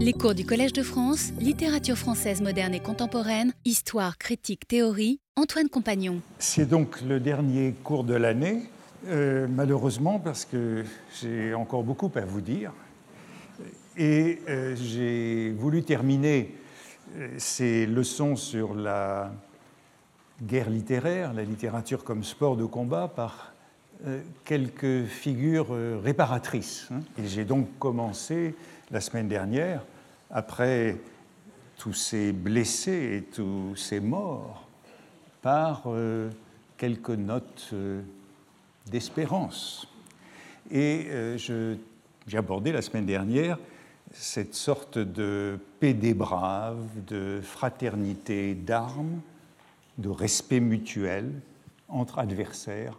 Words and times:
Les 0.00 0.12
cours 0.12 0.36
du 0.36 0.46
Collège 0.46 0.72
de 0.72 0.84
France, 0.84 1.32
littérature 1.40 1.96
française 1.98 2.40
moderne 2.40 2.72
et 2.72 2.78
contemporaine, 2.78 3.52
histoire, 3.64 4.16
critique, 4.16 4.68
théorie, 4.68 5.18
Antoine 5.34 5.68
Compagnon. 5.68 6.20
C'est 6.38 6.68
donc 6.68 7.00
le 7.00 7.18
dernier 7.18 7.74
cours 7.82 8.04
de 8.04 8.14
l'année, 8.14 8.62
euh, 9.08 9.48
malheureusement 9.50 10.20
parce 10.20 10.44
que 10.44 10.84
j'ai 11.20 11.52
encore 11.52 11.82
beaucoup 11.82 12.12
à 12.14 12.20
vous 12.20 12.40
dire. 12.40 12.72
Et 13.96 14.38
euh, 14.48 14.76
j'ai 14.76 15.50
voulu 15.50 15.82
terminer 15.82 16.54
euh, 17.16 17.30
ces 17.36 17.84
leçons 17.84 18.36
sur 18.36 18.76
la 18.76 19.32
guerre 20.40 20.70
littéraire, 20.70 21.32
la 21.34 21.42
littérature 21.42 22.04
comme 22.04 22.22
sport 22.22 22.56
de 22.56 22.66
combat, 22.66 23.08
par 23.08 23.52
quelques 24.44 25.06
figures 25.06 25.76
réparatrices. 26.04 26.86
Hein. 26.92 27.00
Et 27.18 27.26
j'ai 27.26 27.44
donc 27.44 27.66
commencé 27.80 28.54
la 28.90 29.00
semaine 29.00 29.28
dernière, 29.28 29.84
après 30.30 30.96
tous 31.76 31.92
ces 31.92 32.32
blessés 32.32 33.16
et 33.16 33.22
tous 33.22 33.76
ces 33.76 34.00
morts, 34.00 34.66
par 35.42 35.82
euh, 35.86 36.30
quelques 36.76 37.10
notes 37.10 37.70
euh, 37.72 38.02
d'espérance. 38.90 39.88
Et 40.70 41.06
euh, 41.10 41.78
j'ai 42.26 42.38
abordé 42.38 42.72
la 42.72 42.82
semaine 42.82 43.06
dernière 43.06 43.58
cette 44.10 44.54
sorte 44.54 44.98
de 44.98 45.58
paix 45.80 45.92
de 45.92 47.40
fraternité 47.42 48.54
d'armes, 48.54 49.20
de 49.98 50.08
respect 50.08 50.60
mutuel 50.60 51.30
entre 51.88 52.18
adversaires 52.18 52.98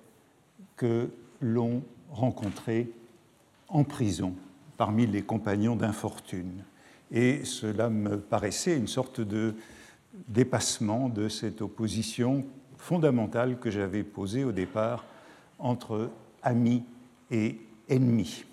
que 0.77 1.09
l'on 1.41 1.81
rencontrait 2.11 2.87
en 3.69 3.83
prison 3.83 4.35
parmi 4.79 5.05
les 5.05 5.23
compagnons 5.23 5.75
d'infortune. 5.75 6.63
Et 7.11 7.43
cela 7.43 7.89
me 7.89 8.17
paraissait 8.17 8.77
une 8.77 8.87
sorte 8.87 9.19
de 9.19 9.53
dépassement 10.29 11.09
de 11.09 11.27
cette 11.27 11.61
opposition 11.61 12.45
fondamentale 12.77 13.59
que 13.59 13.69
j'avais 13.69 14.03
posée 14.03 14.45
au 14.45 14.53
départ 14.53 15.03
entre 15.59 16.09
amis 16.43 16.85
et 17.29 17.59
ennemis. 17.89 18.45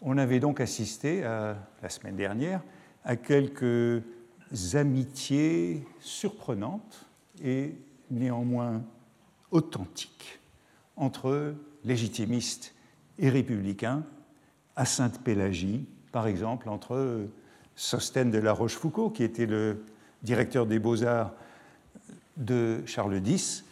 On 0.00 0.18
avait 0.18 0.38
donc 0.38 0.60
assisté 0.60 1.22
la 1.22 1.88
semaine 1.88 2.14
dernière 2.14 2.62
à 3.02 3.16
quelques 3.16 4.04
amitiés 4.74 5.84
surprenantes 5.98 7.06
et 7.42 7.74
néanmoins 8.08 8.84
authentiques 9.50 10.38
entre 10.94 11.54
légitimistes 11.84 12.72
et 13.18 13.30
républicains 13.30 14.04
à 14.78 14.84
Sainte-Pélagie, 14.84 15.84
par 16.12 16.28
exemple, 16.28 16.68
entre 16.68 17.26
Sostène 17.74 18.30
de 18.30 18.38
la 18.38 18.52
Rochefoucauld, 18.52 19.12
qui 19.12 19.24
était 19.24 19.44
le 19.44 19.84
directeur 20.22 20.66
des 20.66 20.78
beaux-arts 20.78 21.32
de 22.36 22.80
Charles 22.86 23.20
X, 23.26 23.64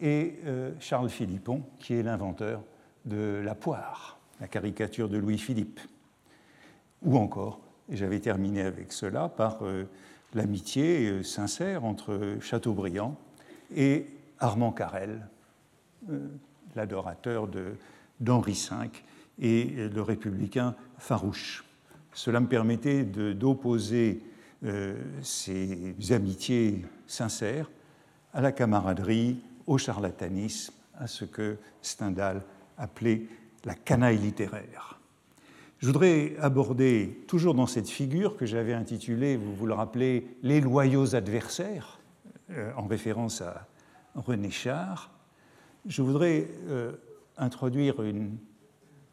et 0.00 0.38
euh, 0.44 0.72
Charles 0.78 1.08
Philippon, 1.08 1.62
qui 1.78 1.94
est 1.94 2.02
l'inventeur 2.02 2.62
de 3.06 3.40
la 3.42 3.54
poire, 3.54 4.18
la 4.38 4.48
caricature 4.48 5.08
de 5.08 5.16
Louis-Philippe. 5.16 5.80
Ou 7.02 7.16
encore, 7.16 7.60
et 7.90 7.96
j'avais 7.96 8.20
terminé 8.20 8.60
avec 8.60 8.92
cela, 8.92 9.30
par 9.30 9.62
euh, 9.62 9.84
l'amitié 10.34 11.08
euh, 11.08 11.22
sincère 11.22 11.86
entre 11.86 12.36
Chateaubriand 12.42 13.16
et 13.74 14.06
Armand 14.38 14.72
Carrel, 14.72 15.26
l'adorateur 16.74 17.48
d'Henri 18.20 18.68
V, 18.70 18.88
et 19.40 19.88
le 19.88 20.02
républicain 20.02 20.74
farouche. 20.98 21.64
Cela 22.12 22.40
me 22.40 22.46
permettait 22.46 23.04
d'opposer 23.04 24.22
euh, 24.64 24.94
ces 25.22 25.94
amitiés 26.10 26.84
sincères 27.06 27.70
à 28.32 28.40
la 28.40 28.52
camaraderie, 28.52 29.38
au 29.66 29.78
charlatanisme, 29.78 30.74
à 30.98 31.06
ce 31.06 31.24
que 31.24 31.56
Stendhal 31.80 32.42
appelait 32.76 33.22
la 33.64 33.74
canaille 33.74 34.18
littéraire. 34.18 34.98
Je 35.78 35.86
voudrais 35.86 36.36
aborder, 36.38 37.24
toujours 37.26 37.54
dans 37.54 37.66
cette 37.66 37.88
figure 37.88 38.36
que 38.36 38.44
j'avais 38.44 38.74
intitulée, 38.74 39.36
vous 39.36 39.54
vous 39.54 39.66
le 39.66 39.72
rappelez, 39.72 40.26
Les 40.42 40.60
loyaux 40.60 41.14
adversaires, 41.14 41.98
euh, 42.50 42.72
en 42.76 42.86
référence 42.86 43.40
à 43.40 43.66
René 44.14 44.50
Char, 44.50 45.10
je 45.86 46.02
voudrais 46.02 46.48
euh, 46.68 46.92
introduire 47.38 48.02
une 48.02 48.36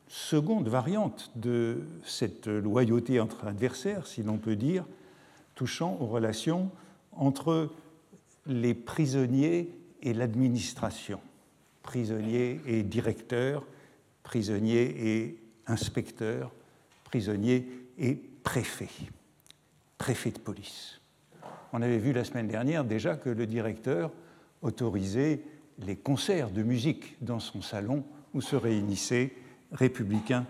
seconde 0.07 0.67
variante 0.67 1.31
de 1.35 1.83
cette 2.05 2.47
loyauté 2.47 3.19
entre 3.19 3.47
adversaires, 3.47 4.07
si 4.07 4.23
l'on 4.23 4.37
peut 4.37 4.55
dire, 4.55 4.85
touchant 5.55 5.97
aux 5.99 6.05
relations 6.05 6.71
entre 7.11 7.71
les 8.45 8.73
prisonniers 8.73 9.73
et 10.01 10.13
l'administration, 10.13 11.19
prisonniers 11.83 12.61
et 12.65 12.83
directeurs, 12.83 13.65
prisonniers 14.23 14.95
et 15.17 15.37
inspecteurs, 15.67 16.51
prisonniers 17.03 17.67
et 17.97 18.15
préfets, 18.43 18.89
préfets 19.97 20.31
de 20.31 20.39
police. 20.39 21.01
On 21.73 21.81
avait 21.81 21.97
vu 21.97 22.13
la 22.13 22.23
semaine 22.23 22.47
dernière 22.47 22.85
déjà 22.85 23.15
que 23.15 23.29
le 23.29 23.45
directeur 23.45 24.11
autorisait 24.61 25.41
les 25.79 25.95
concerts 25.95 26.51
de 26.51 26.63
musique 26.63 27.17
dans 27.21 27.39
son 27.39 27.61
salon 27.61 28.03
où 28.33 28.41
se 28.41 28.55
réunissaient 28.55 29.33
républicain 29.71 30.45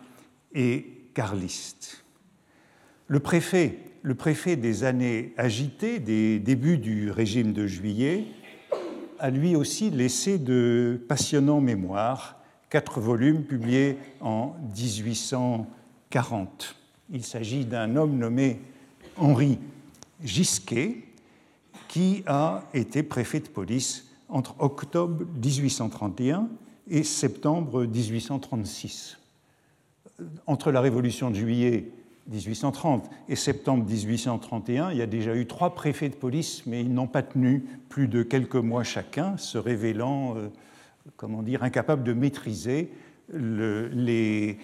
et 0.54 0.86
carliste. 1.14 2.04
Le 3.08 3.20
préfet, 3.20 3.80
le 4.02 4.16
préfet 4.16 4.56
des 4.56 4.84
années 4.84 5.34
agitées, 5.38 6.00
des 6.00 6.40
débuts 6.40 6.78
du 6.78 7.12
régime 7.12 7.54
de 7.54 7.68
juillet, 7.68 8.26
a 9.20 9.30
lui 9.30 9.56
aussi 9.56 9.90
laissé 9.90 10.38
de 10.38 11.02
passionnants 11.08 11.62
mémoires, 11.62 12.40
quatre 12.70 13.00
volumes 13.00 13.44
publiés 13.44 13.98
en 14.22 14.56
1840. 14.76 16.76
Il 17.10 17.24
s'agit 17.24 17.66
d'un 17.66 17.96
homme 17.96 18.18
nommé 18.18 18.60
Henri 19.16 19.58
Gisquet, 20.24 21.04
qui 21.88 22.24
a 22.28 22.64
été 22.74 23.04
préfet 23.04 23.40
de 23.40 23.48
police 23.48 24.08
entre 24.30 24.56
octobre 24.60 25.26
1831 25.42 26.50
et 26.90 27.04
septembre 27.04 27.86
1836. 27.86 29.18
Entre 30.46 30.72
la 30.72 30.82
Révolution 30.82 31.30
de 31.30 31.36
juillet 31.36 31.92
1830 32.30 33.10
et 33.30 33.36
septembre 33.36 33.86
1831, 33.86 34.92
il 34.92 34.98
y 34.98 35.02
a 35.02 35.06
déjà 35.08 35.36
eu 35.36 35.46
trois 35.46 35.76
préfets 35.76 36.10
de 36.10 36.16
police, 36.16 36.64
mais 36.66 36.82
ils 36.82 36.94
n'ont 36.94 37.08
pas 37.08 37.24
tenu 37.24 37.66
plus 37.90 38.08
de 38.08 38.24
quelques 38.24 38.56
mois 38.56 38.84
chacun, 38.84 39.38
se 39.38 39.58
révélant, 39.58 40.36
euh, 40.36 40.50
comment 41.16 41.42
dire, 41.42 41.64
incapables 41.64 42.04
de 42.04 42.14
maîtriser 42.14 42.92
les 43.34 44.58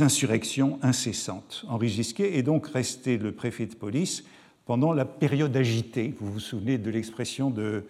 insurrections 0.00 0.78
incessantes. 0.82 1.64
Henri 1.68 1.88
Gisquet 1.88 2.36
est 2.36 2.42
donc 2.42 2.66
resté 2.66 3.16
le 3.16 3.32
préfet 3.32 3.66
de 3.66 3.74
police 3.74 4.24
pendant 4.66 4.92
la 4.92 5.06
période 5.06 5.56
agitée. 5.56 6.14
Vous 6.20 6.30
vous 6.32 6.40
souvenez 6.40 6.76
de 6.78 6.90
l'expression 6.90 7.50
de 7.50 7.86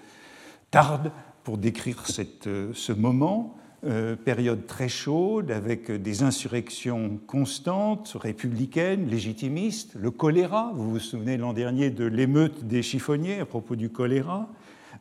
Tarde 0.71 1.11
pour 1.43 1.59
décrire 1.59 2.05
euh, 2.47 2.71
ce 2.73 2.93
moment. 2.93 3.57
Euh, 3.83 4.15
période 4.15 4.67
très 4.67 4.91
chaude 4.91 5.51
avec 5.51 5.91
des 5.91 6.23
insurrections 6.23 7.19
constantes, 7.27 8.15
républicaines, 8.21 9.07
légitimistes, 9.07 9.95
le 9.95 10.11
choléra, 10.11 10.71
vous 10.75 10.91
vous 10.91 10.99
souvenez 10.99 11.39
l'an 11.39 11.55
dernier 11.55 11.89
de 11.89 12.05
l'émeute 12.05 12.67
des 12.67 12.83
chiffonniers 12.83 13.41
à 13.41 13.47
propos 13.47 13.77
du 13.77 13.89
choléra, 13.89 14.51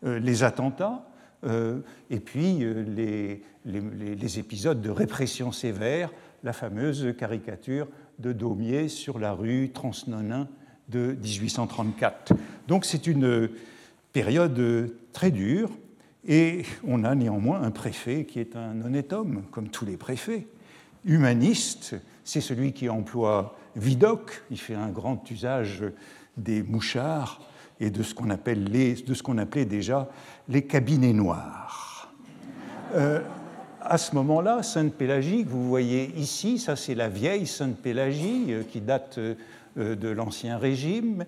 euh, 0.05 0.17
les 0.19 0.43
attentats, 0.43 1.09
euh, 1.43 1.81
et 2.09 2.21
puis 2.21 2.59
les, 2.95 3.43
les, 3.65 4.39
épisodes 4.39 4.79
de 4.79 4.89
répression 4.89 5.51
sévère, 5.51 6.13
la 6.45 6.53
fameuse 6.53 7.13
caricature 7.17 7.85
de 8.19 8.31
Daumier 8.31 8.87
sur 8.87 9.19
la 9.19 9.33
rue 9.33 9.71
Transnonain 9.73 10.47
de 10.87 11.17
1834. 11.21 12.31
Donc 12.69 12.85
c'est 12.85 13.07
une 13.07 13.49
période 14.13 14.89
très 15.11 15.31
dure 15.31 15.69
et 16.27 16.63
on 16.85 17.03
a 17.03 17.15
néanmoins 17.15 17.61
un 17.61 17.71
préfet 17.71 18.25
qui 18.25 18.39
est 18.39 18.55
un 18.55 18.81
honnête 18.81 19.13
homme, 19.13 19.43
comme 19.51 19.69
tous 19.69 19.85
les 19.85 19.97
préfets. 19.97 20.47
Humaniste, 21.05 21.95
c'est 22.23 22.41
celui 22.41 22.73
qui 22.73 22.89
emploie 22.89 23.55
Vidocq, 23.75 24.43
il 24.51 24.59
fait 24.59 24.75
un 24.75 24.89
grand 24.89 25.29
usage 25.31 25.83
des 26.37 26.63
mouchards 26.63 27.41
et 27.79 27.89
de 27.89 28.03
ce 28.03 28.13
qu'on 28.13 28.29
appelait 29.37 29.65
déjà 29.65 30.09
les 30.49 30.63
cabinets 30.63 31.13
noirs. 31.13 32.13
Euh, 32.95 33.21
à 33.81 33.97
ce 33.97 34.15
moment-là, 34.15 34.63
Sainte-Pélagie, 34.63 35.45
que 35.45 35.49
vous 35.49 35.67
voyez 35.67 36.13
ici, 36.17 36.59
ça 36.59 36.75
c'est 36.75 36.95
la 36.95 37.07
vieille 37.07 37.47
Sainte-Pélagie 37.47 38.45
euh, 38.49 38.63
qui 38.63 38.81
date 38.81 39.17
euh, 39.17 39.35
de 39.77 40.09
l'Ancien 40.09 40.57
Régime, 40.57 41.25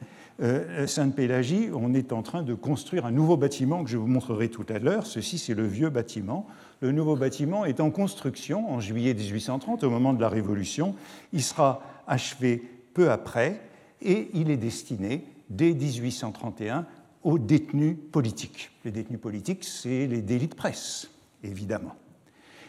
Sainte-Pélagie, 0.88 1.70
on 1.74 1.94
est 1.94 2.14
en 2.14 2.24
train 2.24 2.42
de 2.42 2.54
construire 2.54 3.06
un 3.06 3.12
nouveau 3.12 3.38
bâtiment 3.38 3.84
que 3.84 3.90
je 3.90 3.98
vous 3.98 4.08
montrerai 4.08 4.50
tout 4.50 4.66
à 4.70 4.80
l'heure. 4.80 5.06
Ceci, 5.06 5.38
c'est 5.38 5.54
le 5.54 5.68
vieux 5.68 5.90
bâtiment. 5.90 6.48
Le 6.82 6.92
nouveau 6.92 7.16
bâtiment 7.16 7.64
est 7.66 7.80
en 7.80 7.92
construction 7.92 8.72
en 8.72 8.80
juillet 8.80 9.14
1830, 9.14 9.84
au 9.84 9.90
moment 9.90 10.14
de 10.14 10.22
la 10.22 10.30
Révolution. 10.30 10.96
Il 11.32 11.44
sera 11.44 11.84
achevé 12.08 12.64
peu 12.94 13.12
après. 13.12 13.62
et 14.02 14.30
il 14.34 14.50
est 14.50 14.58
destiné, 14.58 15.24
dès 15.52 15.74
1831, 15.74 16.88
aux 17.24 17.38
détenus 17.38 17.98
politiques. 18.12 18.72
Les 18.84 18.92
détenus 18.92 19.20
politiques, 19.20 19.64
c'est 19.64 20.08
les 20.08 20.22
délits 20.22 20.48
de 20.48 20.56
presse, 20.56 21.10
évidemment. 21.44 21.96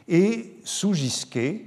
Et 0.08 0.56
sous 0.64 0.92
Gisquet, 0.94 1.64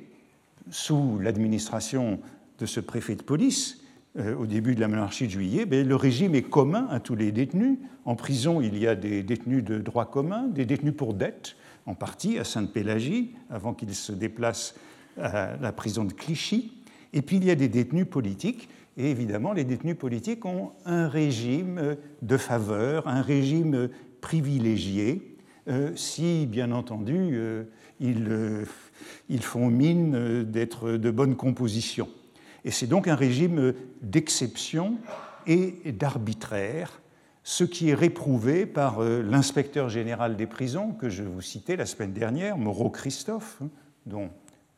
sous 0.70 1.20
l'administration 1.20 2.20
de 2.60 2.66
ce 2.66 2.80
préfet 2.80 3.16
de 3.16 3.24
police, 3.24 3.80
euh, 3.80 3.85
au 4.18 4.46
début 4.46 4.76
de 4.76 4.80
la 4.80 4.88
monarchie 4.88 5.26
de 5.26 5.32
juillet, 5.32 5.66
ben, 5.66 5.86
le 5.86 5.96
régime 5.96 6.36
est 6.36 6.42
commun 6.42 6.88
à 6.90 7.00
tous 7.00 7.16
les 7.16 7.32
détenus. 7.32 7.78
En 8.06 8.16
prison, 8.16 8.62
il 8.62 8.78
y 8.78 8.88
a 8.88 8.96
des 8.96 9.24
détenus 9.24 9.64
de 9.64 9.78
droit 9.80 10.10
commun, 10.10 10.48
des 10.48 10.66
détenus 10.66 10.94
pour 10.96 11.14
dette, 11.14 11.56
en 11.86 11.96
partie 11.96 12.40
à 12.40 12.44
Sainte-Pélagie, 12.44 13.36
avant 13.50 13.74
qu'ils 13.74 13.94
se 13.94 14.12
déplacent 14.12 14.76
à 15.22 15.58
la 15.58 15.72
prison 15.72 16.06
de 16.06 16.14
Clichy. 16.14 16.72
Et 17.14 17.22
puis 17.22 17.38
il 17.38 17.46
y 17.46 17.52
a 17.52 17.56
des 17.56 17.68
détenus 17.68 18.08
politiques. 18.10 18.70
Et 18.98 19.12
évidemment, 19.12 19.54
les 19.54 19.66
détenus 19.66 19.98
politiques 19.98 20.46
ont 20.46 20.72
un 20.86 21.08
régime 21.08 21.98
de 22.22 22.38
faveur, 22.38 23.08
un 23.08 23.22
régime 23.22 23.90
privilégié, 24.22 25.36
euh, 25.68 25.92
si, 25.96 26.46
bien 26.46 26.72
entendu, 26.72 27.32
euh, 27.34 27.64
ils, 28.00 28.66
ils, 29.30 29.44
font 29.44 29.70
mine 29.70 30.44
d'être 30.44 30.92
de 30.92 31.12
bonne 31.12 31.36
composition. 31.36 32.08
Et 32.66 32.72
c'est 32.72 32.88
donc 32.88 33.08
un 33.08 33.16
régime 33.16 33.74
d'exception 34.02 34.98
et 35.46 35.92
d'arbitraire, 35.92 37.00
ce 37.44 37.64
qui 37.64 37.92
est 37.92 37.94
réprouvé 37.94 38.66
par 38.66 39.00
euh, 39.00 39.22
l'inspecteur 39.22 39.88
général 39.88 40.36
des 40.36 40.48
prisons 40.48 40.92
que 40.92 41.08
je 41.08 41.22
vous 41.22 41.42
citais 41.42 41.76
la 41.76 41.86
semaine 41.86 42.12
dernière, 42.12 42.58
Moreau 42.58 42.90
Christophe, 42.90 43.60
hein, 43.64 43.70
dont 44.08 44.32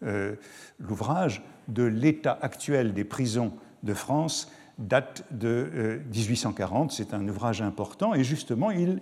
euh, 0.04 0.36
l'ouvrage 0.80 1.42
de 1.70 1.84
l'état 1.84 2.38
actuel 2.42 2.94
des 2.94 3.06
prisons 3.06 3.54
de 3.84 3.94
France 3.94 4.52
date 4.78 5.24
de 5.32 6.02
1840. 6.14 6.92
Euh, 6.92 6.94
c'est 6.94 7.14
un 7.14 7.26
ouvrage 7.30 7.62
important 7.62 8.14
et 8.14 8.26
justement 8.26 8.70
il 8.70 9.02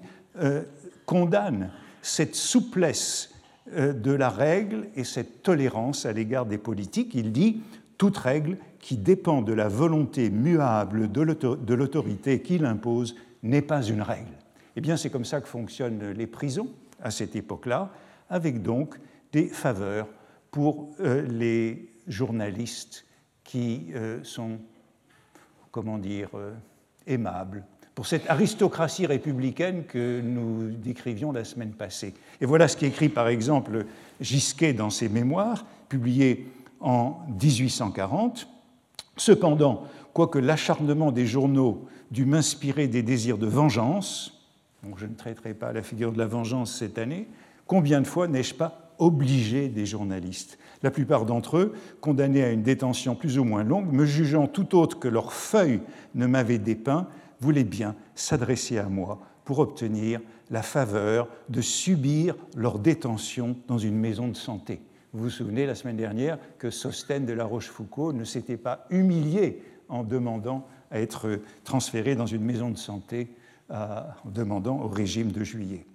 condamne 1.06 1.72
cette 2.02 2.36
souplesse 2.36 3.34
de 3.74 4.12
la 4.12 4.30
règle 4.30 4.90
et 4.96 5.06
cette 5.06 5.42
tolérance 5.44 6.06
à 6.06 6.12
l'égard 6.12 6.46
des 6.46 6.58
politiques. 6.58 7.16
Il 7.16 7.32
dit 7.32 7.62
toute 7.98 8.18
règle 8.18 8.58
qui 8.86 8.98
dépend 8.98 9.42
de 9.42 9.52
la 9.52 9.68
volonté 9.68 10.30
muable 10.30 11.12
de 11.12 11.74
l'autorité 11.74 12.44
qui 12.44 12.60
l'impose 12.60 13.16
n'est 13.42 13.64
pas 13.64 13.82
une 13.82 14.04
règle. 14.04 14.38
Eh 14.76 14.82
bien, 14.82 14.96
c'est 14.96 15.10
comme 15.10 15.26
ça 15.26 15.42
que 15.42 15.48
fonctionnent 15.48 16.12
les 16.12 16.28
prisons 16.28 16.70
à 17.02 17.10
cette 17.10 17.36
époque-là, 17.36 17.90
avec 18.30 18.62
donc 18.62 19.00
des 19.32 19.48
faveurs 19.48 20.08
pour 20.52 20.92
euh, 21.00 21.24
les 21.24 21.90
journalistes 22.08 23.08
qui 23.44 23.88
euh, 23.96 24.20
sont, 24.22 24.60
comment 25.72 25.98
dire, 25.98 26.30
euh, 26.36 26.54
aimables, 27.08 27.64
pour 27.96 28.06
cette 28.06 28.30
aristocratie 28.30 29.08
républicaine 29.08 29.86
que 29.86 30.22
nous 30.22 30.70
décrivions 30.70 31.32
la 31.32 31.44
semaine 31.44 31.74
passée. 31.74 32.14
Et 32.40 32.46
voilà 32.46 32.68
ce 32.68 32.78
qu'écrit 32.78 33.10
par 33.10 33.30
exemple 33.30 33.88
Gisquet 34.22 34.74
dans 34.74 34.92
ses 34.92 35.10
mémoires, 35.10 35.66
publiés 35.90 36.48
en 36.82 37.18
1840. 37.42 38.50
Cependant, 39.18 39.84
quoique 40.14 40.40
l'acharnement 40.40 41.12
des 41.12 41.26
journaux 41.26 41.86
dût 42.12 42.26
m'inspirer 42.26 42.88
des 42.88 43.04
désirs 43.04 43.38
de 43.38 43.48
vengeance, 43.48 44.36
je 44.98 45.06
ne 45.06 45.16
traiterai 45.16 45.54
pas 45.54 45.74
la 45.74 45.82
figure 45.82 46.12
de 46.12 46.18
la 46.18 46.28
vengeance 46.28 46.74
cette 46.78 46.98
année, 46.98 47.28
combien 47.66 48.02
de 48.02 48.08
fois 48.08 48.28
n'ai-je 48.28 48.54
pas 48.54 48.94
obligé 49.00 49.68
des 49.68 49.86
journalistes? 49.86 50.58
La 50.84 50.92
plupart 50.92 51.26
d'entre 51.26 51.58
eux, 51.58 51.74
condamnés 52.02 52.44
à 52.44 52.52
une 52.52 52.62
détention 52.62 53.16
plus 53.16 53.40
ou 53.40 53.44
moins 53.44 53.64
longue, 53.64 53.92
me 53.92 54.06
jugeant 54.06 54.48
tout 54.48 54.78
autre 54.78 55.00
que 55.00 55.08
leur 55.08 55.34
feuille 55.34 55.82
ne 56.14 56.28
m'avait 56.28 56.60
dépeint, 56.60 57.08
voulaient 57.42 57.64
bien 57.64 57.96
s'adresser 58.14 58.78
à 58.78 58.88
moi 58.88 59.20
pour 59.44 59.60
obtenir 59.60 60.22
la 60.50 60.62
faveur 60.62 61.28
de 61.50 61.62
subir 61.62 62.36
leur 62.56 62.80
détention 62.80 63.56
dans 63.68 63.78
une 63.78 63.98
maison 63.98 64.28
de 64.28 64.36
santé. 64.36 64.82
Vous 65.16 65.24
vous 65.24 65.30
souvenez 65.30 65.66
la 65.66 65.76
semaine 65.76 65.96
dernière 65.96 66.38
que 66.58 66.70
Sostène 66.70 67.26
de 67.26 67.32
la 67.32 67.46
Rochefoucauld 67.46 68.14
ne 68.18 68.26
s'était 68.26 68.58
pas 68.58 68.86
humilié 68.90 69.64
en 69.88 70.04
demandant 70.04 70.68
à 70.92 71.00
être 71.00 71.40
transféré 71.64 72.16
dans 72.16 72.26
une 72.26 72.44
maison 72.44 72.70
de 72.70 72.78
santé, 72.78 73.30
en 73.70 74.04
demandant 74.26 74.82
au 74.82 74.90
régime 74.90 75.32
de 75.32 75.42
juillet. 75.42 75.86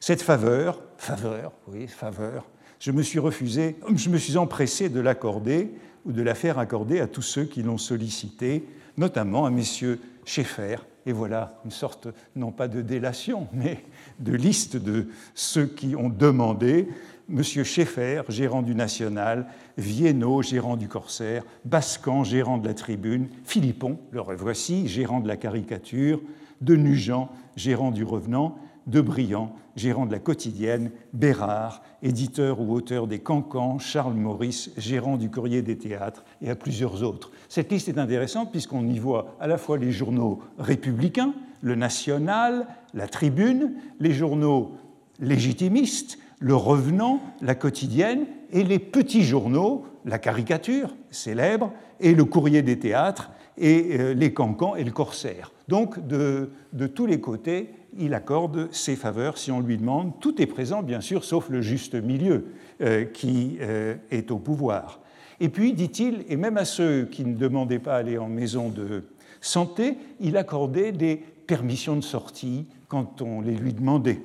Cette 0.00 0.20
faveur, 0.20 0.82
faveur, 0.98 1.52
oui, 1.66 1.86
faveur, 1.86 2.46
je 2.78 2.92
me 2.92 3.00
suis 3.00 3.18
refusé, 3.18 3.76
je 3.94 4.10
me 4.10 4.18
suis 4.18 4.36
empressé 4.36 4.90
de 4.90 5.00
l'accorder 5.00 5.70
ou 6.04 6.12
de 6.12 6.20
la 6.20 6.34
faire 6.34 6.58
accorder 6.58 7.00
à 7.00 7.06
tous 7.06 7.22
ceux 7.22 7.44
qui 7.44 7.62
l'ont 7.62 7.78
sollicité, 7.78 8.66
notamment 8.98 9.46
à 9.46 9.50
messieurs 9.50 9.98
Schaeffer. 10.26 10.76
Et 11.06 11.12
voilà 11.12 11.58
une 11.64 11.70
sorte, 11.70 12.08
non 12.36 12.52
pas 12.52 12.68
de 12.68 12.82
délation, 12.82 13.48
mais 13.52 13.82
de 14.20 14.34
liste 14.34 14.76
de 14.76 15.08
ceux 15.34 15.66
qui 15.66 15.96
ont 15.96 16.10
demandé 16.10 16.88
M. 17.32 17.42
Schaeffer, 17.42 18.22
gérant 18.28 18.60
du 18.60 18.74
National, 18.74 19.46
Viennot, 19.78 20.42
gérant 20.42 20.76
du 20.76 20.86
Corsaire, 20.86 21.44
Bascan, 21.64 22.24
gérant 22.24 22.58
de 22.58 22.68
la 22.68 22.74
Tribune, 22.74 23.28
Philippon, 23.44 23.98
le 24.10 24.20
revoici, 24.20 24.86
gérant 24.86 25.20
de 25.20 25.28
la 25.28 25.38
caricature, 25.38 26.20
de 26.60 26.76
Nugent, 26.76 27.30
gérant 27.56 27.90
du 27.90 28.04
Revenant, 28.04 28.58
de 28.86 29.00
Briand, 29.00 29.54
gérant 29.76 30.04
de 30.04 30.12
la 30.12 30.18
quotidienne, 30.18 30.90
Bérard, 31.14 31.82
éditeur 32.02 32.60
ou 32.60 32.74
auteur 32.74 33.06
des 33.06 33.20
Cancans, 33.20 33.78
Charles 33.78 34.14
Maurice, 34.14 34.70
gérant 34.76 35.16
du 35.16 35.30
Courrier 35.30 35.62
des 35.62 35.78
théâtres, 35.78 36.24
et 36.42 36.50
à 36.50 36.54
plusieurs 36.54 37.02
autres. 37.02 37.30
Cette 37.48 37.72
liste 37.72 37.88
est 37.88 37.98
intéressante 37.98 38.50
puisqu'on 38.50 38.86
y 38.86 38.98
voit 38.98 39.36
à 39.40 39.46
la 39.46 39.56
fois 39.56 39.78
les 39.78 39.92
journaux 39.92 40.40
républicains, 40.58 41.32
le 41.62 41.76
National, 41.76 42.66
la 42.92 43.08
Tribune, 43.08 43.72
les 44.00 44.12
journaux 44.12 44.72
légitimistes, 45.18 46.18
le 46.42 46.56
Revenant, 46.56 47.20
la 47.40 47.54
quotidienne, 47.54 48.26
et 48.50 48.64
les 48.64 48.80
petits 48.80 49.22
journaux, 49.22 49.86
la 50.04 50.18
caricature 50.18 50.94
célèbre, 51.10 51.72
et 52.00 52.14
le 52.14 52.24
courrier 52.24 52.62
des 52.62 52.78
théâtres, 52.78 53.30
et 53.56 53.98
euh, 53.98 54.12
les 54.12 54.34
cancans 54.34 54.74
et 54.74 54.82
le 54.82 54.90
corsaire. 54.90 55.52
Donc, 55.68 56.04
de, 56.06 56.50
tous 56.94 57.06
les 57.06 57.20
côtés, 57.20 57.70
il 57.96 58.12
accorde 58.12 58.68
ses 58.72 58.96
faveurs 58.96 59.38
si 59.38 59.52
on 59.52 59.60
lui 59.60 59.76
demande. 59.76 60.18
Tout 60.20 60.42
est 60.42 60.46
présent, 60.46 60.82
bien 60.82 61.00
sûr, 61.00 61.22
sauf 61.24 61.48
le 61.48 61.62
juste 61.62 61.94
milieu 61.94 62.46
euh, 62.80 63.04
qui 63.04 63.58
euh, 63.60 63.94
est 64.10 64.30
au 64.32 64.38
pouvoir. 64.38 65.00
Et 65.38 65.48
puis, 65.48 65.74
dit-il, 65.74 66.24
et 66.28 66.36
même 66.36 66.56
à 66.56 66.64
ceux 66.64 67.04
qui 67.04 67.24
ne 67.24 67.36
demandaient 67.36 67.78
pas 67.78 67.96
aller 67.96 68.18
en 68.18 68.28
maison 68.28 68.68
de 68.68 69.04
santé, 69.40 69.96
il 70.18 70.36
accordait 70.36 70.92
des 70.92 71.22
permissions 71.46 71.96
de 71.96 72.02
sortie 72.02 72.66
quand 72.88 73.22
on 73.22 73.40
les 73.40 73.54
lui 73.54 73.72
demandait. 73.72 74.20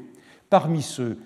Parmi 0.49 0.81
ceux 0.81 1.17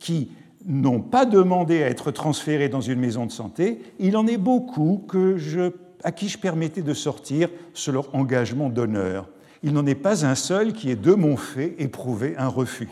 qui 0.00 0.30
n'ont 0.66 1.00
pas 1.00 1.26
demandé 1.26 1.82
à 1.82 1.88
être 1.88 2.10
transférés 2.10 2.68
dans 2.68 2.80
une 2.80 2.98
maison 2.98 3.26
de 3.26 3.32
santé, 3.32 3.80
il 3.98 4.16
en 4.16 4.26
est 4.26 4.38
beaucoup 4.38 5.04
que 5.08 5.36
je, 5.36 5.72
à 6.02 6.12
qui 6.12 6.28
je 6.28 6.38
permettais 6.38 6.82
de 6.82 6.94
sortir 6.94 7.48
sur 7.74 7.92
leur 7.92 8.14
engagement 8.14 8.70
d'honneur. 8.70 9.28
Il 9.62 9.72
n'en 9.72 9.86
est 9.86 9.94
pas 9.94 10.26
un 10.26 10.34
seul 10.34 10.72
qui 10.72 10.90
ait 10.90 10.96
de 10.96 11.12
mon 11.12 11.36
fait 11.36 11.74
éprouvé 11.78 12.34
un 12.36 12.48
refus. 12.48 12.88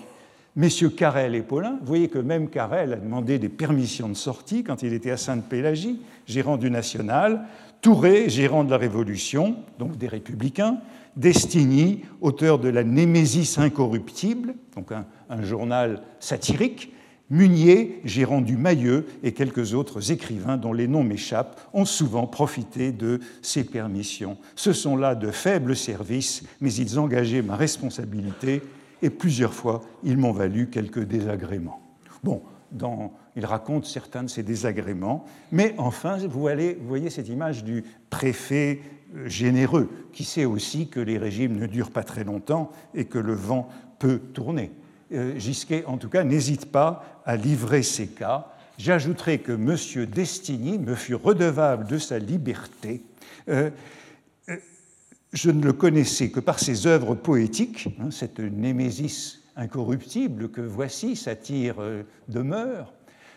Messieurs 0.54 0.90
Carrel 0.90 1.34
et 1.34 1.40
Paulin, 1.40 1.78
vous 1.80 1.86
voyez 1.86 2.08
que 2.08 2.18
même 2.18 2.50
Carrel 2.50 2.92
a 2.92 2.96
demandé 2.96 3.38
des 3.38 3.48
permissions 3.48 4.10
de 4.10 4.14
sortie 4.14 4.62
quand 4.62 4.82
il 4.82 4.92
était 4.92 5.10
à 5.10 5.16
Sainte-Pélagie, 5.16 6.00
gérant 6.26 6.58
du 6.58 6.70
National, 6.70 7.46
Touré, 7.80 8.28
gérant 8.28 8.62
de 8.62 8.70
la 8.70 8.76
Révolution, 8.76 9.56
donc 9.78 9.96
des 9.96 10.06
Républicains, 10.06 10.78
Destigny, 11.16 12.02
auteur 12.20 12.58
de 12.58 12.68
la 12.68 12.84
Némésis 12.84 13.58
incorruptible, 13.58 14.54
donc 14.76 14.92
un, 14.92 15.42
journal 15.42 16.02
satirique, 16.20 16.92
Munier, 17.28 18.00
gérant 18.04 18.42
du 18.42 18.58
Mailleux, 18.58 19.06
et 19.22 19.32
quelques 19.32 19.72
autres 19.72 20.12
écrivains 20.12 20.58
dont 20.58 20.74
les 20.74 20.86
noms 20.86 21.02
m'échappent, 21.02 21.58
ont 21.72 21.86
souvent 21.86 22.26
profité 22.26 22.92
de 22.92 23.20
ces 23.40 23.64
permissions. 23.64 24.36
Ce 24.54 24.74
sont 24.74 24.96
là 24.96 25.14
de 25.14 25.30
faibles 25.30 25.74
services, 25.74 26.44
mais 26.60 26.72
ils 26.74 26.98
engageaient 26.98 27.42
ma 27.42 27.56
responsabilité 27.56 28.60
et 29.02 29.10
plusieurs 29.10 29.52
fois 29.52 29.82
ils 30.02 30.16
m'ont 30.16 30.32
valu 30.32 30.68
quelques 30.70 31.04
désagréments. 31.04 31.80
Bon, 32.22 32.42
il 33.36 33.44
raconte 33.44 33.86
certains 33.86 34.22
de 34.22 34.28
ces 34.28 34.42
désagréments, 34.42 35.24
mais 35.50 35.74
enfin, 35.78 36.16
vous 36.18 36.48
voyez 36.86 37.10
cette 37.10 37.28
image 37.28 37.64
du 37.64 37.84
préfet 38.10 38.80
euh, 39.16 39.28
généreux, 39.28 39.90
qui 40.12 40.24
sait 40.24 40.44
aussi 40.44 40.88
que 40.88 41.00
les 41.00 41.18
régimes 41.18 41.58
ne 41.58 41.66
durent 41.66 41.90
pas 41.90 42.04
très 42.04 42.24
longtemps 42.24 42.70
et 42.94 43.04
que 43.04 43.18
le 43.18 43.34
vent 43.34 43.68
peut 43.98 44.18
tourner. 44.18 44.70
Euh, 45.12 45.38
Gisquet, 45.38 45.84
en 45.86 45.98
tout 45.98 46.08
cas, 46.08 46.24
n'hésite 46.24 46.66
pas 46.66 47.22
à 47.26 47.36
livrer 47.36 47.82
ces 47.82 48.06
cas. 48.06 48.48
J'ajouterai 48.78 49.38
que 49.38 49.52
M. 49.52 50.06
Destigny 50.06 50.78
me 50.78 50.94
fut 50.94 51.14
redevable 51.14 51.86
de 51.86 51.98
sa 51.98 52.18
liberté. 52.18 53.02
Euh, 53.48 53.70
je 55.32 55.50
ne 55.50 55.62
le 55.62 55.72
connaissais 55.72 56.30
que 56.30 56.40
par 56.40 56.58
ses 56.58 56.86
œuvres 56.86 57.14
poétiques, 57.14 57.88
hein, 58.00 58.10
cette 58.10 58.40
némésis 58.40 59.42
incorruptible 59.56 60.50
que 60.50 60.60
voici, 60.60 61.16
satire 61.16 61.76
demeure, 62.28 62.92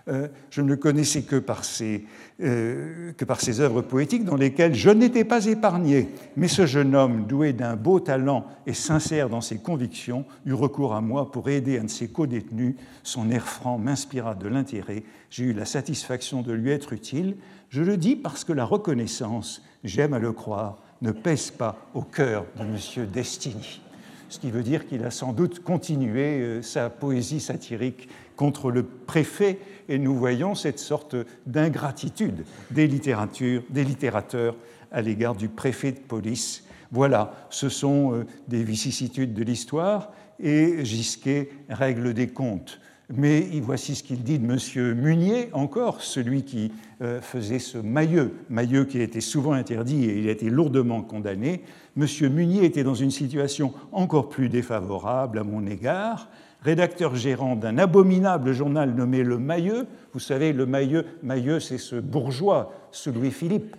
Euh, 0.08 0.28
je 0.52 0.62
ne 0.62 0.68
le 0.68 0.76
connaissais 0.76 1.24
que 1.24 1.38
par, 1.38 1.66
ses, 1.66 2.06
euh, 2.40 3.12
que 3.14 3.26
par 3.26 3.42
ses 3.42 3.60
œuvres 3.60 3.82
poétiques 3.82 4.24
dans 4.24 4.36
lesquelles 4.36 4.76
je 4.76 4.92
n'étais 4.92 5.24
pas 5.24 5.46
épargné. 5.48 6.10
Mais 6.38 6.48
ce 6.48 6.68
jeune 6.68 6.94
homme, 6.94 7.26
doué 7.26 7.54
d'un 7.54 7.76
beau 7.76 8.00
talent 8.00 8.46
et 8.68 8.74
sincère 8.74 9.30
dans 9.30 9.42
ses 9.42 9.58
convictions, 9.58 10.26
eut 10.46 10.54
recours 10.54 10.94
à 10.94 11.02
moi 11.02 11.32
pour 11.32 11.50
aider 11.50 11.80
un 11.80 11.86
de 11.86 11.90
ses 11.90 12.08
co-détenus. 12.08 12.76
Son 13.02 13.32
air 13.32 13.48
franc 13.48 13.80
m'inspira 13.80 14.36
de 14.36 14.48
l'intérêt. 14.48 15.04
J'ai 15.32 15.46
eu 15.46 15.54
la 15.54 15.66
satisfaction 15.66 16.44
de 16.44 16.54
lui 16.54 16.70
être 16.70 16.94
utile. 16.94 17.38
Je 17.70 17.82
le 17.82 17.98
dis 17.98 18.16
parce 18.16 18.44
que 18.44 18.54
la 18.54 18.66
reconnaissance, 18.66 19.64
j'aime 19.84 20.14
à 20.14 20.20
le 20.20 20.34
croire, 20.34 20.84
ne 21.02 21.12
pèse 21.12 21.52
pas 21.52 21.78
au 21.94 22.02
cœur 22.02 22.46
de 22.58 22.64
M. 22.64 23.08
Destiny 23.12 23.82
ce 24.30 24.40
qui 24.40 24.52
veut 24.52 24.64
dire 24.64 24.88
qu'il 24.88 25.04
a 25.04 25.12
sans 25.12 25.34
doute 25.34 25.64
continué 25.64 26.42
euh, 26.42 26.62
sa 26.62 26.90
poésie 26.90 27.40
satirique 27.40 28.10
contre 28.36 28.70
le 28.70 28.84
préfet, 28.84 29.60
et 29.88 29.98
nous 29.98 30.16
voyons 30.16 30.56
cette 30.56 30.80
sorte 30.80 31.16
d'ingratitude 31.46 32.44
des, 32.72 32.88
des 32.88 33.84
littérateurs 33.84 34.56
à 34.92 35.02
l'égard 35.02 35.36
du 35.36 35.48
préfet 35.48 35.94
de 35.94 36.00
police. 36.00 36.66
Voilà, 36.92 37.48
ce 37.50 37.70
sont 37.70 38.14
euh, 38.14 38.26
des 38.48 38.64
vicissitudes 38.64 39.34
de 39.34 39.44
l'histoire, 39.44 40.12
et 40.40 40.84
Gisquet 40.84 41.50
règle 41.70 42.14
des 42.14 42.28
comptes. 42.28 42.80
Mais 43.14 43.48
voici 43.62 43.94
ce 43.94 44.04
qu'il 44.04 44.24
dit 44.24 44.40
de 44.40 44.46
M. 44.46 44.94
Munier, 44.96 45.50
encore, 45.54 46.02
celui 46.02 46.44
qui 46.44 46.72
euh, 47.02 47.22
faisait 47.22 47.60
ce 47.60 47.78
mailleux, 47.78 48.34
mailleux 48.50 48.86
qui 48.86 49.00
a 49.00 49.04
été 49.04 49.22
souvent 49.22 49.54
interdit 49.54 50.06
et 50.06 50.18
il 50.18 50.28
a 50.28 50.32
été 50.32 50.50
lourdement 50.50 51.02
condamné. 51.04 51.62
M. 51.98 52.08
Munier 52.34 52.66
était 52.66 52.84
dans 52.84 52.96
une 52.96 53.12
situation 53.12 53.74
encore 53.92 54.30
plus 54.30 54.50
défavorable 54.50 55.38
à 55.38 55.44
mon 55.44 55.68
égard, 55.68 56.30
rédacteur 56.62 57.16
gérant 57.16 57.56
d'un 57.56 57.78
abominable 57.78 58.54
journal 58.54 58.96
nommé 58.96 59.22
Le 59.22 59.38
Mailleux. 59.38 59.86
Vous 60.14 60.20
savez, 60.20 60.52
Le 60.52 60.66
Mailleux, 60.66 61.06
Mailleux 61.22 61.60
c'est 61.60 61.78
ce 61.78 61.98
bourgeois, 61.98 62.74
ce 62.92 63.12
Louis-Philippe, 63.12 63.76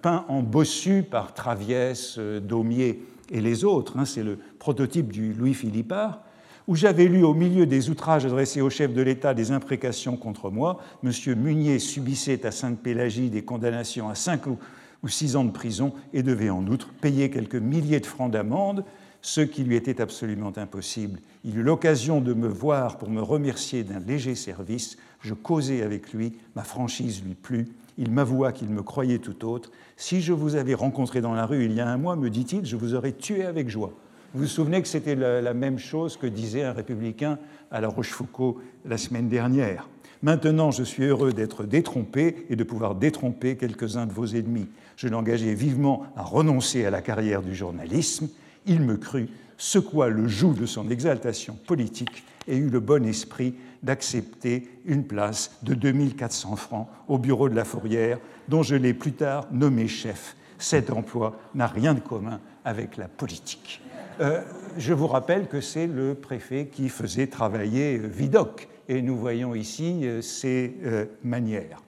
peint 0.00 0.24
en 0.28 0.42
bossu 0.42 1.02
par 1.02 1.34
Traviès, 1.34 2.16
euh, 2.18 2.40
Daumier 2.40 3.02
et 3.30 3.42
les 3.42 3.64
autres. 3.64 3.98
Hein, 3.98 4.06
c'est 4.06 4.22
le 4.22 4.38
prototype 4.58 5.12
du 5.12 5.34
Louis-Philippard 5.34 6.22
où 6.70 6.76
j'avais 6.76 7.06
lu 7.06 7.24
au 7.24 7.34
milieu 7.34 7.66
des 7.66 7.90
outrages 7.90 8.24
adressés 8.24 8.60
au 8.60 8.70
chef 8.70 8.94
de 8.94 9.02
l'État 9.02 9.34
des 9.34 9.50
imprécations 9.50 10.16
contre 10.16 10.52
moi. 10.52 10.78
M. 11.02 11.10
Munier 11.36 11.80
subissait 11.80 12.46
à 12.46 12.52
Sainte-Pélagie 12.52 13.28
des 13.28 13.42
condamnations 13.42 14.08
à 14.08 14.14
cinq 14.14 14.46
ou 14.46 15.08
six 15.08 15.34
ans 15.34 15.42
de 15.42 15.50
prison 15.50 15.92
et 16.12 16.22
devait 16.22 16.48
en 16.48 16.64
outre 16.68 16.90
payer 17.00 17.28
quelques 17.28 17.56
milliers 17.56 17.98
de 17.98 18.06
francs 18.06 18.30
d'amende, 18.30 18.84
ce 19.20 19.40
qui 19.40 19.64
lui 19.64 19.74
était 19.74 20.00
absolument 20.00 20.52
impossible. 20.56 21.18
Il 21.44 21.58
eut 21.58 21.64
l'occasion 21.64 22.20
de 22.20 22.34
me 22.34 22.46
voir 22.46 22.98
pour 22.98 23.10
me 23.10 23.20
remercier 23.20 23.82
d'un 23.82 23.98
léger 23.98 24.36
service. 24.36 24.96
Je 25.22 25.34
causai 25.34 25.82
avec 25.82 26.12
lui, 26.12 26.34
ma 26.54 26.62
franchise 26.62 27.24
lui 27.26 27.34
plut. 27.34 27.66
Il 27.98 28.12
m'avoua 28.12 28.52
qu'il 28.52 28.68
me 28.68 28.84
croyait 28.84 29.18
tout 29.18 29.44
autre. 29.44 29.72
Si 29.96 30.20
je 30.20 30.32
vous 30.32 30.54
avais 30.54 30.74
rencontré 30.74 31.20
dans 31.20 31.34
la 31.34 31.46
rue 31.46 31.64
il 31.64 31.72
y 31.72 31.80
a 31.80 31.88
un 31.88 31.96
mois, 31.96 32.14
me 32.14 32.30
dit-il, 32.30 32.64
je 32.64 32.76
vous 32.76 32.94
aurais 32.94 33.10
tué 33.10 33.44
avec 33.44 33.68
joie. 33.68 33.92
Vous 34.32 34.42
vous 34.42 34.46
souvenez 34.46 34.80
que 34.80 34.86
c'était 34.86 35.16
la, 35.16 35.54
même 35.54 35.80
chose 35.80 36.16
que 36.16 36.28
disait 36.28 36.62
un 36.62 36.72
républicain 36.72 37.36
à 37.72 37.80
la 37.80 37.88
Rochefoucauld 37.88 38.58
la 38.84 38.96
semaine 38.96 39.28
dernière. 39.28 39.88
Maintenant, 40.22 40.70
je 40.70 40.84
suis 40.84 41.02
heureux 41.02 41.32
d'être 41.32 41.64
détrompé 41.64 42.46
et 42.48 42.54
de 42.54 42.62
pouvoir 42.62 42.94
détromper 42.94 43.56
quelques-uns 43.56 44.06
de 44.06 44.12
vos 44.12 44.26
ennemis. 44.26 44.68
Je 44.96 45.08
l'engageais 45.08 45.54
vivement 45.54 46.04
à 46.14 46.22
renoncer 46.22 46.84
à 46.84 46.90
la 46.90 47.02
carrière 47.02 47.42
du 47.42 47.56
journalisme. 47.56 48.28
Il 48.66 48.82
me 48.82 48.96
crut, 48.96 49.30
secoua 49.56 50.08
le 50.08 50.28
joug 50.28 50.52
de 50.52 50.66
son 50.66 50.90
exaltation 50.90 51.58
politique 51.66 52.22
et 52.46 52.56
eut 52.56 52.70
le 52.70 52.78
bon 52.78 53.04
esprit 53.04 53.54
d'accepter 53.82 54.68
une 54.84 55.04
place 55.04 55.58
de 55.64 55.74
2400 55.74 56.54
francs 56.54 56.86
au 57.08 57.18
bureau 57.18 57.48
de 57.48 57.56
la 57.56 57.64
Fourrière, 57.64 58.18
dont 58.46 58.62
je 58.62 58.76
l'ai 58.76 58.94
plus 58.94 59.12
tard 59.12 59.48
nommé 59.50 59.88
chef. 59.88 60.36
Cet 60.56 60.90
emploi 60.90 61.36
n'a 61.54 61.66
rien 61.66 61.94
de 61.94 62.00
commun 62.00 62.38
avec 62.64 62.96
la 62.96 63.08
politique. 63.08 63.80
Euh, 64.20 64.42
je 64.76 64.92
vous 64.92 65.06
rappelle 65.06 65.48
que 65.48 65.62
c'est 65.62 65.86
le 65.86 66.14
préfet 66.14 66.66
qui 66.66 66.90
faisait 66.90 67.26
travailler 67.26 67.98
euh, 67.98 68.06
Vidocq, 68.06 68.68
et 68.86 69.00
nous 69.00 69.16
voyons 69.16 69.54
ici 69.54 70.00
euh, 70.02 70.20
ses 70.20 70.74
manières. 71.22 71.82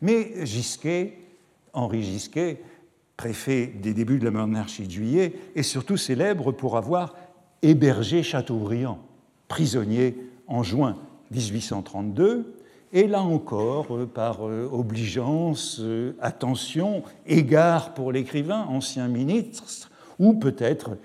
Mais 0.00 0.46
Gisquet, 0.46 1.18
Henri 1.72 2.02
Gisquet, 2.02 2.60
préfet 3.16 3.66
des 3.66 3.92
débuts 3.92 4.18
de 4.20 4.24
la 4.24 4.30
monarchie 4.30 4.86
de 4.86 4.92
Juillet, 4.92 5.32
est 5.56 5.64
surtout 5.64 5.96
célèbre 5.96 6.52
pour 6.52 6.76
avoir 6.76 7.16
hébergé 7.62 8.22
Chateaubriand, 8.22 8.98
prisonnier 9.48 10.16
en 10.46 10.62
juin 10.62 10.96
1832, 11.32 12.54
et 12.92 13.08
là 13.08 13.22
encore, 13.22 13.88
par 14.14 14.42
obligeance, 14.42 15.82
attention, 16.20 17.02
égard 17.26 17.94
pour 17.94 18.12
l'écrivain, 18.12 18.66
ancien 18.68 19.08
ministre, 19.08 19.90
ou 20.20 20.34
peut-être 20.34 20.96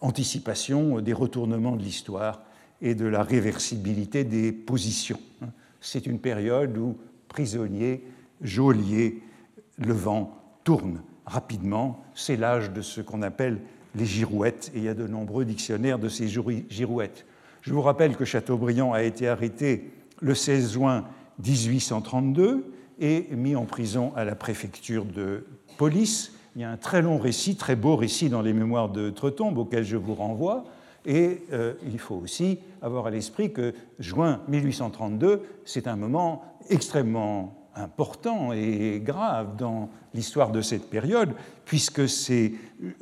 anticipation 0.00 1.00
des 1.00 1.12
retournements 1.12 1.76
de 1.76 1.82
l'histoire 1.82 2.42
et 2.80 2.94
de 2.94 3.06
la 3.06 3.22
réversibilité 3.22 4.24
des 4.24 4.52
positions. 4.52 5.20
C'est 5.80 6.06
une 6.06 6.18
période 6.18 6.76
où 6.76 6.96
prisonniers, 7.28 8.04
geôliers, 8.40 9.22
le 9.78 9.92
vent 9.92 10.36
tourne 10.64 11.02
rapidement. 11.26 12.04
C'est 12.14 12.36
l'âge 12.36 12.72
de 12.72 12.82
ce 12.82 13.00
qu'on 13.00 13.22
appelle 13.22 13.60
les 13.94 14.06
girouettes, 14.06 14.70
et 14.74 14.78
il 14.78 14.84
y 14.84 14.88
a 14.88 14.94
de 14.94 15.06
nombreux 15.06 15.44
dictionnaires 15.44 15.98
de 15.98 16.08
ces 16.08 16.28
girouettes. 16.28 17.26
Je 17.62 17.74
vous 17.74 17.82
rappelle 17.82 18.16
que 18.16 18.24
Chateaubriand 18.24 18.92
a 18.92 19.02
été 19.02 19.28
arrêté 19.28 19.90
le 20.20 20.34
16 20.34 20.72
juin 20.72 21.04
1832 21.44 22.72
et 23.00 23.26
mis 23.30 23.56
en 23.56 23.64
prison 23.64 24.12
à 24.16 24.24
la 24.24 24.34
préfecture 24.34 25.04
de 25.04 25.46
police 25.76 26.32
il 26.56 26.62
y 26.62 26.64
a 26.64 26.70
un 26.70 26.76
très 26.76 27.02
long 27.02 27.18
récit, 27.18 27.56
très 27.56 27.76
beau 27.76 27.96
récit 27.96 28.28
dans 28.28 28.42
les 28.42 28.52
mémoires 28.52 28.88
de 28.88 29.10
Tretombe 29.10 29.58
auquel 29.58 29.84
je 29.84 29.96
vous 29.96 30.14
renvoie. 30.14 30.64
Et 31.06 31.42
euh, 31.52 31.74
il 31.86 31.98
faut 31.98 32.16
aussi 32.16 32.58
avoir 32.82 33.06
à 33.06 33.10
l'esprit 33.10 33.52
que 33.52 33.74
juin 33.98 34.40
1832, 34.48 35.42
c'est 35.64 35.86
un 35.86 35.96
moment 35.96 36.44
extrêmement 36.68 37.54
important 37.74 38.52
et 38.52 39.00
grave 39.02 39.56
dans 39.56 39.88
l'histoire 40.12 40.50
de 40.50 40.60
cette 40.60 40.90
période, 40.90 41.30
puisque 41.64 42.08
c'est 42.08 42.52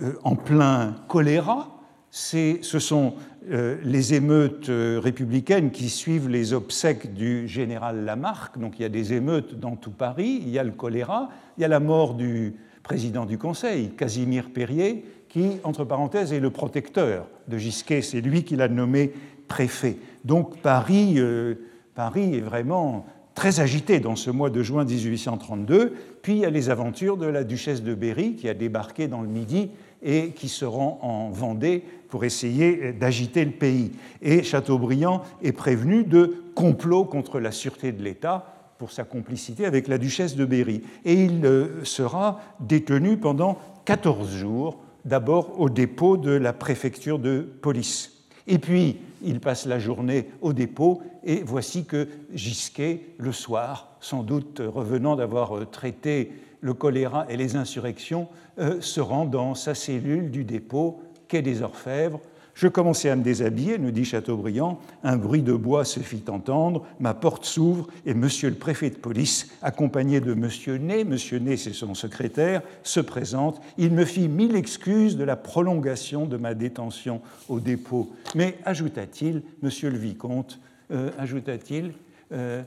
euh, 0.03 0.13
en 0.23 0.37
plein 0.37 0.95
choléra, 1.09 1.73
ce 2.11 2.61
sont 2.63 3.15
euh, 3.51 3.77
les 3.83 4.15
émeutes 4.15 4.71
républicaines 4.71 5.71
qui 5.71 5.89
suivent 5.89 6.29
les 6.29 6.53
obsèques 6.53 7.13
du 7.15 7.49
général 7.49 8.05
Lamarck, 8.05 8.59
donc 8.59 8.79
il 8.79 8.83
y 8.83 8.85
a 8.85 8.91
des 8.91 9.15
émeutes 9.15 9.59
dans 9.59 9.77
tout 9.77 9.91
Paris, 9.91 10.41
il 10.43 10.51
y 10.51 10.59
a 10.59 10.65
le 10.65 10.73
choléra, 10.73 11.31
il 11.59 11.63
y 11.63 11.65
a 11.65 11.69
la 11.69 11.81
mort 11.81 12.15
du 12.15 12.55
président 12.87 13.27
du 13.27 13.37
Conseil, 13.37 13.91
Casimir 13.97 14.51
Perrier, 14.51 15.05
qui, 15.29 15.59
entre 15.65 15.85
parenthèses, 15.85 16.33
est 16.33 16.39
le 16.39 16.51
protecteur 16.51 17.27
de 17.49 17.59
Gisquet. 17.59 18.01
C'est 18.01 18.21
lui 18.21 18.45
qui 18.45 18.55
l'a 18.55 18.69
nommé 18.69 19.13
préfet. 19.49 19.97
Donc 20.25 20.59
Paris, 20.59 21.15
euh, 21.17 21.57
Paris 21.97 22.37
est 22.37 22.41
vraiment 22.41 23.05
très 23.35 23.59
agité 23.59 23.99
dans 23.99 24.15
ce 24.15 24.31
mois 24.31 24.51
de 24.51 24.63
juin 24.63 24.85
1832. 24.85 25.95
Puis 26.23 26.35
il 26.35 26.39
y 26.39 26.45
a 26.45 26.51
les 26.51 26.71
aventures 26.71 27.17
de 27.17 27.27
la 27.27 27.43
duchesse 27.43 27.83
de 27.83 27.93
Berry 27.93 28.37
qui 28.37 28.49
a 28.49 28.55
débarqué 28.55 29.09
dans 29.09 29.21
le 29.21 29.29
Midi 29.29 29.71
et 30.01 30.29
qui 30.29 30.49
se 30.49 30.65
rend 30.65 31.01
en 31.03 31.31
Vendée 31.31 31.83
pour 32.09 32.25
essayer 32.25 32.93
d'agiter 32.93 33.45
le 33.45 33.51
pays. 33.51 33.91
Et 34.23 34.45
Chateaubriand 34.45 35.23
est 35.43 35.51
prévenu 35.51 36.05
de 36.05 36.45
complot 36.55 37.05
contre 37.05 37.41
la 37.41 37.51
sûreté 37.51 37.91
de 37.91 38.05
l'État 38.05 38.56
pour 38.79 38.93
sa 38.93 39.05
complicité 39.05 39.67
avec 39.67 39.89
la 39.89 39.99
duchesse 39.99 40.37
de 40.37 40.45
Berry. 40.45 40.83
Et 41.05 41.25
il 41.25 41.45
euh, 41.45 41.85
sera 41.85 42.41
détenu 42.61 43.17
pendant 43.17 43.59
14 43.85 44.31
jours, 44.31 44.79
d'abord 45.05 45.61
au 45.61 45.69
dépôt 45.69 46.17
de 46.17 46.31
la 46.31 46.53
préfecture 46.53 47.19
de 47.19 47.41
police. 47.41 48.13
Et 48.47 48.59
puis, 48.59 48.99
il 49.23 49.41
passe 49.41 49.67
la 49.67 49.79
journée 49.79 50.29
au 50.41 50.53
dépôt, 50.53 51.03
et 51.25 51.43
voici 51.45 51.85
que 51.85 52.09
Gisquet, 52.33 53.03
le 53.19 53.33
soir, 53.33 53.97
sans 54.01 54.23
doute 54.23 54.63
revenant 54.65 55.17
d'avoir 55.17 55.57
euh, 55.57 55.65
traité 55.65 56.33
le 56.61 56.75
choléra 56.75 57.27
et 57.29 57.37
les 57.37 57.57
insurrections, 57.57 58.29
euh, 58.59 58.81
se 58.81 59.01
rend 59.01 59.25
dans 59.25 59.55
sa 59.55 59.75
cellule 59.75 60.31
du 60.31 60.45
dépôt, 60.45 61.01
quai 61.29 61.43
des 61.43 61.63
Orfèvres, 61.63 62.21
je 62.57 62.69
commençai 62.69 63.11
à 63.11 63.17
me 63.17 63.23
déshabiller, 63.23 63.77
nous 63.77 63.91
dit 63.91 64.07
Chateaubriand. 64.07 64.81
Un 65.05 65.19
bruit 65.19 65.43
de 65.43 65.53
bois 65.53 65.85
se 65.85 66.01
fit 66.01 66.25
entendre, 66.29 66.87
ma 66.99 67.13
porte 67.13 67.45
s'ouvre 67.45 67.87
et 68.07 68.15
monsieur 68.15 68.49
le 68.49 68.57
préfet 68.57 68.89
de 68.89 68.97
police, 68.97 69.51
accompagné 69.61 70.21
de 70.21 70.33
monsieur 70.33 70.79
Ney, 70.79 71.05
monsieur 71.05 71.39
Ney 71.39 71.59
c'est 71.59 71.75
son 71.75 71.95
secrétaire, 71.95 72.63
se 72.83 73.01
présente. 73.01 73.61
Il 73.77 73.93
me 73.93 74.07
fit 74.07 74.29
mille 74.29 74.57
excuses 74.57 75.19
de 75.19 75.25
la 75.25 75.37
prolongation 75.37 76.25
de 76.25 76.39
ma 76.39 76.55
détention 76.55 77.21
au 77.51 77.61
dépôt. 77.61 78.11
Mais 78.35 78.57
ajouta-t-il, 78.65 79.43
monsieur 79.61 79.91
le 79.91 79.99
vicomte, 79.99 80.59
euh, 80.93 81.11
ajouta-t-il, 81.19 81.93
euh, 82.33 82.63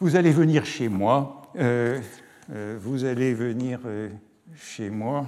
vous 0.00 0.16
allez 0.16 0.32
venir 0.32 0.66
chez 0.66 0.88
moi, 0.88 1.42
euh, 1.56 2.00
vous 2.80 3.04
allez 3.04 3.34
venir 3.34 3.78
chez 4.56 4.90
moi 4.90 5.26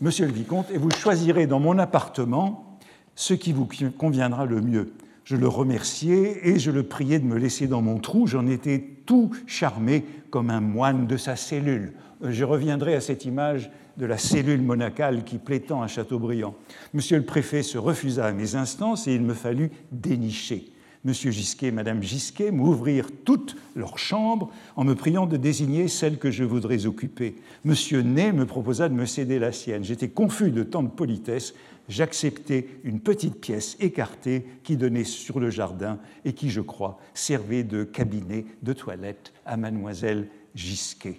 monsieur 0.00 0.26
le 0.26 0.32
vicomte, 0.32 0.70
et 0.70 0.78
vous 0.78 0.90
choisirez 0.90 1.46
dans 1.46 1.60
mon 1.60 1.78
appartement 1.78 2.78
ce 3.14 3.34
qui 3.34 3.52
vous 3.52 3.68
conviendra 3.98 4.46
le 4.46 4.60
mieux. 4.60 4.92
Je 5.24 5.36
le 5.36 5.46
remerciai 5.46 6.48
et 6.48 6.58
je 6.58 6.70
le 6.70 6.82
priai 6.82 7.18
de 7.18 7.24
me 7.24 7.36
laisser 7.36 7.66
dans 7.66 7.82
mon 7.82 7.98
trou. 7.98 8.26
J'en 8.26 8.46
étais 8.46 8.84
tout 9.06 9.30
charmé 9.46 10.04
comme 10.30 10.50
un 10.50 10.60
moine 10.60 11.06
de 11.06 11.16
sa 11.16 11.36
cellule. 11.36 11.92
Je 12.22 12.44
reviendrai 12.44 12.94
à 12.94 13.00
cette 13.00 13.24
image 13.24 13.70
de 13.96 14.06
la 14.06 14.18
cellule 14.18 14.62
monacale 14.62 15.24
qui 15.24 15.38
plaît 15.38 15.60
tant 15.60 15.82
à 15.82 15.86
Chateaubriand. 15.86 16.54
Monsieur 16.94 17.18
le 17.18 17.24
préfet 17.24 17.62
se 17.62 17.78
refusa 17.78 18.26
à 18.26 18.32
mes 18.32 18.56
instances 18.56 19.06
et 19.06 19.14
il 19.14 19.22
me 19.22 19.34
fallut 19.34 19.70
dénicher. 19.92 20.72
Monsieur 21.02 21.30
Gisquet 21.30 21.68
et 21.68 21.72
Madame 21.72 22.02
Gisquet 22.02 22.50
m'ouvrirent 22.50 23.08
toutes 23.24 23.56
leurs 23.74 23.96
chambres 23.96 24.50
en 24.76 24.84
me 24.84 24.94
priant 24.94 25.24
de 25.24 25.38
désigner 25.38 25.88
celle 25.88 26.18
que 26.18 26.30
je 26.30 26.44
voudrais 26.44 26.84
occuper. 26.84 27.36
Monsieur 27.64 28.02
Ney 28.02 28.32
me 28.32 28.44
proposa 28.44 28.90
de 28.90 28.94
me 28.94 29.06
céder 29.06 29.38
la 29.38 29.50
sienne. 29.50 29.82
J'étais 29.82 30.10
confus 30.10 30.50
de 30.50 30.62
tant 30.62 30.82
de 30.82 30.88
politesse. 30.88 31.54
J'acceptai 31.88 32.68
une 32.84 33.00
petite 33.00 33.40
pièce 33.40 33.78
écartée 33.80 34.44
qui 34.62 34.76
donnait 34.76 35.04
sur 35.04 35.40
le 35.40 35.48
jardin 35.48 35.98
et 36.26 36.34
qui, 36.34 36.50
je 36.50 36.60
crois, 36.60 36.98
servait 37.14 37.64
de 37.64 37.82
cabinet 37.82 38.44
de 38.62 38.74
toilette 38.74 39.32
à 39.46 39.56
Mademoiselle 39.56 40.28
Gisquet. 40.54 41.18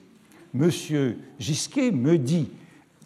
Monsieur 0.53 1.17
Gisquet 1.39 1.89
me 1.89 2.19
dit 2.19 2.49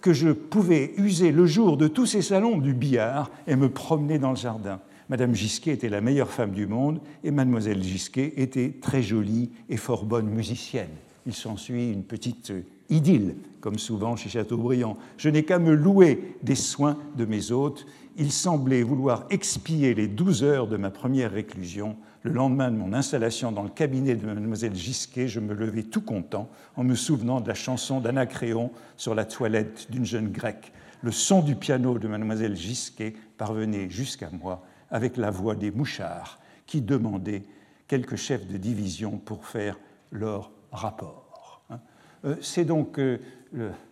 que 0.01 0.12
je 0.12 0.29
pouvais 0.29 0.94
user 0.98 1.32
le 1.32 1.46
jour 1.46 1.77
de 1.77 1.88
tous 1.88 2.05
ces 2.05 2.22
salons 2.22 2.58
du 2.58 2.74
billard 2.74 3.32
et 3.48 3.55
me 3.55 3.70
promener 3.70 4.20
dans 4.20 4.32
le 4.32 4.36
jardin. 4.36 4.82
Madame 5.08 5.36
Gisquet 5.36 5.74
était 5.74 5.90
la 5.90 6.02
meilleure 6.02 6.32
femme 6.32 6.52
du 6.52 6.66
monde 6.66 7.00
et 7.24 7.30
mademoiselle 7.30 7.84
Gisquet 7.84 8.34
était 8.38 8.74
très 8.82 9.04
jolie 9.04 9.52
et 9.70 9.78
fort 9.78 10.04
bonne 10.04 10.28
musicienne. 10.28 10.90
Il 11.28 11.34
s'ensuit 11.34 11.92
une 11.92 12.04
petite 12.04 12.52
idylle, 12.90 13.36
comme 13.62 13.78
souvent 13.78 14.16
chez 14.16 14.30
Chateaubriand. 14.30 14.98
Je 15.18 15.30
n'ai 15.30 15.44
qu'à 15.44 15.60
me 15.60 15.76
louer 15.76 16.36
des 16.42 16.56
soins 16.56 16.98
de 17.18 17.26
mes 17.26 17.52
hôtes. 17.52 17.86
Ils 18.18 18.32
semblaient 18.32 18.82
vouloir 18.82 19.26
expier 19.30 19.94
les 19.94 20.08
douze 20.08 20.44
heures 20.44 20.68
de 20.68 20.78
ma 20.78 20.90
première 20.90 21.32
réclusion. 21.32 21.98
Le 22.24 22.32
lendemain 22.32 22.72
de 22.72 22.78
mon 22.78 22.92
installation 22.92 23.52
dans 23.52 23.64
le 23.64 23.70
cabinet 23.70 24.16
de 24.16 24.26
mademoiselle 24.26 24.76
Gisquet, 24.76 25.28
je 25.28 25.40
me 25.40 25.54
levai 25.54 25.84
tout 25.84 26.02
content 26.02 26.50
en 26.76 26.84
me 26.84 26.96
souvenant 26.96 27.42
de 27.42 27.48
la 27.48 27.54
chanson 27.54 28.00
d'Anacréon 28.02 28.72
sur 28.98 29.14
la 29.14 29.26
toilette 29.26 29.86
d'une 29.92 30.06
jeune 30.06 30.32
grecque. 30.32 30.72
Le 31.04 31.12
son 31.12 31.44
du 31.44 31.56
piano 31.56 32.00
de 32.00 32.08
mademoiselle 32.08 32.56
Gisquet 32.56 33.14
parvenait 33.38 33.88
jusqu'à 33.92 34.32
moi 34.32 34.64
avec 34.92 35.18
la 35.18 35.32
voix 35.32 35.56
des 35.56 35.72
mouchards 35.72 36.39
qui 36.65 36.82
demandaient 36.82 37.44
quelques 37.88 38.15
chefs 38.15 38.48
de 38.48 38.58
division 38.58 39.18
pour 39.18 39.46
faire 39.46 39.77
leur 40.12 40.51
rapport. 40.72 41.63
Hein. 41.70 41.80
Euh, 42.25 42.36
c'est 42.42 42.65
donc 42.65 43.00
euh, 43.00 43.18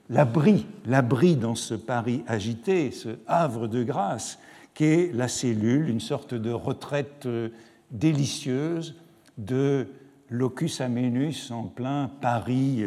l'abri, 0.10 0.66
l'abri 0.86 1.36
dans 1.36 1.56
ce 1.56 1.74
Paris 1.74 2.24
agité, 2.28 2.92
ce 2.92 3.10
havre 3.28 3.68
de 3.68 3.84
grâce, 3.84 4.40
qu'est 4.74 5.12
la 5.14 5.28
cellule, 5.28 5.90
une 5.90 6.00
sorte 6.00 6.34
de 6.34 6.52
retraite 6.52 7.26
euh, 7.26 7.50
délicieuse 7.92 8.96
de 9.38 9.88
locus 10.30 10.82
amenus 10.82 11.52
en 11.52 11.64
plein 11.64 12.10
Paris 12.22 12.84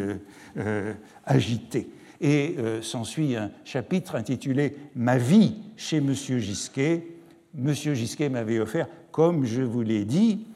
agité. 1.25 1.88
Et 2.20 2.56
s'ensuit 2.82 3.36
un 3.36 3.50
chapitre 3.64 4.16
intitulé 4.16 4.76
Ma 4.96 5.16
vie 5.16 5.56
chez 5.76 5.98
M. 5.98 6.12
Gisquet, 6.12 7.15
M. 7.58 7.72
Gisquet 7.72 8.28
m'avait 8.28 8.58
offert, 8.58 8.88
comme 9.10 9.44
je 9.44 9.62
vous 9.62 9.82
l'ai 9.82 10.04
dit, 10.04 10.46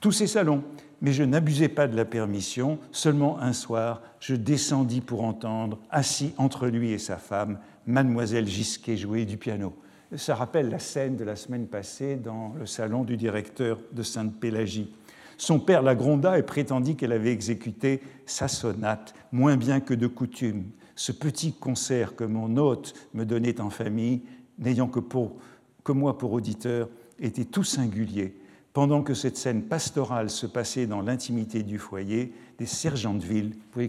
tous 0.00 0.12
ces 0.12 0.26
salons. 0.26 0.62
Mais 1.00 1.12
je 1.12 1.22
n'abusais 1.22 1.68
pas 1.68 1.86
de 1.86 1.96
la 1.96 2.04
permission. 2.04 2.78
Seulement 2.92 3.38
un 3.40 3.52
soir, 3.52 4.00
je 4.20 4.34
descendis 4.34 5.00
pour 5.00 5.24
entendre, 5.24 5.78
assis 5.90 6.32
entre 6.38 6.66
lui 6.68 6.92
et 6.92 6.98
sa 6.98 7.16
femme, 7.16 7.58
Mademoiselle 7.86 8.46
Gisquet 8.46 8.96
jouer 8.96 9.26
du 9.26 9.36
piano. 9.36 9.74
Ça 10.16 10.34
rappelle 10.34 10.70
la 10.70 10.78
scène 10.78 11.16
de 11.16 11.24
la 11.24 11.36
semaine 11.36 11.66
passée 11.66 12.16
dans 12.16 12.54
le 12.58 12.66
salon 12.66 13.04
du 13.04 13.16
directeur 13.16 13.80
de 13.92 14.02
Sainte-Pélagie. 14.02 14.94
Son 15.36 15.58
père 15.58 15.82
la 15.82 15.94
gronda 15.94 16.38
et 16.38 16.42
prétendit 16.42 16.94
qu'elle 16.94 17.12
avait 17.12 17.32
exécuté 17.32 18.00
sa 18.24 18.46
sonate 18.46 19.14
moins 19.32 19.56
bien 19.56 19.80
que 19.80 19.94
de 19.94 20.06
coutume. 20.06 20.64
Ce 20.94 21.10
petit 21.10 21.52
concert 21.52 22.14
que 22.14 22.24
mon 22.24 22.56
hôte 22.56 22.94
me 23.12 23.24
donnait 23.24 23.60
en 23.60 23.70
famille, 23.70 24.22
n'ayant 24.58 24.86
que 24.86 25.00
pour 25.00 25.36
que 25.84 25.92
moi 25.92 26.18
pour 26.18 26.32
auditeur 26.32 26.88
était 27.20 27.44
tout 27.44 27.62
singulier. 27.62 28.36
Pendant 28.72 29.02
que 29.02 29.14
cette 29.14 29.36
scène 29.36 29.62
pastorale 29.62 30.30
se 30.30 30.46
passait 30.46 30.86
dans 30.86 31.02
l'intimité 31.02 31.62
du 31.62 31.78
foyer, 31.78 32.32
des 32.58 32.66
sergents 32.66 33.14
de 33.14 33.24
ville, 33.24 33.56
que 33.72 33.86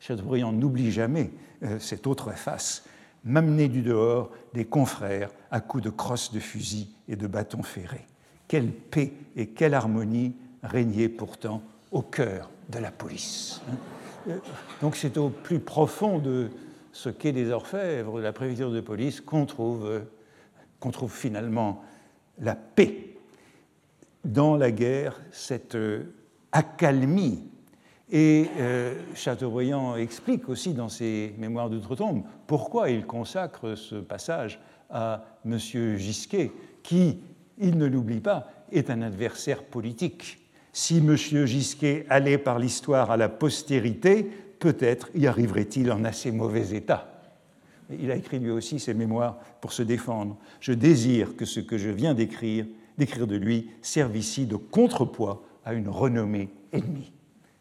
Chateaubriand 0.00 0.52
n'oublie 0.52 0.90
jamais 0.90 1.30
euh, 1.62 1.78
cette 1.78 2.06
autre 2.06 2.32
face, 2.32 2.84
m'amenaient 3.24 3.68
du 3.68 3.82
dehors 3.82 4.30
des 4.54 4.64
confrères 4.64 5.30
à 5.50 5.60
coups 5.60 5.84
de 5.84 5.90
crosses 5.90 6.32
de 6.32 6.40
fusil 6.40 6.88
et 7.08 7.16
de 7.16 7.26
bâtons 7.26 7.62
ferrés. 7.62 8.06
Quelle 8.48 8.70
paix 8.70 9.12
et 9.36 9.48
quelle 9.48 9.74
harmonie 9.74 10.34
régnaient 10.62 11.08
pourtant 11.08 11.62
au 11.92 12.02
cœur 12.02 12.50
de 12.68 12.78
la 12.78 12.90
police. 12.90 13.60
Euh, 14.28 14.38
donc 14.80 14.96
c'est 14.96 15.18
au 15.18 15.28
plus 15.28 15.60
profond 15.60 16.18
de 16.18 16.50
ce 16.92 17.10
qu'est 17.10 17.32
des 17.32 17.50
orfèvres, 17.50 18.18
de 18.18 18.22
la 18.22 18.32
préfecture 18.32 18.70
de 18.70 18.80
police, 18.80 19.20
qu'on 19.20 19.46
trouve 19.46 19.86
euh, 19.86 20.00
qu'on 20.86 20.92
trouve 20.92 21.12
finalement 21.12 21.82
la 22.38 22.54
paix 22.54 23.16
dans 24.24 24.56
la 24.56 24.70
guerre, 24.70 25.20
cette 25.32 25.74
euh, 25.74 26.14
accalmie. 26.52 27.42
Et 28.08 28.46
euh, 28.58 28.94
Chateaubriand 29.16 29.96
explique 29.96 30.48
aussi 30.48 30.74
dans 30.74 30.88
ses 30.88 31.34
Mémoires 31.38 31.70
d'outre-tombe 31.70 32.22
pourquoi 32.46 32.90
il 32.90 33.04
consacre 33.04 33.74
ce 33.74 33.96
passage 33.96 34.60
à 34.88 35.24
M. 35.44 35.58
Gisquet, 35.58 36.52
qui, 36.84 37.18
il 37.58 37.76
ne 37.78 37.86
l'oublie 37.86 38.20
pas, 38.20 38.48
est 38.70 38.88
un 38.88 39.02
adversaire 39.02 39.64
politique. 39.64 40.38
Si 40.72 40.98
M. 40.98 41.16
Gisquet 41.16 42.06
allait 42.08 42.38
par 42.38 42.60
l'histoire 42.60 43.10
à 43.10 43.16
la 43.16 43.28
postérité, 43.28 44.22
peut-être 44.60 45.08
y 45.16 45.26
arriverait-il 45.26 45.90
en 45.90 46.04
assez 46.04 46.30
mauvais 46.30 46.76
état. 46.76 47.15
Il 47.90 48.10
a 48.10 48.16
écrit 48.16 48.38
lui 48.38 48.50
aussi 48.50 48.78
ses 48.80 48.94
mémoires 48.94 49.38
pour 49.60 49.72
se 49.72 49.82
défendre. 49.82 50.36
Je 50.60 50.72
désire 50.72 51.36
que 51.36 51.44
ce 51.44 51.60
que 51.60 51.78
je 51.78 51.90
viens 51.90 52.14
d'écrire, 52.14 52.66
d'écrire 52.98 53.26
de 53.26 53.36
lui, 53.36 53.70
serve 53.82 54.16
ici 54.16 54.46
de 54.46 54.56
contrepoids 54.56 55.42
à 55.64 55.74
une 55.74 55.88
renommée 55.88 56.48
ennemie. 56.72 57.12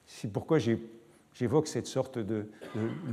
C'est 0.05 0.31
pourquoi 0.31 0.57
j'évoque 0.59 1.67
cette 1.67 1.87
sorte 1.87 2.17
de, 2.17 2.49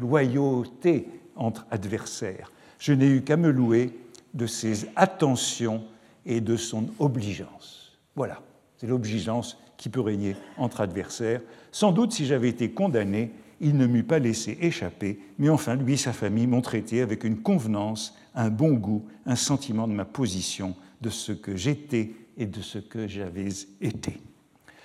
loyauté 0.00 1.08
entre 1.36 1.66
adversaires. 1.70 2.52
Je 2.78 2.92
n'ai 2.92 3.08
eu 3.08 3.22
qu'à 3.22 3.36
me 3.36 3.50
louer 3.50 3.98
de 4.34 4.46
ses 4.46 4.88
attentions 4.96 5.84
et 6.24 6.40
de 6.40 6.56
son 6.56 6.86
obligeance. 6.98 7.98
Voilà, 8.14 8.42
c'est 8.76 8.86
l'obligeance 8.86 9.58
qui 9.76 9.88
peut 9.88 10.00
régner 10.00 10.36
entre 10.56 10.80
adversaires. 10.80 11.40
Sans 11.72 11.92
doute, 11.92 12.12
si 12.12 12.26
j'avais 12.26 12.48
été 12.48 12.70
condamné, 12.70 13.32
il 13.62 13.76
ne 13.76 13.86
m'eût 13.86 14.02
pas 14.02 14.18
laissé 14.18 14.58
échapper, 14.60 15.20
mais 15.38 15.48
enfin, 15.48 15.76
lui 15.76 15.94
et 15.94 15.96
sa 15.96 16.12
famille 16.12 16.48
m'ont 16.48 16.60
traité 16.60 17.00
avec 17.00 17.24
une 17.24 17.38
convenance, 17.38 18.18
un 18.34 18.50
bon 18.50 18.72
goût, 18.72 19.04
un 19.24 19.36
sentiment 19.36 19.86
de 19.86 19.92
ma 19.92 20.04
position, 20.04 20.74
de 21.00 21.08
ce 21.08 21.32
que 21.32 21.56
j'étais 21.56 22.12
et 22.36 22.46
de 22.46 22.60
ce 22.60 22.78
que 22.78 23.06
j'avais 23.06 23.48
été. 23.80 24.18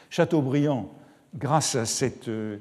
Chateaubriand, 0.10 0.92
grâce 1.36 1.76
à 1.76 1.86
cette 1.86 2.28
euh, 2.28 2.58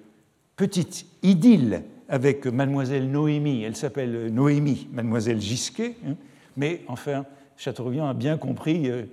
petite 0.57 1.07
idylle 1.23 1.83
avec 2.09 2.47
mademoiselle 2.47 3.11
Noémie, 3.11 3.63
elle 3.63 3.77
s'appelle 3.77 4.33
Noémie, 4.33 4.89
mademoiselle 4.93 5.41
Gisquet, 5.41 5.97
hein, 6.07 6.15
mais 6.57 6.83
enfin, 6.89 7.27
Chateaubriand 7.57 8.09
a 8.09 8.15
bien 8.15 8.39
compris 8.39 8.89
euh, 8.89 9.05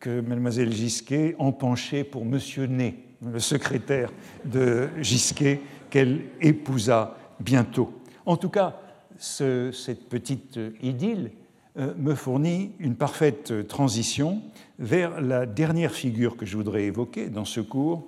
que 0.00 0.20
mademoiselle 0.20 0.72
Gisquet 0.72 1.36
en 1.38 1.52
penchait 1.52 2.04
pour 2.04 2.24
monsieur 2.24 2.66
Ney, 2.66 2.96
le 3.24 3.38
secrétaire 3.38 4.10
de 4.44 4.88
Gisquet, 5.00 5.60
qu'elle 5.90 6.22
épousa 6.40 7.16
bientôt. 7.40 7.92
En 8.26 8.36
tout 8.36 8.48
cas, 8.48 8.80
cette 9.18 10.08
petite 10.08 10.58
idylle 10.82 11.30
euh, 11.78 11.92
me 11.96 12.14
fournit 12.14 12.72
une 12.78 12.96
parfaite 12.96 13.66
transition 13.68 14.42
vers 14.78 15.20
la 15.20 15.46
dernière 15.46 15.92
figure 15.92 16.36
que 16.36 16.46
je 16.46 16.56
voudrais 16.56 16.84
évoquer 16.84 17.28
dans 17.28 17.44
ce 17.44 17.60
cours, 17.60 18.06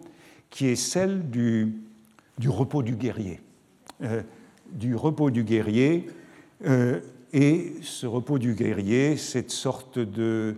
qui 0.50 0.66
est 0.66 0.76
celle 0.76 1.30
du, 1.30 1.74
repos 2.46 2.82
du 2.82 2.96
guerrier. 2.96 3.40
Euh, 4.02 4.22
du 4.72 4.94
repos 4.94 5.30
du 5.30 5.44
guerrier, 5.44 6.06
euh, 6.66 7.00
et 7.32 7.74
ce 7.82 8.06
repos 8.06 8.38
du 8.38 8.54
guerrier, 8.54 9.16
cette 9.16 9.50
sorte 9.50 9.98
de 9.98 10.56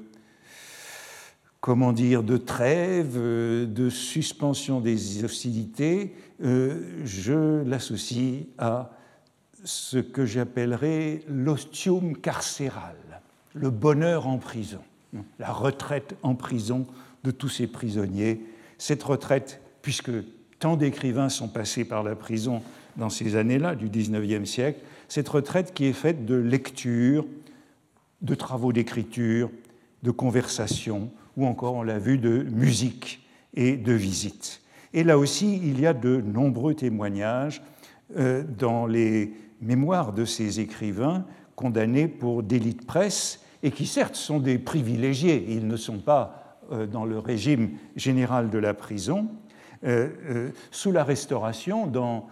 comment 1.63 1.93
dire, 1.93 2.25
de 2.25 2.37
trêve, 2.37 3.15
euh, 3.17 3.67
de 3.67 3.89
suspension 3.89 4.81
des 4.81 5.25
hostilités, 5.25 6.13
euh, 6.43 7.01
je 7.05 7.63
l'associe 7.63 8.43
à 8.59 8.91
ce 9.65 9.99
que 9.99 10.27
j'appellerais 10.27 11.23
l'ostium 11.29 12.17
carcéral, 12.17 12.97
le 13.55 13.71
bonheur 13.71 14.27
en 14.27 14.39
prison, 14.39 14.81
la 15.39 15.53
retraite 15.53 16.17
en 16.25 16.35
prison 16.35 16.85
de 17.23 17.31
tous 17.31 17.49
ces 17.49 17.69
prisonniers. 17.69 18.45
Cette 18.77 19.05
retraite, 19.05 19.61
puisque 19.83 20.11
tant 20.59 20.77
d'écrivains 20.77 21.29
sont 21.29 21.49
passés 21.49 21.85
par 21.85 22.03
la 22.03 22.17
prison 22.17 22.61
dans 22.97 23.09
ces 23.09 23.37
années-là 23.37 23.77
du 23.77 23.89
XIXe 23.89 24.51
siècle, 24.51 24.81
cette 25.07 25.29
retraite 25.29 25.75
qui 25.75 25.85
est 25.85 25.93
faite 25.93 26.27
de 26.27 26.35
lecture, 26.35 27.25
de 28.21 28.35
travaux 28.35 28.73
d'écriture, 28.73 29.49
de 30.03 30.11
conversation, 30.11 31.13
ou 31.37 31.47
encore, 31.47 31.75
on 31.75 31.83
l'a 31.83 31.99
vu, 31.99 32.19
de 32.19 32.45
musique 32.51 33.27
et 33.55 33.77
de 33.77 33.93
visite. 33.93 34.63
Et 34.95 35.05
là 35.05 35.19
aussi, 35.19 35.57
il 35.57 35.81
y 35.81 35.87
a 35.87 35.95
de 35.95 36.21
nombreux 36.21 36.75
témoignages 36.75 37.63
euh, 38.19 38.43
dans 38.59 38.87
les 38.87 39.33
mémoires 39.61 40.13
de 40.13 40.25
ces 40.25 40.61
écrivains 40.61 41.25
condamnés 41.57 42.09
pour 42.09 42.43
délit 42.43 42.75
de 42.75 42.85
presse 42.85 43.41
et 43.63 43.71
qui 43.71 43.87
certes 43.87 44.17
sont 44.17 44.41
des 44.41 44.59
privilégiés, 44.59 45.47
ils 45.49 45.67
ne 45.67 45.77
sont 45.77 45.99
pas 45.99 46.59
euh, 46.73 46.87
dans 46.87 47.05
le 47.05 47.19
régime 47.19 47.71
général 47.97 48.51
de 48.51 48.59
la 48.59 48.75
prison. 48.75 49.29
Euh, 49.85 50.51
sous 50.71 50.93
la 50.93 51.05
Restauration, 51.05 51.87
dans 51.87 52.29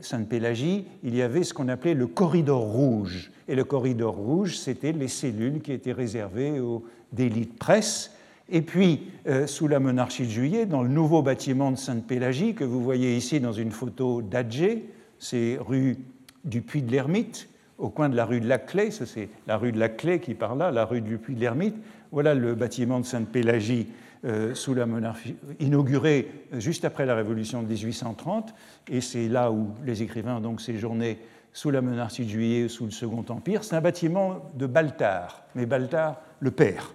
Sainte-Pélagie, 0.00 0.84
il 1.02 1.16
y 1.16 1.22
avait 1.22 1.42
ce 1.42 1.52
qu'on 1.52 1.66
appelait 1.66 1.94
le 1.94 2.06
corridor 2.06 2.60
rouge. 2.60 3.32
Et 3.48 3.56
le 3.56 3.64
corridor 3.64 4.14
rouge, 4.14 4.56
c'était 4.56 4.92
les 4.92 5.08
cellules 5.08 5.60
qui 5.60 5.72
étaient 5.72 5.90
réservées 5.90 6.60
aux 6.60 6.84
délits 7.12 7.46
de 7.46 7.58
presse 7.58 8.12
et 8.52 8.62
puis, 8.62 9.02
euh, 9.28 9.46
sous 9.46 9.68
la 9.68 9.78
monarchie 9.78 10.24
de 10.24 10.30
Juillet, 10.30 10.66
dans 10.66 10.82
le 10.82 10.88
nouveau 10.88 11.22
bâtiment 11.22 11.70
de 11.70 11.76
Sainte-Pélagie, 11.76 12.54
que 12.54 12.64
vous 12.64 12.82
voyez 12.82 13.16
ici 13.16 13.38
dans 13.38 13.52
une 13.52 13.70
photo 13.70 14.22
d'Adjé, 14.22 14.86
c'est 15.20 15.56
rue 15.60 15.98
du 16.44 16.60
Puy 16.60 16.82
de 16.82 16.90
l'Ermite, 16.90 17.48
au 17.78 17.90
coin 17.90 18.08
de 18.08 18.16
la 18.16 18.24
rue 18.24 18.40
de 18.40 18.48
la 18.48 18.58
Clé, 18.58 18.90
c'est 18.90 19.28
la 19.46 19.56
rue 19.56 19.70
de 19.70 19.78
la 19.78 19.88
Clé 19.88 20.18
qui 20.18 20.34
part 20.34 20.56
là, 20.56 20.72
la 20.72 20.84
rue 20.84 21.00
du 21.00 21.16
Puy 21.16 21.36
de 21.36 21.40
l'Ermite. 21.40 21.76
Voilà 22.10 22.34
le 22.34 22.56
bâtiment 22.56 22.98
de 22.98 23.06
Sainte-Pélagie 23.06 23.86
euh, 24.24 24.52
sous 24.54 24.74
la 24.74 24.84
monarchie, 24.84 25.36
inauguré 25.60 26.28
juste 26.54 26.84
après 26.84 27.06
la 27.06 27.14
Révolution 27.14 27.62
de 27.62 27.68
1830, 27.68 28.52
et 28.88 29.00
c'est 29.00 29.28
là 29.28 29.52
où 29.52 29.68
les 29.86 30.02
écrivains 30.02 30.38
ont 30.38 30.40
donc 30.40 30.60
séjourné 30.60 31.18
sous 31.52 31.70
la 31.70 31.82
monarchie 31.82 32.24
de 32.24 32.30
Juillet, 32.30 32.68
sous 32.68 32.84
le 32.84 32.90
Second 32.90 33.24
Empire. 33.28 33.62
C'est 33.62 33.76
un 33.76 33.80
bâtiment 33.80 34.50
de 34.54 34.66
Baltard, 34.66 35.44
mais 35.54 35.66
Baltard 35.66 36.20
le 36.40 36.50
père. 36.50 36.92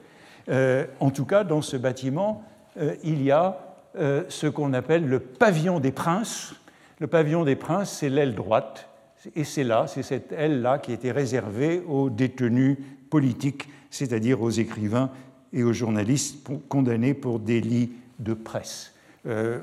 Euh, 0.50 0.86
en 1.00 1.10
tout 1.10 1.26
cas, 1.26 1.44
dans 1.44 1.62
ce 1.62 1.78
bâtiment, 1.78 2.44
euh, 2.78 2.96
il 3.04 3.24
y 3.24 3.32
a 3.32 3.78
euh, 3.98 4.24
ce 4.30 4.48
qu'on 4.48 4.74
appelle 4.74 5.08
le 5.08 5.20
pavillon 5.20 5.80
des 5.80 5.92
princes. 5.92 6.54
Le 7.00 7.08
pavillon 7.08 7.44
des 7.44 7.56
princes, 7.56 7.92
c'est 7.92 8.10
l'aile 8.10 8.36
droite, 8.36 8.90
et 9.36 9.44
c'est 9.44 9.64
là, 9.64 9.86
c'est 9.88 10.04
cette 10.04 10.32
aile-là 10.32 10.80
qui 10.80 10.94
était 10.94 11.12
réservée 11.12 11.82
aux 11.88 12.10
détenus 12.10 12.78
politiques, 13.10 13.68
c'est-à-dire 13.90 14.42
aux 14.42 14.52
écrivains 14.52 15.10
et 15.52 15.64
aux 15.64 15.74
journalistes 15.74 16.48
condamnés 16.70 17.14
pour 17.14 17.40
délit 17.40 17.92
de 18.20 18.34
presse. 18.34 18.94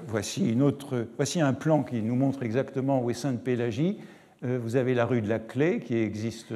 voici, 0.08 0.50
une 0.50 0.62
autre, 0.62 1.06
voici 1.16 1.40
un 1.40 1.52
plan 1.52 1.84
qui 1.84 2.02
nous 2.02 2.16
montre 2.16 2.42
exactement 2.42 3.02
où 3.02 3.10
est 3.10 3.14
Sainte-Pélagie. 3.14 3.98
vous 4.42 4.76
avez 4.76 4.94
la 4.94 5.06
rue 5.06 5.22
de 5.22 5.28
la 5.28 5.38
Clé 5.38 5.80
qui 5.80 5.96
existe 5.96 6.52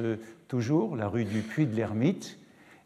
toujours, 0.47 0.95
la 0.95 1.07
rue 1.07 1.25
du 1.25 1.41
Puy 1.41 1.65
de 1.65 1.75
l'Ermite, 1.75 2.37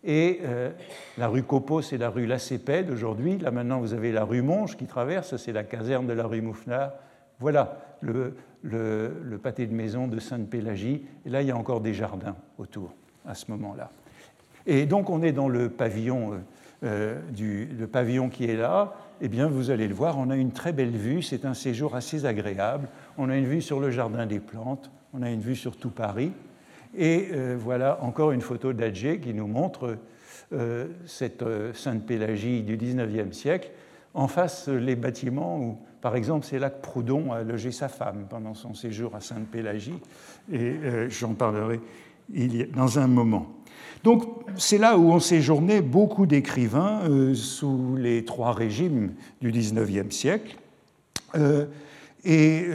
et 0.04 0.40
euh, 0.44 0.72
la 1.18 1.28
rue 1.28 1.44
Copeau, 1.44 1.82
c'est 1.82 1.98
la 1.98 2.10
rue 2.10 2.26
Lacépède 2.26 2.90
aujourd'hui. 2.90 3.38
Là 3.38 3.52
maintenant, 3.52 3.80
vous 3.80 3.94
avez 3.94 4.12
la 4.12 4.24
rue 4.24 4.42
Monge 4.42 4.76
qui 4.76 4.86
traverse, 4.86 5.36
c'est 5.38 5.52
la 5.52 5.64
caserne 5.64 6.08
de 6.08 6.14
la 6.14 6.26
rue 6.26 6.42
Moufnard. 6.42 6.94
Voilà 7.40 7.78
le, 8.02 8.36
pâté 9.42 9.68
de 9.68 9.74
maison 9.74 10.08
de 10.08 10.20
Sainte-Pélagie. 10.20 11.06
Et 11.26 11.30
là, 11.30 11.42
il 11.42 11.48
y 11.48 11.52
a 11.52 11.58
encore 11.58 11.82
des 11.82 11.94
jardins 11.94 12.36
autour 12.58 12.94
à 13.28 13.36
ce 13.36 13.50
moment-là. 13.52 13.92
Et 14.66 14.86
donc, 14.86 15.10
on 15.10 15.22
est 15.22 15.32
dans 15.32 15.50
le 15.50 15.70
pavillon, 15.70 16.34
euh, 16.34 16.38
euh, 16.84 17.22
du, 17.30 17.66
le 17.66 17.88
pavillon 17.88 18.30
qui 18.30 18.46
est 18.46 18.56
là. 18.56 18.94
Eh 19.22 19.28
bien, 19.28 19.48
vous 19.48 19.70
allez 19.70 19.88
le 19.88 19.94
voir, 19.94 20.18
on 20.18 20.30
a 20.32 20.36
une 20.36 20.52
très 20.52 20.74
belle 20.74 20.96
vue. 20.96 21.22
C'est 21.22 21.46
un 21.46 21.54
séjour 21.54 21.96
assez 21.96 22.26
agréable. 22.26 22.88
On 23.18 23.30
a 23.30 23.38
une 23.38 23.46
vue 23.46 23.62
sur 23.62 23.80
le 23.80 23.92
jardin 23.92 24.26
des 24.26 24.40
plantes. 24.40 24.92
On 25.14 25.22
a 25.22 25.30
une 25.30 25.42
vue 25.42 25.56
sur 25.56 25.78
tout 25.78 25.90
Paris. 25.90 26.32
Et 26.96 27.30
euh, 27.32 27.58
voilà 27.60 28.04
encore 28.04 28.32
une 28.32 28.42
photo 28.42 28.74
d'Adjé 28.74 29.20
qui 29.20 29.34
nous 29.34 29.48
montre 29.48 29.98
euh, 30.54 30.88
cette 31.06 31.42
euh, 31.42 31.74
Sainte-Pélagie 31.74 32.64
du 32.64 32.78
XIXe 32.78 33.36
siècle. 33.36 33.72
En 34.14 34.28
face, 34.28 34.68
les 34.68 34.98
bâtiments 34.98 35.58
où, 35.58 35.78
par 36.02 36.16
exemple, 36.16 36.46
c'est 36.46 36.60
là 36.60 36.70
que 36.70 36.82
Proudhon 36.82 37.32
a 37.32 37.44
logé 37.44 37.72
sa 37.72 37.88
femme 37.88 38.26
pendant 38.30 38.54
son 38.54 38.74
séjour 38.74 39.16
à 39.16 39.22
Sainte-Pélagie. 39.22 40.00
Et 40.52 40.74
j'en 41.08 41.34
parlerai 41.34 41.80
dans 42.76 43.00
un 43.00 43.08
moment. 43.08 43.48
Donc, 44.04 44.24
c'est 44.58 44.80
là 44.80 44.98
où 44.98 45.14
ont 45.14 45.22
séjourné 45.22 45.80
beaucoup 45.80 46.26
d'écrivains 46.26 47.34
sous 47.36 47.96
les 47.96 48.26
trois 48.26 48.52
régimes 48.52 49.14
du 49.40 49.50
XIXe 49.50 50.14
siècle. 50.14 50.58
et 52.26 52.66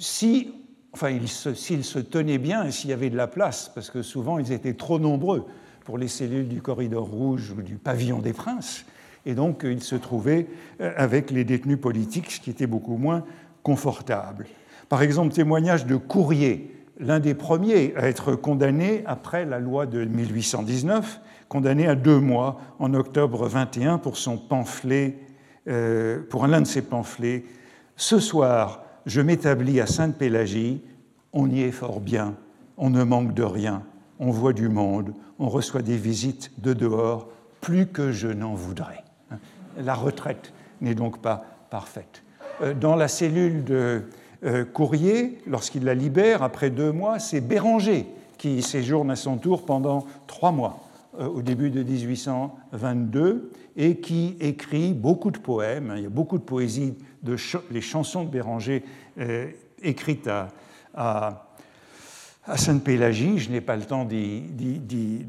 si 0.00 0.50
enfin, 0.92 1.16
s'ils 1.54 1.84
se 1.84 1.98
tenaient 1.98 2.38
bien 2.38 2.64
et 2.64 2.70
s'il 2.70 2.90
y 2.90 2.92
avait 2.92 3.10
de 3.10 3.16
la 3.16 3.26
place, 3.26 3.70
parce 3.74 3.90
que 3.90 4.02
souvent 4.02 4.38
ils 4.38 4.52
étaient 4.52 4.74
trop 4.74 4.98
nombreux 4.98 5.46
pour 5.84 5.98
les 5.98 6.08
cellules 6.08 6.48
du 6.48 6.60
corridor 6.60 7.06
rouge 7.06 7.54
ou 7.56 7.62
du 7.62 7.76
pavillon 7.76 8.18
des 8.18 8.32
princes, 8.32 8.84
et 9.26 9.34
donc 9.34 9.62
ils 9.64 9.82
se 9.82 9.96
trouvaient 9.96 10.46
euh, 10.80 10.92
avec 10.96 11.30
les 11.30 11.44
détenus 11.44 11.80
politiques, 11.80 12.30
ce 12.30 12.40
qui 12.40 12.50
était 12.50 12.66
beaucoup 12.66 12.96
moins 12.96 13.24
confortable. 13.62 14.46
Par 14.88 15.02
exemple, 15.02 15.34
témoignage 15.34 15.86
de 15.86 15.96
Courrier, 15.96 16.74
l'un 16.98 17.20
des 17.20 17.34
premiers 17.34 17.94
à 17.96 18.08
être 18.08 18.34
condamné 18.34 19.02
après 19.06 19.44
la 19.44 19.58
loi 19.58 19.86
de 19.86 20.04
1819, 20.04 21.20
condamné 21.48 21.86
à 21.86 21.94
deux 21.94 22.18
mois 22.18 22.60
en 22.78 22.94
octobre 22.94 23.46
21 23.46 23.98
pour 23.98 24.16
son 24.16 24.36
pamphlet, 24.36 25.18
euh, 25.68 26.20
pour 26.30 26.46
l'un 26.46 26.60
de 26.60 26.66
ses 26.66 26.82
pamphlets. 26.82 27.44
Ce 27.96 28.18
soir, 28.18 28.84
je 29.08 29.22
m'établis 29.22 29.80
à 29.80 29.86
Sainte-Pélagie, 29.86 30.82
on 31.32 31.50
y 31.50 31.62
est 31.62 31.72
fort 31.72 32.00
bien, 32.00 32.34
on 32.76 32.90
ne 32.90 33.02
manque 33.02 33.32
de 33.32 33.42
rien, 33.42 33.82
on 34.20 34.30
voit 34.30 34.52
du 34.52 34.68
monde, 34.68 35.14
on 35.38 35.48
reçoit 35.48 35.82
des 35.82 35.96
visites 35.96 36.52
de 36.58 36.74
dehors, 36.74 37.28
plus 37.62 37.86
que 37.86 38.12
je 38.12 38.28
n'en 38.28 38.54
voudrais. 38.54 39.02
La 39.78 39.94
retraite 39.94 40.52
n'est 40.82 40.94
donc 40.94 41.20
pas 41.22 41.44
parfaite. 41.70 42.22
Euh, 42.60 42.74
dans 42.74 42.96
la 42.96 43.08
cellule 43.08 43.64
de 43.64 44.02
euh, 44.44 44.64
Courrier, 44.66 45.38
lorsqu'il 45.46 45.84
la 45.84 45.94
libère, 45.94 46.42
après 46.42 46.68
deux 46.68 46.92
mois, 46.92 47.18
c'est 47.18 47.40
Béranger 47.40 48.06
qui 48.36 48.62
séjourne 48.62 49.10
à 49.10 49.16
son 49.16 49.38
tour 49.38 49.64
pendant 49.64 50.04
trois 50.26 50.52
mois 50.52 50.80
euh, 51.18 51.26
au 51.26 51.40
début 51.40 51.70
de 51.70 51.82
1822 51.82 53.50
et 53.76 53.96
qui 53.96 54.36
écrit 54.40 54.92
beaucoup 54.92 55.30
de 55.30 55.38
poèmes. 55.38 55.94
Il 55.96 56.02
y 56.02 56.06
a 56.06 56.10
beaucoup 56.10 56.36
de 56.36 56.44
poésie, 56.44 56.94
les 57.70 57.80
chansons 57.80 58.24
de 58.24 58.30
Béranger 58.30 58.84
écrites 59.82 60.28
à, 60.28 60.48
à, 60.94 61.44
Sainte-Pélagie. 62.56 63.38
Je 63.38 63.50
n'ai 63.50 63.60
pas 63.60 63.76
le 63.76 63.84
temps 63.84 64.06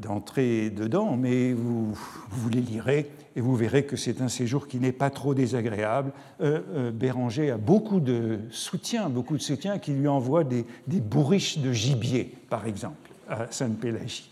d'entrer 0.00 0.70
dedans, 0.70 1.16
mais 1.16 1.52
vous, 1.52 1.94
les 2.50 2.60
lirez 2.60 3.10
et 3.36 3.40
vous 3.40 3.54
verrez 3.54 3.84
que 3.84 3.96
c'est 3.96 4.20
un 4.22 4.28
séjour 4.28 4.66
qui 4.66 4.78
n'est 4.78 4.92
pas 4.92 5.10
trop 5.10 5.34
désagréable. 5.34 6.12
Euh, 6.40 6.60
euh, 6.74 6.90
Béranger 6.90 7.52
a 7.52 7.58
beaucoup 7.58 8.00
de 8.00 8.40
soutien, 8.50 9.08
beaucoup 9.08 9.36
de 9.36 9.42
soutien 9.42 9.78
qui 9.78 9.92
lui 9.92 10.08
envoie 10.08 10.42
des, 10.42 10.66
des 10.88 11.00
bourriches 11.00 11.58
de 11.58 11.72
gibier, 11.72 12.34
par 12.48 12.66
exemple, 12.66 13.10
à 13.28 13.46
Sainte-Pélagie. 13.50 14.30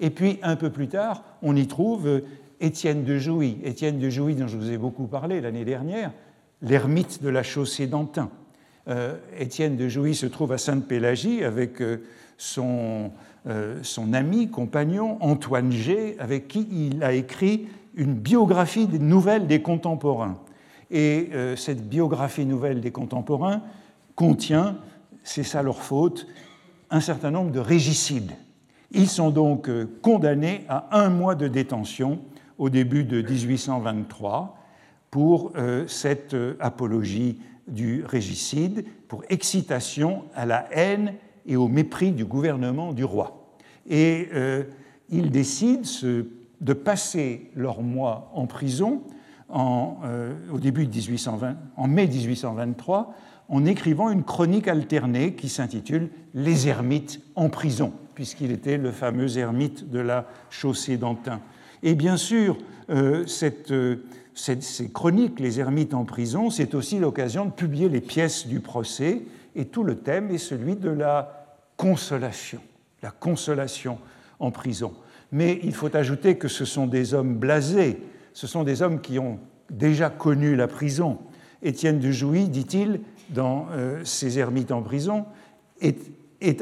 Et 0.00 0.10
puis, 0.10 0.38
un 0.42 0.56
peu 0.56 0.70
plus 0.70 0.88
tard, 0.88 1.24
on 1.42 1.56
y 1.56 1.66
trouve 1.66 2.06
euh, 2.06 2.20
Étienne 2.60 3.04
de 3.04 3.18
Jouy. 3.18 3.58
Étienne 3.64 3.98
de 3.98 4.08
Jouy, 4.08 4.34
dont 4.34 4.48
je 4.48 4.56
vous 4.56 4.70
ai 4.70 4.78
beaucoup 4.78 5.08
parlé 5.08 5.40
l'année 5.40 5.64
dernière, 5.64 6.12
l'ermite 6.62 7.22
de 7.22 7.28
la 7.28 7.42
chaussée 7.42 7.86
d'Antin. 7.86 8.30
Euh, 8.88 9.16
Étienne 9.38 9.76
de 9.76 9.88
Jouy 9.88 10.14
se 10.14 10.26
trouve 10.26 10.52
à 10.52 10.58
Sainte-Pélagie 10.58 11.44
avec 11.44 11.82
euh, 11.82 11.98
son, 12.38 13.10
euh, 13.46 13.78
son, 13.82 14.14
ami, 14.14 14.48
compagnon, 14.48 15.18
Antoine 15.20 15.70
G, 15.70 16.16
avec 16.18 16.48
qui 16.48 16.66
il 16.70 17.02
a 17.02 17.12
écrit 17.12 17.68
une 17.94 18.14
biographie 18.14 18.88
nouvelle 18.88 19.46
des 19.46 19.60
contemporains. 19.60 20.38
Et 20.90 21.30
cette 21.56 21.86
biographie 21.86 22.46
nouvelle 22.46 22.80
des 22.80 22.92
contemporains 22.92 23.60
contient, 24.14 24.78
c'est 25.22 25.42
ça 25.42 25.62
leur 25.62 25.82
faute, 25.82 26.26
un 26.88 27.00
certain 27.00 27.30
nombre 27.30 27.50
de 27.50 27.58
régicides. 27.58 28.32
Ils 28.92 29.08
sont 29.08 29.30
donc 29.30 29.68
condamnés 30.00 30.64
à 30.66 30.88
un 30.98 31.10
mois 31.10 31.34
de 31.34 31.46
détention 31.46 32.20
au 32.56 32.70
début 32.70 33.04
de 33.04 33.20
1823 33.20 34.57
pour 35.10 35.52
cette 35.86 36.36
apologie 36.60 37.38
du 37.68 38.04
régicide 38.04 38.84
pour 39.08 39.22
excitation 39.28 40.24
à 40.34 40.46
la 40.46 40.68
haine 40.72 41.14
et 41.46 41.56
au 41.56 41.68
mépris 41.68 42.12
du 42.12 42.24
gouvernement 42.24 42.92
du 42.92 43.04
roi. 43.04 43.52
Et 43.88 44.28
euh, 44.34 44.64
ils 45.08 45.30
décident 45.30 45.88
de 46.60 46.72
passer 46.72 47.50
leur 47.54 47.82
mois 47.82 48.30
en 48.34 48.46
prison 48.46 49.02
en, 49.48 49.98
euh, 50.04 50.34
au 50.52 50.58
début 50.58 50.86
de 50.86 50.90
1820, 50.90 51.56
en 51.76 51.88
mai 51.88 52.06
1823 52.06 53.14
en 53.50 53.64
écrivant 53.64 54.10
une 54.10 54.24
chronique 54.24 54.68
alternée 54.68 55.32
qui 55.32 55.48
s'intitule 55.48 56.10
Les 56.34 56.68
ermites 56.68 57.22
en 57.34 57.48
prison, 57.48 57.94
puisqu'il 58.14 58.50
était 58.50 58.76
le 58.76 58.92
fameux 58.92 59.38
ermite 59.38 59.88
de 59.90 60.00
la 60.00 60.26
chaussée 60.50 60.98
d'Antin. 60.98 61.40
Et 61.82 61.94
bien 61.94 62.18
sûr, 62.18 62.58
euh, 62.90 63.24
cette, 63.26 63.72
ces 64.38 64.90
chroniques, 64.90 65.40
Les 65.40 65.58
ermites 65.58 65.94
en 65.94 66.04
prison, 66.04 66.50
c'est 66.50 66.74
aussi 66.74 66.98
l'occasion 66.98 67.46
de 67.46 67.50
publier 67.50 67.88
les 67.88 68.00
pièces 68.00 68.46
du 68.46 68.60
procès, 68.60 69.22
et 69.56 69.64
tout 69.66 69.82
le 69.82 69.96
thème 69.96 70.30
est 70.30 70.38
celui 70.38 70.76
de 70.76 70.90
la 70.90 71.56
consolation, 71.76 72.60
la 73.02 73.10
consolation 73.10 73.98
en 74.38 74.50
prison. 74.50 74.92
Mais 75.32 75.58
il 75.62 75.74
faut 75.74 75.94
ajouter 75.94 76.38
que 76.38 76.48
ce 76.48 76.64
sont 76.64 76.86
des 76.86 77.14
hommes 77.14 77.36
blasés, 77.36 78.00
ce 78.32 78.46
sont 78.46 78.62
des 78.62 78.82
hommes 78.82 79.00
qui 79.00 79.18
ont 79.18 79.38
déjà 79.70 80.10
connu 80.10 80.54
la 80.54 80.68
prison. 80.68 81.18
Étienne 81.62 81.98
de 81.98 82.10
Jouy, 82.12 82.48
dit-il, 82.48 83.00
dans 83.30 83.66
euh, 83.72 84.04
Ses 84.04 84.38
ermites 84.38 84.70
en 84.70 84.82
prison, 84.82 85.26
est, 85.80 85.98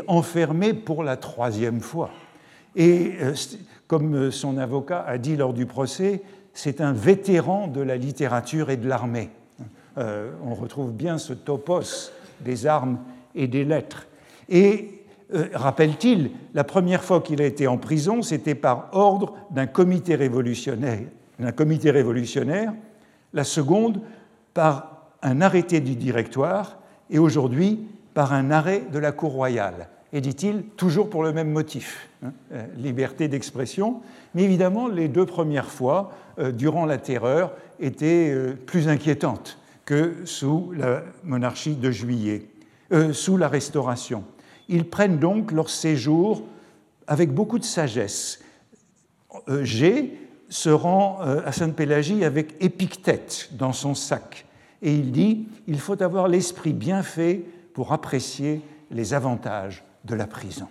enfermé 0.07 0.73
pour 0.73 1.05
la 1.05 1.19
troisième 1.19 1.81
fois. 1.81 2.11
Et 2.75 3.13
euh, 3.21 3.35
comme 3.87 4.31
son 4.31 4.57
avocat 4.57 5.05
a 5.07 5.19
dit 5.19 5.37
lors 5.37 5.53
du 5.53 5.67
procès, 5.67 6.23
c'est 6.57 6.81
un 6.81 6.93
vétéran 6.93 7.69
de 7.69 7.83
la 7.83 7.97
littérature 7.97 8.71
et 8.71 8.79
de 8.79 8.89
l'armée. 8.89 9.31
Euh, 9.99 10.31
on 10.45 10.55
retrouve 10.55 10.91
bien 10.91 11.19
ce 11.19 11.35
topos 11.35 12.13
des 12.41 12.67
armes 12.67 12.99
et 13.35 13.47
des 13.47 13.65
lettres. 13.65 14.07
Et 14.49 15.03
euh, 15.35 15.49
rappelle-t-il, 15.53 16.31
la 16.55 16.65
première 16.65 17.05
fois 17.05 17.21
qu'il 17.21 17.43
a 17.43 17.47
été 17.47 17.67
en 17.67 17.77
prison, 17.77 18.23
c'était 18.23 18.55
par 18.55 18.89
ordre 18.93 19.35
d'un 19.51 19.67
comité 19.67 20.15
révolutionnaire, 20.15 21.01
d'un 21.39 21.53
comité 21.53 21.91
révolutionnaire, 21.91 22.73
la 23.35 23.45
seconde 23.45 24.01
par 24.55 25.11
un 25.23 25.43
arrêté 25.43 25.81
du 25.81 25.95
directoire, 25.95 26.79
et 27.11 27.19
aujourd'hui 27.19 27.87
par 28.15 28.33
un 28.33 28.51
arrêt 28.51 28.85
de 28.91 28.99
la 28.99 29.13
Cour 29.13 29.33
royale. 29.33 29.89
Et 30.13 30.23
dit-il, 30.23 30.63
toujours 30.77 31.11
pour 31.11 31.23
le 31.23 31.33
même 31.33 31.51
motif, 31.51 32.09
hein, 32.27 32.33
euh, 32.53 32.67
liberté 32.77 33.29
d'expression. 33.29 34.01
Mais 34.35 34.43
évidemment, 34.43 34.89
les 34.89 35.09
deux 35.09 35.27
premières 35.27 35.71
fois, 35.71 36.13
euh, 36.39 36.53
durant 36.53 36.87
la 36.87 36.99
terreur, 36.99 37.53
étaient 37.79 38.35
plus 38.65 38.89
inquiétantes 38.89 39.59
que 39.85 40.25
sous 40.25 40.73
la 40.73 41.03
monarchie 41.25 41.77
de 41.77 41.91
juillet, 41.91 42.49
sous 43.13 43.37
la 43.37 43.49
restauration. 43.49 44.25
Ils 44.69 44.89
prennent 44.89 45.19
donc 45.19 45.53
leur 45.53 45.69
séjour 45.69 46.43
avec 47.07 47.33
beaucoup 47.33 47.59
de 47.59 47.65
sagesse. 47.65 48.41
Euh, 49.49 49.65
G 49.65 50.19
se 50.49 50.71
rend 50.71 51.19
euh, 51.23 51.43
à 51.45 51.53
Sainte-Pélagie 51.53 52.25
avec 52.25 52.55
Épictète 52.61 53.51
dans 53.53 53.73
son 53.73 53.95
sac 53.95 54.47
et 54.83 54.95
il 54.95 55.13
dit 55.13 55.49
il 55.67 55.79
faut 55.79 56.01
avoir 56.03 56.29
l'esprit 56.29 56.73
bien 56.73 57.03
fait 57.03 57.45
pour 57.75 57.93
apprécier 57.93 58.63
les 58.91 59.15
avantages 59.15 59.85
de 60.05 60.15
la 60.15 60.27
prison. 60.27 60.69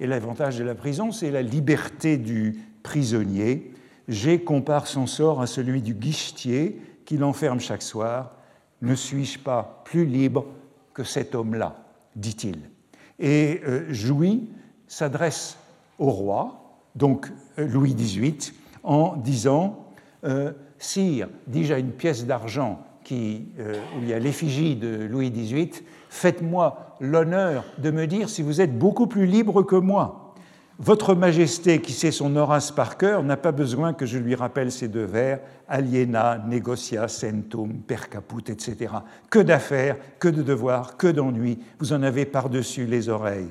Et 0.00 0.06
l'avantage 0.06 0.58
de 0.58 0.64
la 0.64 0.74
prison, 0.74 1.12
c'est 1.12 1.30
la 1.30 1.42
liberté 1.42 2.16
du 2.16 2.58
prisonnier. 2.82 3.72
G 4.08 4.40
compare 4.42 4.86
son 4.86 5.06
sort 5.06 5.40
à 5.40 5.46
celui 5.46 5.82
du 5.82 5.94
guichetier 5.94 6.80
qui 7.04 7.16
l'enferme 7.16 7.60
chaque 7.60 7.82
soir. 7.82 8.32
Ne 8.80 8.94
suis-je 8.94 9.38
pas 9.38 9.82
plus 9.84 10.06
libre 10.06 10.46
que 10.94 11.04
cet 11.04 11.34
homme-là 11.34 11.76
dit-il. 12.14 12.70
Et 13.18 13.60
euh, 13.66 13.92
Jouy 13.92 14.48
s'adresse 14.86 15.58
au 15.98 16.10
roi, 16.10 16.80
donc 16.94 17.30
euh, 17.58 17.66
Louis 17.66 17.94
XVIII, 17.94 18.52
en 18.82 19.16
disant 19.16 19.86
euh, 20.24 20.52
Sire, 20.78 21.28
dis-je 21.46 21.74
à 21.74 21.78
une 21.78 21.90
pièce 21.90 22.24
d'argent 22.24 22.84
où 23.14 24.02
il 24.02 24.08
y 24.08 24.12
a 24.12 24.18
l'effigie 24.18 24.76
de 24.76 25.06
Louis 25.10 25.30
XVIII, 25.30 25.70
faites-moi 26.08 26.96
l'honneur 27.00 27.64
de 27.78 27.90
me 27.90 28.06
dire 28.06 28.28
si 28.28 28.42
vous 28.42 28.60
êtes 28.60 28.78
beaucoup 28.78 29.06
plus 29.06 29.26
libre 29.26 29.62
que 29.62 29.76
moi. 29.76 30.34
Votre 30.80 31.16
Majesté, 31.16 31.80
qui 31.80 31.92
sait 31.92 32.12
son 32.12 32.36
Horace 32.36 32.70
par 32.70 32.98
cœur, 32.98 33.24
n'a 33.24 33.36
pas 33.36 33.50
besoin 33.50 33.94
que 33.94 34.06
je 34.06 34.16
lui 34.16 34.36
rappelle 34.36 34.70
ces 34.70 34.86
deux 34.86 35.04
vers 35.04 35.40
aliena, 35.68 36.38
negotia, 36.46 37.08
centum, 37.08 37.80
per 37.80 38.08
caput, 38.08 38.48
etc. 38.48 38.92
Que 39.28 39.40
d'affaires, 39.40 39.96
que 40.20 40.28
de 40.28 40.40
devoirs, 40.40 40.96
que 40.96 41.08
d'ennuis, 41.08 41.58
vous 41.80 41.92
en 41.92 42.02
avez 42.04 42.26
par-dessus 42.26 42.86
les 42.86 43.08
oreilles. 43.08 43.50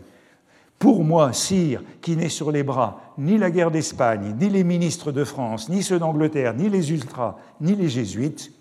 Pour 0.80 1.04
moi, 1.04 1.34
sire, 1.34 1.84
qui 2.02 2.16
n'ai 2.16 2.30
sur 2.30 2.52
les 2.52 2.64
bras 2.64 3.14
ni 3.18 3.38
la 3.38 3.52
guerre 3.52 3.72
d'Espagne, 3.72 4.36
ni 4.40 4.48
les 4.48 4.64
ministres 4.64 5.12
de 5.12 5.26
France, 5.26 5.68
ni 5.68 5.84
ceux 5.84 6.00
d'Angleterre, 6.00 6.54
ni 6.54 6.70
les 6.70 6.92
ultras, 6.92 7.36
ni 7.60 7.76
les 7.76 7.90
jésuites, 7.90 8.54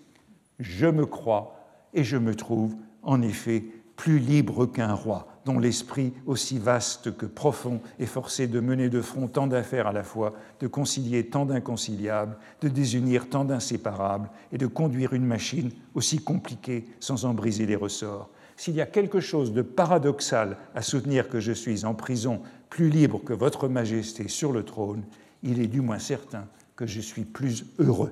je 0.59 0.87
me 0.87 1.05
crois 1.05 1.55
et 1.93 2.03
je 2.03 2.17
me 2.17 2.35
trouve 2.35 2.75
en 3.03 3.21
effet 3.21 3.63
plus 3.95 4.19
libre 4.19 4.65
qu'un 4.65 4.93
roi 4.93 5.27
dont 5.47 5.59
l'esprit, 5.59 6.13
aussi 6.25 6.59
vaste 6.59 7.15
que 7.15 7.25
profond, 7.25 7.79
est 7.99 8.05
forcé 8.05 8.47
de 8.47 8.59
mener 8.59 8.89
de 8.89 9.01
front 9.01 9.27
tant 9.27 9.47
d'affaires 9.47 9.87
à 9.87 9.93
la 9.93 10.03
fois, 10.03 10.33
de 10.59 10.67
concilier 10.67 11.27
tant 11.27 11.45
d'inconciliables, 11.45 12.37
de 12.61 12.67
désunir 12.67 13.29
tant 13.29 13.45
d'inséparables, 13.45 14.29
et 14.51 14.57
de 14.57 14.67
conduire 14.67 15.13
une 15.13 15.25
machine 15.25 15.71
aussi 15.95 16.17
compliquée 16.17 16.85
sans 16.99 17.23
en 17.23 17.33
briser 17.33 17.65
les 17.65 17.77
ressorts. 17.77 18.29
S'il 18.57 18.75
y 18.75 18.81
a 18.81 18.85
quelque 18.85 19.21
chose 19.21 19.53
de 19.53 19.61
paradoxal 19.61 20.57
à 20.75 20.81
soutenir 20.81 21.29
que 21.29 21.39
je 21.39 21.53
suis 21.53 21.85
en 21.85 21.93
prison 21.93 22.41
plus 22.69 22.89
libre 22.89 23.23
que 23.23 23.33
votre 23.33 23.69
Majesté 23.69 24.27
sur 24.27 24.51
le 24.51 24.63
trône, 24.63 25.03
il 25.43 25.61
est 25.61 25.67
du 25.67 25.79
moins 25.79 25.99
certain 25.99 26.45
que 26.75 26.85
je 26.85 26.99
suis 26.99 27.23
plus 27.23 27.65
heureux. 27.79 28.11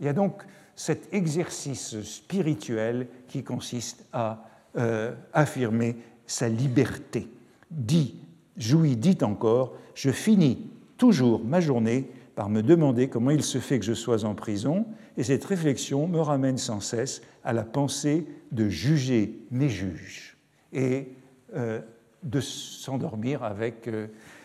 Il 0.00 0.06
y 0.06 0.08
a 0.08 0.14
donc 0.14 0.42
cet 0.76 1.12
exercice 1.12 2.00
spirituel 2.02 3.06
qui 3.28 3.42
consiste 3.42 4.04
à 4.12 4.44
euh, 4.76 5.12
affirmer 5.32 5.96
sa 6.26 6.48
liberté. 6.48 7.28
Dit, 7.70 8.16
Jouy 8.56 8.96
dit 8.96 9.18
encore, 9.22 9.74
je 9.94 10.10
finis 10.10 10.70
toujours 10.96 11.44
ma 11.44 11.60
journée 11.60 12.08
par 12.34 12.48
me 12.48 12.62
demander 12.62 13.08
comment 13.08 13.30
il 13.30 13.42
se 13.42 13.58
fait 13.58 13.78
que 13.78 13.84
je 13.84 13.92
sois 13.92 14.24
en 14.24 14.34
prison, 14.34 14.86
et 15.16 15.22
cette 15.22 15.44
réflexion 15.44 16.08
me 16.08 16.20
ramène 16.20 16.58
sans 16.58 16.80
cesse 16.80 17.22
à 17.44 17.52
la 17.52 17.62
pensée 17.62 18.26
de 18.50 18.68
juger 18.68 19.38
mes 19.50 19.68
juges 19.68 20.36
et 20.72 21.08
euh, 21.54 21.80
de 22.22 22.40
s'endormir 22.40 23.44
avec 23.44 23.88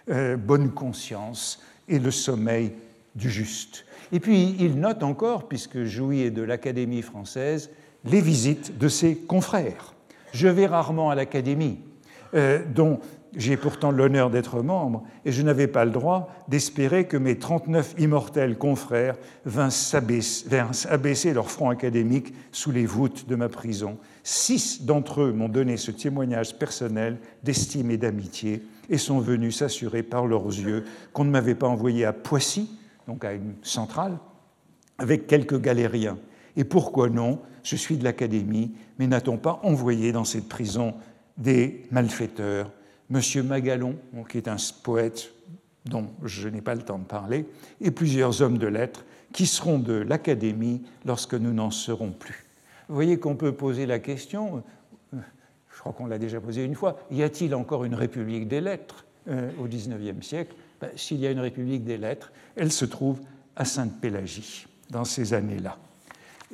euh, 0.09 0.37
bonne 0.37 0.71
conscience 0.71 1.63
et 1.87 1.97
le 1.97 2.11
sommeil 2.11 2.73
du 3.15 3.29
juste. 3.29 3.85
Et 4.11 4.19
puis 4.19 4.55
il 4.59 4.79
note 4.79 5.03
encore, 5.03 5.47
puisque 5.47 5.83
Jouy 5.83 6.21
est 6.21 6.31
de 6.31 6.41
l'Académie 6.41 7.01
française, 7.01 7.69
les 8.05 8.21
visites 8.21 8.77
de 8.77 8.87
ses 8.87 9.15
confrères. 9.15 9.93
Je 10.33 10.47
vais 10.47 10.67
rarement 10.67 11.09
à 11.09 11.15
l'Académie, 11.15 11.79
euh, 12.33 12.59
dont 12.73 12.99
j'ai 13.35 13.57
pourtant 13.57 13.91
l'honneur 13.91 14.29
d'être 14.29 14.61
membre, 14.61 15.03
et 15.25 15.31
je 15.31 15.41
n'avais 15.43 15.67
pas 15.67 15.85
le 15.85 15.91
droit 15.91 16.33
d'espérer 16.47 17.05
que 17.05 17.17
mes 17.17 17.37
39 17.37 17.95
immortels 17.99 18.57
confrères 18.57 19.17
vinssent 19.45 19.93
abaisser, 19.93 21.33
leur 21.33 21.51
front 21.51 21.69
académique 21.69 22.33
sous 22.51 22.71
les 22.71 22.85
voûtes 22.85 23.27
de 23.27 23.35
ma 23.35 23.49
prison. 23.49 23.97
Six 24.23 24.83
d'entre 24.85 25.21
eux 25.21 25.31
m'ont 25.31 25.49
donné 25.49 25.77
ce 25.77 25.91
témoignage 25.91 26.57
personnel 26.57 27.17
d'estime 27.43 27.91
et 27.91 27.97
d'amitié, 27.97 28.63
et 28.89 28.97
sont 28.97 29.19
venus 29.19 29.57
s'assurer 29.57 30.01
par 30.01 30.25
leurs 30.25 30.47
yeux 30.47 30.85
qu'on 31.13 31.25
ne 31.25 31.29
m'avait 31.29 31.55
pas 31.55 31.67
envoyé 31.67 32.05
à 32.05 32.13
Poissy, 32.13 32.71
donc 33.09 33.25
à 33.25 33.33
une 33.33 33.55
centrale, 33.63 34.19
avec 34.99 35.25
quelques 35.25 35.59
galériens. 35.59 36.19
Et 36.55 36.63
pourquoi 36.63 37.09
non 37.09 37.39
Je 37.63 37.75
suis 37.75 37.97
de 37.97 38.03
l'Académie, 38.03 38.71
mais 38.99 39.07
n'a-t-on 39.07 39.37
pas 39.37 39.59
envoyé 39.63 40.11
dans 40.11 40.25
cette 40.25 40.47
prison 40.47 40.93
des 41.35 41.87
malfaiteurs? 41.89 42.69
Monsieur 43.09 43.41
Magalon, 43.41 43.95
qui 44.29 44.37
est 44.37 44.47
un 44.47 44.57
poète 44.83 45.31
dont 45.85 46.05
je 46.23 46.49
n'ai 46.49 46.61
pas 46.61 46.75
le 46.75 46.83
temps 46.83 46.99
de 46.99 47.03
parler, 47.03 47.47
et 47.81 47.89
plusieurs 47.89 48.43
hommes 48.43 48.59
de 48.59 48.67
lettres 48.67 49.03
qui 49.33 49.47
seront 49.47 49.79
de 49.79 49.93
l'Académie 49.93 50.83
lorsque 51.03 51.33
nous 51.33 51.51
n'en 51.51 51.71
serons 51.71 52.11
plus. 52.11 52.45
Vous 52.89 52.93
voyez 52.93 53.17
qu'on 53.17 53.35
peut 53.35 53.53
poser 53.53 53.87
la 53.87 53.97
question, 53.97 54.61
euh, 55.15 55.17
je 55.73 55.79
crois 55.79 55.93
qu'on 55.93 56.05
l'a 56.05 56.19
déjà 56.19 56.39
posée 56.39 56.63
une 56.63 56.75
fois, 56.75 56.99
y 57.09 57.23
a-t-il 57.23 57.55
encore 57.55 57.85
une 57.85 57.95
République 57.95 58.47
des 58.47 58.61
lettres 58.61 59.07
euh, 59.29 59.49
au 59.59 59.65
XIXe 59.65 60.23
siècle? 60.23 60.53
Ben, 60.79 60.89
S'il 60.95 61.19
y 61.19 61.27
a 61.27 61.31
une 61.31 61.39
République 61.39 61.83
des 61.83 61.97
lettres, 61.97 62.31
elle 62.55 62.71
se 62.71 62.85
trouve 62.85 63.19
à 63.55 63.65
Sainte-Pélagie 63.65 64.67
dans 64.89 65.05
ces 65.05 65.33
années-là. 65.33 65.77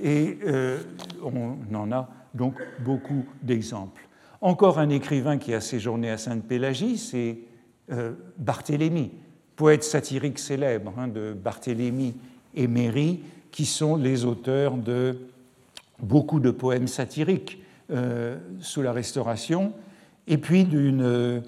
Et 0.01 0.38
euh, 0.45 0.79
on 1.23 1.57
en 1.75 1.91
a 1.91 2.09
donc 2.33 2.55
beaucoup 2.79 3.25
d'exemples. 3.41 4.01
Encore 4.41 4.79
un 4.79 4.89
écrivain 4.89 5.38
qui 5.38 5.53
a 5.53 5.61
séjourné 5.61 6.11
à 6.11 6.17
Sainte-Pélagie, 6.17 6.97
c'est 6.97 7.38
euh, 7.91 8.13
Barthélemy, 8.38 9.11
poète 9.55 9.83
satirique 9.83 10.39
célèbre 10.39 10.93
hein, 10.97 11.07
de 11.07 11.33
Barthélemy 11.33 12.15
et 12.53 12.67
Méry, 12.67 13.21
qui 13.51 13.65
sont 13.65 13.95
les 13.95 14.25
auteurs 14.25 14.75
de 14.75 15.17
beaucoup 15.99 16.39
de 16.39 16.51
poèmes 16.51 16.88
satiriques 16.88 17.63
euh, 17.91 18.38
sous 18.59 18.81
la 18.81 18.91
Restauration, 18.91 19.71
et 20.27 20.38
puis 20.38 20.65
d'une 20.65 21.43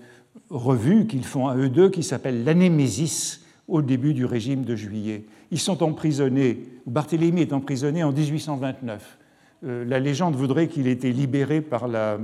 revue 0.49 1.07
qu'ils 1.07 1.25
font 1.25 1.47
à 1.47 1.55
eux 1.55 1.69
deux 1.69 1.89
qui 1.89 2.03
s'appelle 2.03 2.43
L'Anémésis 2.43 3.41
au 3.67 3.81
début 3.81 4.13
du 4.13 4.25
régime 4.25 4.63
de 4.63 4.75
juillet. 4.75 5.25
Ils 5.51 5.59
sont 5.59 5.83
emprisonnés, 5.83 6.65
Barthélemy 6.85 7.41
est 7.41 7.53
emprisonné 7.53 8.03
en 8.03 8.11
1829. 8.11 9.17
Euh, 9.65 9.85
la 9.85 9.99
légende 9.99 10.35
voudrait 10.35 10.67
qu'il 10.67 10.87
ait 10.87 10.91
été 10.91 11.11
libéré 11.11 11.61
par 11.61 11.87
la 11.87 12.19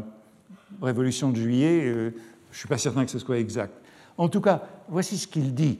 Révolution 0.82 1.30
de 1.30 1.36
juillet. 1.36 1.82
Euh, 1.84 2.12
je 2.52 2.56
ne 2.56 2.60
suis 2.60 2.68
pas 2.68 2.78
certain 2.78 3.06
que 3.06 3.12
ce 3.12 3.20
soit 3.20 3.40
exact. 3.40 3.74
En 4.18 4.30
tout 4.30 4.42
cas, 4.42 4.64
voici 4.90 5.18
ce 5.18 5.28
qu'il 5.28 5.54
dit 5.54 5.80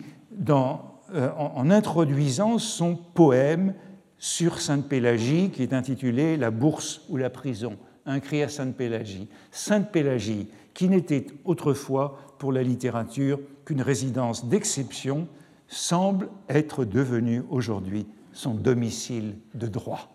euh, 0.50 1.30
en, 1.38 1.70
introduisant 1.70 2.58
son 2.58 2.96
poème 2.96 3.74
sur 4.18 4.60
Sainte-Pélagie, 4.60 5.50
qui 5.52 5.64
est 5.64 5.74
intitulé 5.74 6.38
La 6.38 6.52
bourse 6.52 7.02
ou 7.10 7.18
la 7.18 7.30
prison, 7.30 7.78
un 8.06 8.20
cri 8.20 8.42
à 8.42 8.50
Sainte-Pélagie. 8.50 9.28
Sainte-Pélagie, 9.52 10.48
qui 10.74 10.90
n'était 10.90 11.28
autrefois 11.46 12.20
pour 12.44 12.52
la 12.52 12.62
littérature 12.62 13.40
qu'une 13.64 13.82
résidence 13.82 14.50
d'exception, 14.50 15.30
semble 15.70 16.28
être 16.50 16.84
devenu 16.84 17.42
aujourd'hui 17.50 18.06
son 18.34 18.54
domicile 18.54 19.38
de 19.54 19.68
droit. 19.68 20.12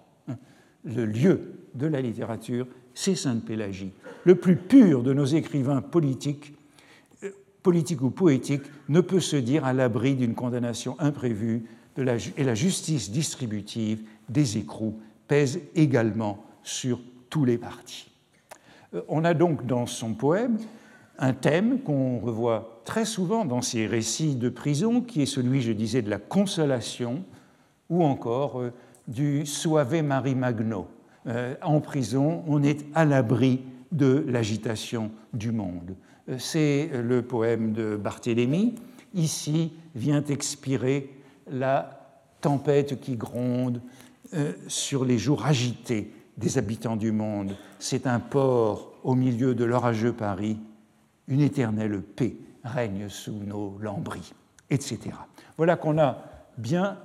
Le 0.84 1.06
lieu 1.06 1.54
de 1.74 1.86
la 1.86 2.02
littérature, 2.02 2.66
c'est 2.92 3.14
Sainte-Pélagie. 3.14 3.92
Le 4.24 4.34
plus 4.34 4.56
pur 4.56 5.02
de 5.02 5.14
nos 5.14 5.24
écrivains 5.24 5.80
politiques, 5.80 6.52
euh, 7.24 7.30
politiques 7.62 8.02
ou 8.02 8.10
poétiques, 8.10 8.68
ne 8.90 9.00
peut 9.00 9.20
se 9.20 9.36
dire 9.36 9.64
à 9.64 9.72
l'abri 9.72 10.14
d'une 10.14 10.34
condamnation 10.34 11.00
imprévue 11.00 11.64
et 11.96 12.44
la 12.44 12.54
justice 12.54 13.10
distributive 13.10 14.02
des 14.28 14.58
écrous 14.58 15.00
pèse 15.28 15.60
également 15.74 16.44
sur 16.62 17.00
tous 17.30 17.46
les 17.46 17.56
partis. 17.56 18.10
Euh, 18.92 19.00
on 19.08 19.24
a 19.24 19.32
donc 19.32 19.64
dans 19.64 19.86
son 19.86 20.12
poème 20.12 20.58
un 21.18 21.32
thème 21.32 21.80
qu'on 21.80 22.18
revoit 22.18 22.80
très 22.84 23.04
souvent 23.04 23.44
dans 23.44 23.62
ses 23.62 23.86
récits 23.86 24.36
de 24.36 24.48
prison, 24.48 25.00
qui 25.00 25.22
est 25.22 25.26
celui, 25.26 25.60
je 25.60 25.72
disais, 25.72 26.02
de 26.02 26.10
la 26.10 26.18
consolation, 26.18 27.24
ou 27.90 28.04
encore 28.04 28.60
euh, 28.60 28.72
du 29.08 29.44
Suave 29.46 30.02
Mari 30.02 30.34
Magno. 30.34 30.88
Euh, 31.26 31.54
en 31.62 31.80
prison, 31.80 32.44
on 32.46 32.62
est 32.62 32.86
à 32.94 33.04
l'abri 33.04 33.62
de 33.90 34.24
l'agitation 34.28 35.10
du 35.32 35.50
monde. 35.50 35.96
C'est 36.36 36.90
le 36.92 37.22
poème 37.22 37.72
de 37.72 37.96
Barthélemy. 37.96 38.74
Ici 39.14 39.72
vient 39.94 40.22
expirer 40.24 41.10
la 41.50 42.20
tempête 42.42 43.00
qui 43.00 43.16
gronde 43.16 43.80
sur 44.66 45.06
les 45.06 45.16
jours 45.16 45.46
agités 45.46 46.12
des 46.36 46.58
habitants 46.58 46.96
du 46.96 47.12
monde. 47.12 47.56
C'est 47.78 48.06
un 48.06 48.20
port 48.20 48.92
au 49.04 49.14
milieu 49.14 49.54
de 49.54 49.64
l'orageux 49.64 50.12
Paris. 50.12 50.58
Une 51.28 51.40
éternelle 51.40 52.00
paix 52.00 52.36
règne 52.64 53.08
sous 53.08 53.38
nos 53.46 53.76
lambris, 53.80 54.32
etc. 54.70 54.98
Voilà 55.56 55.76
qu'on 55.76 55.98
a 55.98 56.24
bien 56.56 56.98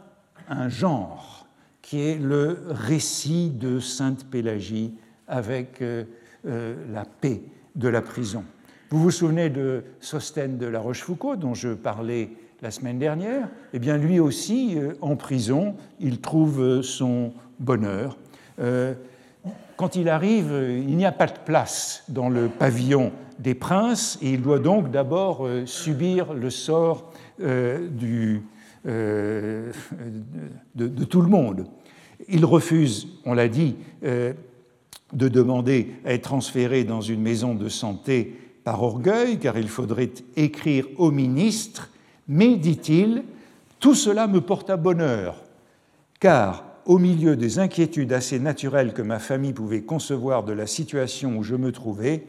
un 0.48 0.70
genre 0.70 1.48
qui 1.82 2.00
est 2.02 2.18
le 2.18 2.60
récit 2.70 3.50
de 3.50 3.80
Sainte 3.80 4.26
Pélagie 4.26 4.94
avec 5.28 5.82
euh, 5.82 6.06
euh, 6.46 6.76
la 6.92 7.06
paix 7.06 7.42
de 7.76 7.88
la 7.88 8.02
prison. 8.02 8.44
Vous 8.90 9.00
vous 9.00 9.12
souvenez 9.12 9.50
de 9.50 9.84
Sostène 10.00 10.58
de 10.58 10.66
la 10.66 10.80
Rochefoucauld, 10.80 11.40
dont 11.40 11.54
je 11.54 11.70
parlais 11.70 12.30
la 12.62 12.72
semaine 12.72 13.00
dernière? 13.00 13.50
Eh 13.74 13.80
bien, 13.80 13.98
lui 13.98 14.20
aussi, 14.20 14.76
euh, 14.78 14.94
en 15.02 15.16
prison, 15.16 15.76
il 16.00 16.22
trouve 16.22 16.82
son 16.82 17.34
bonheur. 17.60 18.18
Quand 19.78 19.96
il 19.96 20.10
arrive, 20.10 20.54
il 20.54 20.96
n'y 20.96 21.06
a 21.06 21.12
pas 21.12 21.26
de 21.26 21.40
place 21.44 22.04
dans 22.08 22.30
le 22.30 22.48
pavillon 22.48 23.12
des 23.40 23.56
princes 23.56 24.18
et 24.22 24.32
il 24.32 24.42
doit 24.42 24.60
donc 24.60 24.92
d'abord 24.92 25.46
euh, 25.46 25.66
subir 25.66 26.34
le 26.34 26.50
sort 26.50 27.12
euh, 27.42 27.88
euh, 28.86 29.72
de, 30.76 31.04
tout 31.06 31.22
le 31.22 31.30
monde. 31.30 31.66
Il 32.30 32.46
refuse, 32.46 33.08
on 33.26 33.34
l'a 33.34 33.48
dit, 33.48 33.76
de 34.02 35.28
demander 35.28 35.92
à 36.06 36.14
être 36.14 36.24
transféré 36.24 36.84
dans 36.84 37.02
une 37.02 37.22
maison 37.22 37.54
de 37.54 37.68
santé 37.68 38.38
par 38.64 38.82
orgueil, 38.82 39.40
car 39.40 39.58
il 39.58 39.68
faudrait 39.68 40.12
écrire 40.38 40.86
au 40.98 41.12
ministre, 41.12 41.90
mais, 42.30 42.56
dit-il, 42.56 43.24
tout 43.80 43.96
cela 43.96 44.28
me 44.28 44.40
porte 44.40 44.70
à 44.70 44.78
bonheur, 44.78 45.44
car 46.20 46.64
au 46.86 46.98
milieu 46.98 47.36
des 47.36 47.60
inquiétudes 47.60 48.14
assez 48.14 48.40
naturelles 48.40 48.94
que 48.94 49.02
ma 49.02 49.20
famille 49.20 49.54
pouvait 49.54 49.82
concevoir 49.82 50.44
de 50.44 50.54
la 50.54 50.68
situation 50.68 51.38
où 51.38 51.44
je 51.44 51.56
me 51.56 51.72
trouvais, 51.72 52.26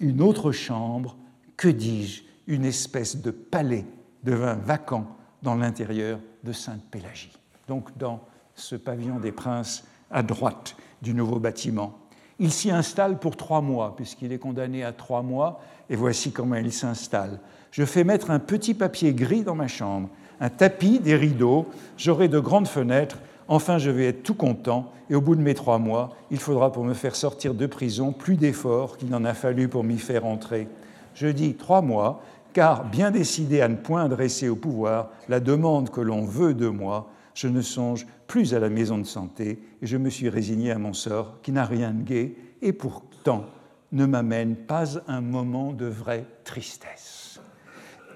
une 0.00 0.22
autre 0.22 0.50
chambre, 0.50 1.16
que 1.56 1.68
dis-je, 1.68 2.22
une 2.46 2.64
espèce 2.64 3.16
de 3.16 3.30
palais 3.30 3.84
devint 4.24 4.54
vacant 4.54 5.06
dans 5.42 5.54
l'intérieur 5.54 6.18
de 6.42 6.52
Sainte-Pélagie. 6.52 7.32
Donc 7.68 7.96
dans 7.96 8.20
ce 8.54 8.76
pavillon 8.76 9.20
des 9.20 9.32
princes 9.32 9.84
à 10.10 10.22
droite 10.22 10.76
du 11.02 11.14
nouveau 11.14 11.38
bâtiment. 11.38 11.98
Il 12.38 12.50
s'y 12.50 12.70
installe 12.70 13.18
pour 13.18 13.36
trois 13.36 13.60
mois, 13.60 13.94
puisqu'il 13.94 14.32
est 14.32 14.38
condamné 14.38 14.82
à 14.82 14.92
trois 14.92 15.22
mois, 15.22 15.60
et 15.88 15.96
voici 15.96 16.32
comment 16.32 16.56
il 16.56 16.72
s'installe. 16.72 17.38
Je 17.70 17.84
fais 17.84 18.02
mettre 18.02 18.30
un 18.30 18.38
petit 18.38 18.74
papier 18.74 19.14
gris 19.14 19.44
dans 19.44 19.54
ma 19.54 19.68
chambre, 19.68 20.08
un 20.40 20.48
tapis, 20.48 20.98
des 21.00 21.16
rideaux, 21.16 21.66
j'aurai 21.98 22.28
de 22.28 22.40
grandes 22.40 22.68
fenêtres 22.68 23.18
Enfin, 23.52 23.78
je 23.78 23.90
vais 23.90 24.06
être 24.06 24.22
tout 24.22 24.34
content, 24.34 24.92
et 25.10 25.16
au 25.16 25.20
bout 25.20 25.34
de 25.34 25.40
mes 25.40 25.54
trois 25.54 25.80
mois, 25.80 26.10
il 26.30 26.38
faudra 26.38 26.70
pour 26.70 26.84
me 26.84 26.94
faire 26.94 27.16
sortir 27.16 27.52
de 27.52 27.66
prison 27.66 28.12
plus 28.12 28.36
d'efforts 28.36 28.96
qu'il 28.96 29.10
n'en 29.10 29.24
a 29.24 29.34
fallu 29.34 29.66
pour 29.66 29.82
m'y 29.82 29.98
faire 29.98 30.24
entrer. 30.24 30.68
Je 31.14 31.26
dis 31.26 31.54
trois 31.54 31.82
mois, 31.82 32.22
car 32.52 32.84
bien 32.84 33.10
décidé 33.10 33.60
à 33.60 33.66
ne 33.66 33.74
point 33.74 34.04
adresser 34.04 34.48
au 34.48 34.54
pouvoir 34.54 35.10
la 35.28 35.40
demande 35.40 35.90
que 35.90 36.00
l'on 36.00 36.24
veut 36.24 36.54
de 36.54 36.68
moi, 36.68 37.10
je 37.34 37.48
ne 37.48 37.60
songe 37.60 38.06
plus 38.28 38.54
à 38.54 38.60
la 38.60 38.68
maison 38.68 38.98
de 38.98 39.04
santé, 39.04 39.58
et 39.82 39.86
je 39.86 39.96
me 39.96 40.10
suis 40.10 40.28
résigné 40.28 40.70
à 40.70 40.78
mon 40.78 40.92
sort, 40.92 41.40
qui 41.42 41.50
n'a 41.50 41.64
rien 41.64 41.90
de 41.90 42.04
gai, 42.04 42.36
et 42.62 42.72
pourtant 42.72 43.46
ne 43.90 44.06
m'amène 44.06 44.54
pas 44.54 44.96
un 45.08 45.20
moment 45.20 45.72
de 45.72 45.86
vraie 45.86 46.24
tristesse. 46.44 47.40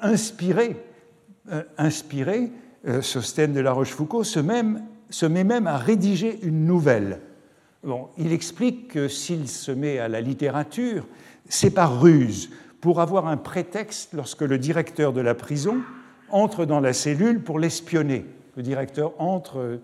Inspiré, 0.00 0.76
euh, 1.50 1.64
inspiré, 1.76 2.52
euh, 2.86 3.00
de 3.00 3.60
la 3.60 3.72
Rochefoucauld 3.72 4.24
se 4.24 4.38
même 4.38 4.80
se 5.14 5.26
met 5.26 5.44
même 5.44 5.68
à 5.68 5.76
rédiger 5.76 6.40
une 6.42 6.66
nouvelle. 6.66 7.20
Bon, 7.84 8.08
il 8.18 8.32
explique 8.32 8.88
que 8.88 9.06
s'il 9.06 9.48
se 9.48 9.70
met 9.70 9.98
à 9.98 10.08
la 10.08 10.20
littérature, 10.20 11.06
c'est 11.48 11.70
par 11.70 12.00
ruse, 12.00 12.50
pour 12.80 13.00
avoir 13.00 13.28
un 13.28 13.36
prétexte 13.36 14.12
lorsque 14.12 14.42
le 14.42 14.58
directeur 14.58 15.12
de 15.12 15.20
la 15.20 15.34
prison 15.34 15.78
entre 16.30 16.64
dans 16.64 16.80
la 16.80 16.92
cellule 16.92 17.42
pour 17.42 17.60
l'espionner. 17.60 18.26
Le 18.56 18.62
directeur 18.62 19.12
entre 19.20 19.78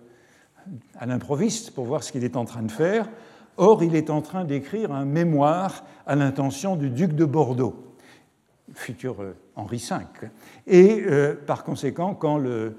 à 0.98 1.06
l'improviste 1.06 1.70
pour 1.70 1.84
voir 1.84 2.02
ce 2.02 2.10
qu'il 2.10 2.24
est 2.24 2.36
en 2.36 2.44
train 2.44 2.62
de 2.62 2.70
faire. 2.70 3.08
Or, 3.56 3.84
il 3.84 3.94
est 3.94 4.10
en 4.10 4.22
train 4.22 4.44
d'écrire 4.44 4.92
un 4.92 5.04
mémoire 5.04 5.84
à 6.06 6.16
l'intention 6.16 6.74
du 6.74 6.90
duc 6.90 7.14
de 7.14 7.24
Bordeaux, 7.24 7.94
futur 8.74 9.22
euh, 9.22 9.36
Henri 9.54 9.76
V. 9.78 10.28
Et 10.66 11.02
euh, 11.06 11.34
par 11.46 11.62
conséquent, 11.62 12.14
quand 12.14 12.38
le, 12.38 12.74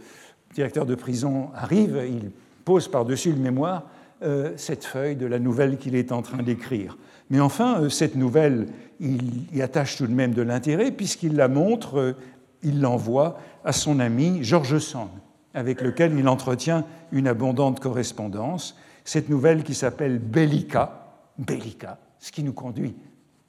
directeur 0.54 0.86
de 0.86 0.96
prison 0.96 1.50
arrive, 1.56 2.02
il 2.08 2.32
pose 2.66 2.88
par-dessus 2.88 3.32
le 3.32 3.40
mémoire 3.40 3.84
euh, 4.24 4.54
cette 4.56 4.86
feuille 4.86 5.16
de 5.16 5.26
la 5.26 5.40
nouvelle 5.40 5.78
qu'il 5.78 5.96
est 5.96 6.12
en 6.12 6.22
train 6.22 6.44
d'écrire. 6.44 6.98
Mais 7.30 7.40
enfin, 7.40 7.82
euh, 7.82 7.90
cette 7.90 8.16
nouvelle, 8.16 8.68
il 9.00 9.46
y 9.52 9.62
attache 9.62 9.98
tout 9.98 10.06
de 10.06 10.14
même 10.14 10.34
de 10.34 10.42
l'intérêt 10.42 10.92
puisqu'il 10.92 11.36
la 11.36 11.48
montre, 11.48 12.00
euh, 12.00 12.14
il 12.62 12.82
l'envoie 12.82 13.40
à 13.66 13.72
son 13.72 14.00
ami 14.00 14.44
George 14.44 14.78
Sand, 14.78 15.10
avec 15.54 15.82
lequel 15.82 16.18
il 16.18 16.28
entretient 16.28 16.86
une 17.12 17.28
abondante 17.28 17.80
correspondance. 17.80 18.78
Cette 19.06 19.30
nouvelle 19.30 19.64
qui 19.64 19.74
s'appelle 19.74 20.20
Bellica, 20.20 21.18
Bellica, 21.40 21.98
ce 22.20 22.32
qui 22.32 22.44
nous 22.44 22.54
conduit 22.54 22.94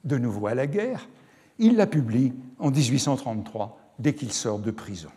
de 0.03 0.17
nouveau 0.17 0.47
à 0.47 0.55
la 0.55 0.65
guerre, 0.65 1.07
il 1.59 1.75
la 1.75 1.85
publie 1.85 2.33
en 2.57 2.71
1833, 2.71 3.77
dès 3.99 4.15
qu'il 4.15 4.33
sort 4.33 4.57
de 4.57 4.71
prison. 4.71 5.09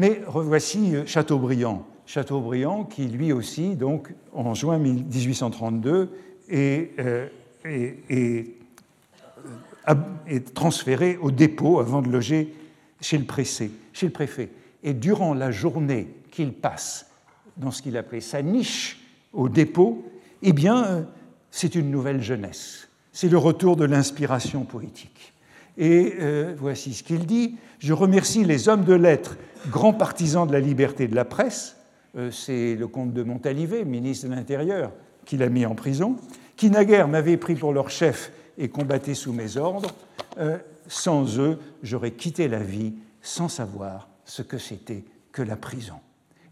Mais 0.00 0.22
revoici 0.26 0.96
euh, 0.96 1.04
Chateaubriand. 1.04 1.86
Chateaubriand 2.06 2.84
qui 2.84 3.04
lui 3.04 3.32
aussi, 3.32 3.76
donc, 3.76 4.14
en 4.32 4.54
juin 4.54 4.78
1832, 4.78 6.08
est, 6.48 6.98
euh, 6.98 7.28
euh, 7.66 8.42
est, 10.26 10.54
transféré 10.54 11.18
au 11.18 11.30
dépôt 11.30 11.80
avant 11.80 12.00
de 12.00 12.08
loger 12.08 12.50
chez 13.02 13.18
le, 13.18 13.26
chez 13.44 14.06
le 14.06 14.10
préfet. 14.10 14.48
Et 14.82 14.94
durant 14.94 15.34
la 15.34 15.50
journée 15.50 16.08
qu'il 16.30 16.54
passe 16.54 17.10
dans 17.58 17.70
ce 17.70 17.82
qu'il 17.82 17.98
appelait 17.98 18.22
sa 18.22 18.40
niche 18.40 19.02
au 19.34 19.50
dépôt, 19.50 20.02
eh 20.40 20.54
bien, 20.54 21.06
c'est 21.50 21.74
une 21.74 21.90
nouvelle 21.90 22.22
jeunesse. 22.22 22.88
C'est 23.12 23.28
le 23.28 23.36
retour 23.36 23.76
de 23.76 23.84
l'inspiration 23.84 24.64
poétique. 24.64 25.29
Et 25.80 26.14
voici 26.58 26.92
ce 26.92 27.02
qu'il 27.02 27.24
dit. 27.24 27.56
Je 27.78 27.94
remercie 27.94 28.44
les 28.44 28.68
hommes 28.68 28.84
de 28.84 28.92
lettres 28.94 29.36
grand 29.68 29.92
partisan 29.92 30.46
de 30.46 30.52
la 30.52 30.60
liberté 30.60 31.08
de 31.08 31.14
la 31.14 31.24
presse, 31.24 31.76
euh, 32.16 32.30
c'est 32.30 32.74
le 32.74 32.86
comte 32.86 33.12
de 33.12 33.22
Montalivet, 33.22 33.84
ministre 33.84 34.28
de 34.28 34.34
l'Intérieur, 34.34 34.92
qui 35.24 35.36
l'a 35.36 35.48
mis 35.48 35.66
en 35.66 35.74
prison, 35.74 36.16
qui 36.56 36.70
naguère 36.70 37.08
m'avait 37.08 37.36
pris 37.36 37.54
pour 37.54 37.72
leur 37.72 37.90
chef 37.90 38.32
et 38.58 38.68
combattait 38.68 39.14
sous 39.14 39.32
mes 39.32 39.56
ordres. 39.56 39.90
Euh, 40.38 40.58
sans 40.86 41.38
eux, 41.38 41.58
j'aurais 41.82 42.12
quitté 42.12 42.48
la 42.48 42.60
vie 42.60 42.94
sans 43.22 43.48
savoir 43.48 44.08
ce 44.24 44.42
que 44.42 44.58
c'était 44.58 45.04
que 45.32 45.42
la 45.42 45.56
prison. 45.56 45.96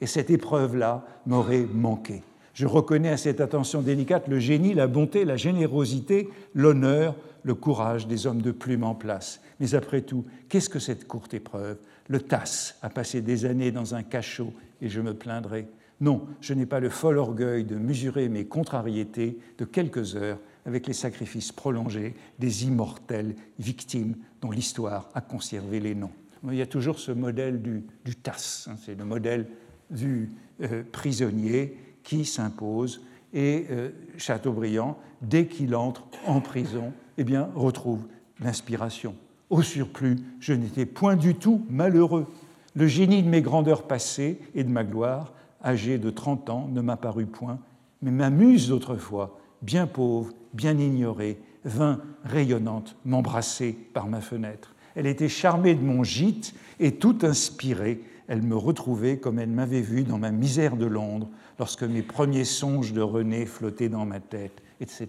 Et 0.01 0.07
cette 0.07 0.31
épreuve-là 0.31 1.05
m'aurait 1.27 1.67
manqué. 1.73 2.23
Je 2.55 2.67
reconnais 2.67 3.11
à 3.11 3.17
cette 3.17 3.41
attention 3.41 3.83
délicate 3.83 4.29
le 4.29 4.39
génie, 4.39 4.75
la 4.75 4.87
bonté, 4.87 5.25
la 5.25 5.37
générosité, 5.37 6.29
l'honneur, 6.55 7.15
le 7.43 7.55
courage 7.55 8.07
des 8.07 8.27
hommes 8.27 8.43
de 8.43 8.53
plume 8.53 8.85
en 8.85 8.95
place. 8.95 9.41
Mais 9.61 9.75
après 9.75 10.03
tout, 10.03 10.25
qu'est-ce 10.49 10.69
que 10.69 10.79
cette 10.79 11.07
courte 11.07 11.35
épreuve? 11.35 11.79
Le 12.09 12.21
tasse 12.21 12.77
à 12.83 12.91
passer 12.91 13.21
des 13.21 13.45
années 13.45 13.73
dans 13.73 13.95
un 13.95 14.03
cachot 14.03 14.53
et 14.81 14.89
je 14.89 15.01
me 15.01 15.15
plaindrai. 15.15 15.69
Non, 16.01 16.27
je 16.41 16.55
n'ai 16.55 16.67
pas 16.67 16.81
le 16.81 16.91
fol 16.91 17.19
orgueil 17.19 17.65
de 17.65 17.77
mesurer 17.77 18.29
mes 18.29 18.47
contrariétés 18.47 19.39
de 19.59 19.65
quelques 19.65 20.15
heures 20.15 20.39
avec 20.65 20.87
les 20.87 20.93
sacrifices 20.93 21.51
prolongés 21.51 22.15
des 22.39 22.65
immortelles 22.67 23.35
victimes 23.59 24.15
dont 24.41 24.51
l'histoire 24.51 25.11
a 25.15 25.21
conservé 25.21 25.81
les 25.81 25.95
noms. 25.95 26.13
Il 26.45 26.55
y 26.55 26.63
a 26.63 26.67
toujours 26.67 27.01
ce 27.01 27.11
modèle 27.11 27.61
du, 27.61 27.85
du 28.05 28.15
TAS, 28.15 28.69
hein, 28.69 28.77
c'est 28.85 28.97
le 28.97 29.05
modèle 29.05 29.49
du 29.91 30.31
euh, 30.63 30.85
prisonnier 30.93 31.77
qui 32.05 32.25
s'impose. 32.25 33.03
Et 33.35 33.67
euh, 33.71 33.91
Chateaubriand, 34.17 34.99
dès 35.21 35.47
qu'il 35.47 35.75
entre 35.75 36.05
en 36.27 36.41
prison, 36.41 36.93
eh 37.19 37.25
bien, 37.25 37.51
retrouve 37.55 38.07
l'inspiration. 38.41 39.15
Au 39.51 39.63
surplus, 39.63 40.17
je 40.41 40.53
n'étais 40.53 40.87
point 40.87 41.17
du 41.17 41.35
tout 41.35 41.67
malheureux. 41.69 42.27
Le 42.75 42.87
génie 42.87 43.23
de 43.23 43.29
mes 43.29 43.43
grandeurs 43.43 43.83
passées 43.83 44.41
et 44.55 44.63
de 44.63 44.71
ma 44.71 44.85
gloire, 44.85 45.33
âgé 45.65 45.99
de 45.99 46.11
30 46.11 46.49
ans, 46.51 46.69
ne 46.73 46.81
m'apparut 46.81 47.27
point, 47.27 47.59
mais 48.03 48.13
ma 48.13 48.31
muse 48.31 48.69
d'autrefois, 48.69 49.39
bien 49.63 49.87
pauvre, 49.87 50.33
bien 50.55 50.79
ignorée, 50.79 51.39
vint 51.65 52.01
rayonnante 52.25 52.97
m'embrasser 53.05 53.73
par 53.93 54.07
ma 54.07 54.21
fenêtre. 54.21 54.75
Elle 54.95 55.07
était 55.07 55.29
charmée 55.29 55.75
de 55.75 55.83
mon 55.83 56.05
gîte 56.05 56.55
et 56.79 56.93
tout 56.93 57.19
inspirée, 57.23 58.01
elle 58.29 58.43
me 58.43 58.57
retrouvait 58.57 59.17
comme 59.17 59.39
elle 59.39 59.51
m'avait 59.51 59.81
vu 59.81 60.05
dans 60.05 60.19
ma 60.19 60.31
misère 60.31 60.77
de 60.77 60.87
Londres, 60.87 61.29
lorsque 61.59 61.83
mes 61.83 62.03
premiers 62.03 62.45
songes 62.45 62.93
de 62.93 63.01
René 63.01 63.47
flottaient 63.47 63.89
dans 63.89 64.05
ma 64.05 64.21
tête, 64.21 64.63
etc. 64.81 65.09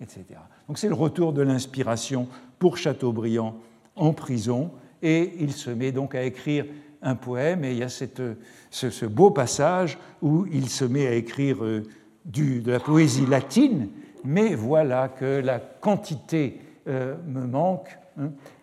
etc. 0.00 0.24
Donc 0.68 0.78
c'est 0.78 0.88
le 0.88 0.94
retour 0.94 1.32
de 1.32 1.42
l'inspiration 1.42 2.28
pour 2.58 2.78
Chateaubriand 2.78 3.56
en 3.96 4.12
prison, 4.12 4.70
et 5.02 5.34
il 5.40 5.52
se 5.52 5.70
met 5.70 5.92
donc 5.92 6.14
à 6.14 6.22
écrire 6.22 6.64
un 7.02 7.16
poème, 7.16 7.64
et 7.64 7.72
il 7.72 7.78
y 7.78 7.82
a 7.82 7.88
cette, 7.88 8.22
ce, 8.70 9.06
beau 9.06 9.30
passage 9.30 9.98
où 10.22 10.46
il 10.52 10.68
se 10.68 10.84
met 10.84 11.06
à 11.06 11.14
écrire 11.14 11.64
euh, 11.64 11.82
du, 12.24 12.60
de 12.60 12.72
la 12.72 12.80
poésie 12.80 13.26
latine, 13.26 13.88
mais 14.24 14.54
voilà 14.54 15.08
que 15.08 15.40
la 15.40 15.58
quantité 15.58 16.60
euh, 16.86 17.16
me 17.26 17.46
manque. 17.46 17.98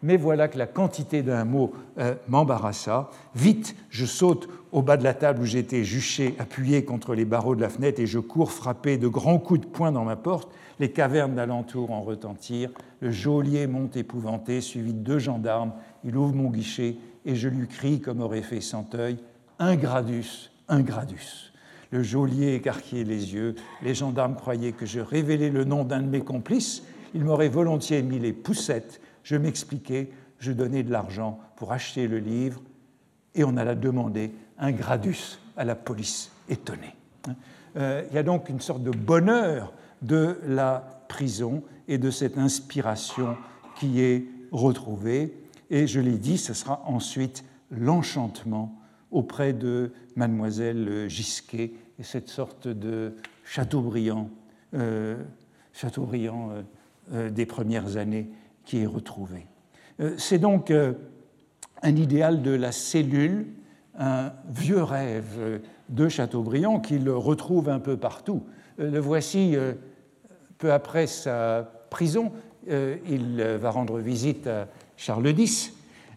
Mais 0.04 0.18
voilà 0.18 0.48
que 0.48 0.58
la 0.58 0.68
quantité 0.68 1.24
d'un 1.24 1.46
mot 1.46 1.74
euh, 1.98 2.16
m'embarrassa. 2.28 3.10
Vite, 3.36 3.76
je 3.90 4.06
saute 4.06 4.48
au 4.72 4.82
bas 4.82 4.98
de 4.98 5.04
la 5.04 5.14
table 5.14 5.42
où 5.42 5.46
j'étais 5.46 5.84
juché, 5.84 6.36
appuyé 6.40 6.84
contre 6.84 7.16
les 7.16 7.26
barreaux 7.26 7.56
de 7.56 7.62
la 7.62 7.70
fenêtre, 7.70 8.00
et 8.00 8.06
je 8.06 8.20
cours 8.20 8.52
frapper 8.52 8.98
de 8.98 9.08
grands 9.08 9.40
coups 9.40 9.62
de 9.62 9.66
poing 9.66 9.92
dans 9.92 10.06
ma 10.06 10.16
porte. 10.16 10.52
Les 10.80 10.92
cavernes 10.92 11.36
d'alentour 11.36 11.92
en 11.92 12.02
retentirent. 12.02 12.70
Le 13.00 13.12
geôlier 13.12 13.66
monte 13.66 13.98
épouvanté, 13.98 14.62
suivi 14.62 14.94
de 14.94 15.00
deux 15.00 15.20
gendarmes. 15.20 15.74
Il 16.04 16.16
ouvre 16.18 16.36
mon 16.36 16.50
guichet 16.50 16.98
et 17.26 17.36
je 17.36 17.50
lui 17.50 17.68
crie, 17.68 18.00
comme 18.00 18.22
aurait 18.22 18.44
fait 18.44 18.62
gradus, 19.76 20.52
un 20.68 20.82
gradus. 20.82 21.52
Le 21.92 22.04
geôlier 22.04 22.56
écarquillait 22.56 23.04
les 23.04 23.34
yeux. 23.34 23.56
Les 23.82 23.96
gendarmes 23.96 24.36
croyaient 24.36 24.74
que 24.74 24.86
je 24.86 25.00
révélais 25.00 25.50
le 25.50 25.64
nom 25.64 25.84
d'un 25.84 26.02
de 26.02 26.08
mes 26.08 26.22
complices. 26.22 26.84
Ils 27.14 27.24
m'auraient 27.24 27.50
volontiers 27.50 28.04
mis 28.04 28.20
les 28.20 28.34
poussettes. 28.34 29.02
Je 29.28 29.36
m'expliquais, 29.36 30.10
je 30.40 30.54
donnais 30.54 30.84
de 30.84 30.90
l'argent 30.90 31.38
pour 31.58 31.74
acheter 31.74 32.08
le 32.08 32.18
livre 32.18 32.62
et 33.36 33.44
on 33.44 33.58
alla 33.58 33.76
demander 33.76 34.32
un 34.58 34.72
gradus 34.72 35.38
à 35.58 35.66
la 35.66 35.76
police 35.76 36.32
étonnée. 36.48 36.96
Euh, 37.76 38.06
il 38.10 38.16
y 38.16 38.18
a 38.18 38.24
donc 38.24 38.48
une 38.48 38.62
sorte 38.62 38.84
de 38.84 38.92
bonheur 38.92 39.74
de 40.02 40.40
la 40.46 41.04
prison 41.10 41.62
et 41.90 41.98
de 41.98 42.10
cette 42.10 42.38
inspiration 42.38 43.36
qui 43.78 44.00
est 44.00 44.24
retrouvée. 44.54 45.34
Et 45.70 45.88
je 45.88 46.00
l'ai 46.00 46.18
dit, 46.18 46.38
ce 46.38 46.54
sera 46.54 46.82
ensuite 46.86 47.44
l'enchantement 47.70 48.80
auprès 49.12 49.52
de 49.52 49.92
mademoiselle 50.16 51.10
Gisquet 51.10 51.74
et 52.00 52.04
cette 52.04 52.30
sorte 52.30 52.70
de 52.70 53.14
Chateaubriand, 53.44 54.30
euh, 54.74 55.22
Chateaubriand 55.74 56.52
euh, 56.52 56.62
euh, 57.12 57.30
des 57.30 57.46
premières 57.46 57.98
années 57.98 58.30
qui 58.68 58.84
est 58.84 58.86
retrouvé. 58.86 59.48
C'est 60.18 60.38
donc 60.38 60.72
un 61.82 61.96
idéal 61.96 62.44
de 62.44 62.52
la 62.52 62.72
cellule, 62.72 63.48
un 63.98 64.34
vieux 64.50 64.84
rêve 64.84 65.62
de 65.90 66.08
Chateaubriand 66.08 66.80
qu'il 66.80 67.10
retrouve 67.10 67.70
un 67.70 67.80
peu 67.80 67.98
partout. 67.98 68.44
Le 68.78 69.00
voici 69.00 69.56
peu 70.60 70.72
après 70.72 71.08
sa 71.08 71.72
prison. 71.90 72.32
Il 72.68 73.42
va 73.60 73.72
rendre 73.72 73.98
visite 74.00 74.46
à 74.46 74.68
Charles 74.98 75.30
X 75.40 75.72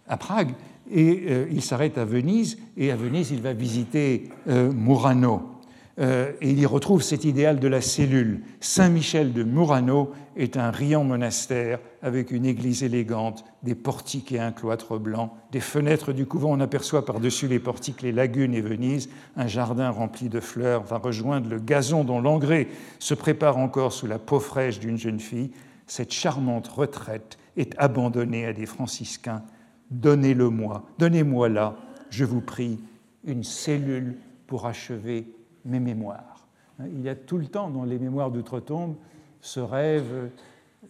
à 0.09 0.17
Prague 0.17 0.53
et 0.91 1.25
euh, 1.29 1.47
il 1.51 1.63
s'arrête 1.63 1.99
à 1.99 2.05
Venise, 2.05 2.59
et 2.77 2.91
à 2.91 2.97
Venise, 2.97 3.31
il 3.31 3.41
va 3.41 3.53
visiter 3.53 4.29
euh, 4.49 4.73
Murano. 4.73 5.60
Euh, 6.01 6.33
et 6.41 6.51
il 6.51 6.59
y 6.59 6.65
retrouve 6.65 7.03
cet 7.03 7.25
idéal 7.25 7.61
de 7.61 7.69
la 7.69 7.83
cellule. 7.83 8.41
Saint-Michel 8.61 9.35
de 9.35 9.43
Murano 9.43 10.13
est 10.35 10.57
un 10.57 10.71
riant 10.71 11.05
monastère 11.05 11.79
avec 12.03 12.31
une 12.31 12.47
église 12.47 12.83
élégante, 12.83 13.45
des 13.63 13.75
portiques 13.75 14.33
et 14.33 14.39
un 14.39 14.53
cloître 14.53 14.99
blanc. 14.99 15.35
Des 15.53 15.61
fenêtres 15.61 16.13
du 16.13 16.25
couvent, 16.25 16.53
on 16.53 16.61
aperçoit 16.61 17.05
par-dessus 17.05 17.49
les 17.49 17.59
portiques 17.59 18.01
les 18.01 18.13
lagunes 18.13 18.55
et 18.55 18.63
Venise. 18.63 19.11
Un 19.37 19.47
jardin 19.47 19.91
rempli 19.91 20.31
de 20.31 20.41
fleurs 20.41 20.85
va 20.85 20.97
rejoindre 20.97 21.51
le 21.51 21.59
gazon 21.59 22.05
dont 22.05 22.21
l'engrais 22.21 22.69
se 22.99 23.13
prépare 23.13 23.59
encore 23.59 23.93
sous 23.93 24.07
la 24.07 24.19
peau 24.19 24.41
fraîche 24.41 24.81
d'une 24.81 24.99
jeune 24.99 25.21
fille. 25.21 25.51
Cette 25.87 26.13
charmante 26.13 26.69
retraite 26.69 27.37
est 27.59 27.75
abandonnée 27.77 28.47
à 28.47 28.53
des 28.55 28.67
franciscains 28.67 29.43
Donnez-le-moi, 29.91 30.85
donnez-moi 30.99 31.49
là, 31.49 31.77
je 32.11 32.25
vous 32.25 32.41
prie, 32.41 32.79
une 33.25 33.43
cellule 33.43 34.19
pour 34.47 34.67
achever 34.67 35.27
mes 35.65 35.81
mémoires. 35.81 36.47
Il 36.87 37.03
y 37.03 37.09
a 37.09 37.15
tout 37.15 37.39
le 37.39 37.47
temps 37.47 37.71
dans 37.71 37.85
les 37.85 37.99
mémoires 37.99 38.31
d'outre-tombe 38.31 38.97
ce 39.41 39.61
rêve 39.61 40.31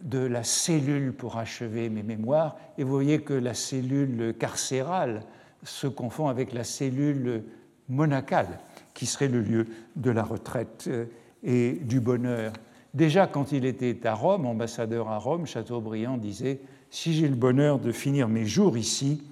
de 0.01 0.19
la 0.19 0.43
cellule 0.43 1.13
pour 1.13 1.37
achever 1.37 1.89
mes 1.89 2.03
mémoires, 2.03 2.57
et 2.77 2.83
vous 2.83 2.91
voyez 2.91 3.21
que 3.21 3.33
la 3.33 3.53
cellule 3.53 4.33
carcérale 4.37 5.23
se 5.63 5.87
confond 5.87 6.27
avec 6.27 6.53
la 6.53 6.63
cellule 6.63 7.43
monacale, 7.89 8.59
qui 8.93 9.05
serait 9.05 9.27
le 9.27 9.41
lieu 9.41 9.67
de 9.95 10.11
la 10.11 10.23
retraite 10.23 10.85
euh, 10.87 11.05
et 11.43 11.73
du 11.73 11.99
bonheur. 11.99 12.53
Déjà, 12.93 13.27
quand 13.27 13.51
il 13.51 13.65
était 13.65 14.05
à 14.05 14.13
Rome, 14.13 14.45
ambassadeur 14.45 15.09
à 15.09 15.17
Rome, 15.17 15.45
Chateaubriand 15.45 16.17
disait 16.17 16.59
si 16.89 17.13
j'ai 17.13 17.27
le 17.27 17.35
bonheur 17.35 17.79
de 17.79 17.91
finir 17.91 18.27
mes 18.27 18.45
jours 18.45 18.77
ici, 18.77 19.23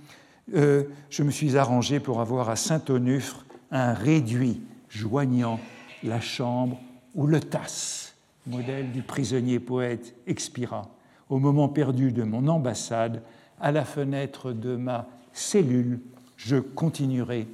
euh, 0.55 0.83
je 1.09 1.23
me 1.23 1.31
suis 1.31 1.57
arrangé 1.57 1.99
pour 1.99 2.21
avoir 2.21 2.49
à 2.49 2.55
Saint-Onufre 2.55 3.45
un 3.71 3.93
réduit 3.93 4.61
joignant 4.89 5.59
la 6.03 6.19
chambre 6.19 6.79
où 7.15 7.27
le 7.27 7.39
tasse, 7.39 8.15
modèle 8.47 8.91
du 8.91 9.01
prisonnier 9.01 9.59
poète, 9.59 10.15
expira. 10.27 10.89
Au 11.29 11.39
moment 11.39 11.69
perdu 11.69 12.11
de 12.11 12.23
mon 12.23 12.47
ambassade, 12.47 13.21
à 13.59 13.71
la 13.71 13.85
fenêtre 13.85 14.51
de 14.51 14.75
ma 14.75 15.07
cellule, 15.33 15.99
je 16.37 16.57
continuerai 16.57 17.47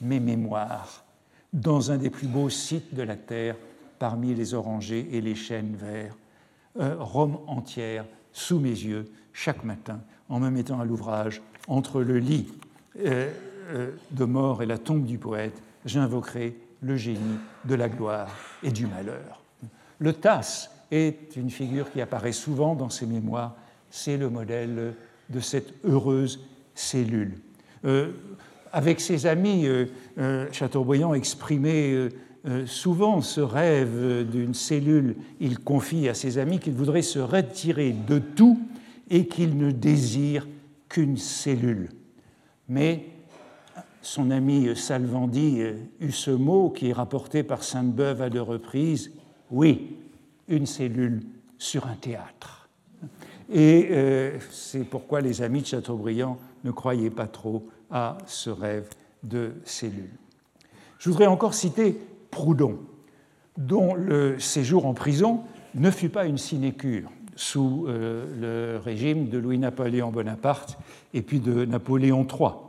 mes 0.00 0.20
mémoires 0.20 1.04
dans 1.52 1.90
un 1.90 1.96
des 1.96 2.10
plus 2.10 2.28
beaux 2.28 2.50
sites 2.50 2.94
de 2.94 3.02
la 3.02 3.16
terre, 3.16 3.56
parmi 3.98 4.34
les 4.34 4.54
orangers 4.54 5.08
et 5.12 5.20
les 5.20 5.34
chênes 5.34 5.76
verts. 5.76 6.16
Rome 6.78 7.38
entière 7.46 8.04
sous 8.32 8.60
mes 8.60 8.68
yeux 8.68 9.10
chaque 9.32 9.64
matin 9.64 10.00
en 10.28 10.40
me 10.40 10.50
mettant 10.50 10.80
à 10.80 10.84
l'ouvrage 10.84 11.42
entre 11.66 12.02
le 12.02 12.18
lit 12.18 12.46
euh, 13.00 13.30
euh, 13.70 13.90
de 14.10 14.24
mort 14.24 14.62
et 14.62 14.66
la 14.66 14.78
tombe 14.78 15.04
du 15.04 15.18
poète, 15.18 15.60
j'invoquerai 15.84 16.56
le 16.80 16.96
génie 16.96 17.38
de 17.64 17.74
la 17.74 17.88
gloire 17.88 18.28
et 18.62 18.70
du 18.70 18.86
malheur. 18.86 19.42
Le 19.98 20.12
Tasse 20.12 20.70
est 20.90 21.36
une 21.36 21.50
figure 21.50 21.90
qui 21.90 22.00
apparaît 22.00 22.32
souvent 22.32 22.74
dans 22.74 22.90
ses 22.90 23.06
mémoires, 23.06 23.56
c'est 23.90 24.16
le 24.16 24.30
modèle 24.30 24.94
de 25.28 25.40
cette 25.40 25.74
heureuse 25.84 26.40
cellule. 26.74 27.34
Euh, 27.84 28.12
avec 28.72 29.00
ses 29.00 29.26
amis, 29.26 29.66
Chateaubriand 30.52 31.14
exprimait 31.14 32.10
souvent 32.66 33.22
ce 33.22 33.40
rêve 33.40 34.28
d'une 34.30 34.52
cellule. 34.52 35.16
Il 35.40 35.58
confie 35.58 36.06
à 36.06 36.12
ses 36.12 36.36
amis 36.36 36.58
qu'il 36.58 36.74
voudrait 36.74 37.00
se 37.00 37.18
retirer 37.18 37.92
de 37.92 38.18
tout 38.18 38.60
et 39.08 39.26
qu'il 39.26 39.56
ne 39.56 39.70
désire 39.70 40.46
qu'une 40.88 41.16
cellule. 41.16 41.88
Mais 42.68 43.06
son 44.02 44.30
ami 44.30 44.74
Salvandi 44.76 45.62
eut 46.00 46.12
ce 46.12 46.30
mot 46.30 46.70
qui 46.70 46.90
est 46.90 46.92
rapporté 46.92 47.42
par 47.42 47.62
Sainte-Beuve 47.62 48.22
à 48.22 48.30
deux 48.30 48.42
reprises, 48.42 49.12
oui, 49.50 49.96
une 50.48 50.66
cellule 50.66 51.22
sur 51.58 51.86
un 51.86 51.94
théâtre. 51.94 52.68
Et 53.50 53.88
euh, 53.90 54.38
c'est 54.50 54.84
pourquoi 54.84 55.20
les 55.20 55.42
amis 55.42 55.62
de 55.62 55.66
Chateaubriand 55.66 56.38
ne 56.64 56.70
croyaient 56.70 57.10
pas 57.10 57.26
trop 57.26 57.66
à 57.90 58.18
ce 58.26 58.50
rêve 58.50 58.88
de 59.22 59.52
cellule. 59.64 60.10
Je 60.98 61.08
voudrais 61.08 61.26
encore 61.26 61.54
citer 61.54 61.98
Proudhon, 62.30 62.78
dont 63.56 63.94
le 63.94 64.38
séjour 64.38 64.86
en 64.86 64.94
prison 64.94 65.42
ne 65.74 65.90
fut 65.90 66.10
pas 66.10 66.26
une 66.26 66.38
sinécure 66.38 67.10
sous 67.36 67.86
euh, 67.88 68.74
le 68.76 68.80
régime 68.80 69.28
de 69.28 69.38
Louis-Napoléon 69.38 70.10
Bonaparte 70.10 70.76
et 71.14 71.22
puis 71.22 71.40
de 71.40 71.64
Napoléon 71.64 72.26
III. 72.26 72.67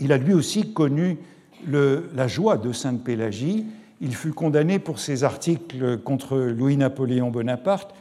Il 0.00 0.12
a 0.12 0.18
lui 0.18 0.34
aussi 0.34 0.72
connu 0.72 1.18
la 1.66 2.28
joie 2.28 2.56
de 2.56 2.72
Sainte-Pélagie. 2.72 3.66
Il 4.00 4.14
fut 4.14 4.32
condamné 4.32 4.78
pour 4.78 4.98
ses 4.98 5.24
articles 5.24 5.98
contre 5.98 6.36
Louis-Napoléon 6.36 7.30
Bonaparte 7.30 7.94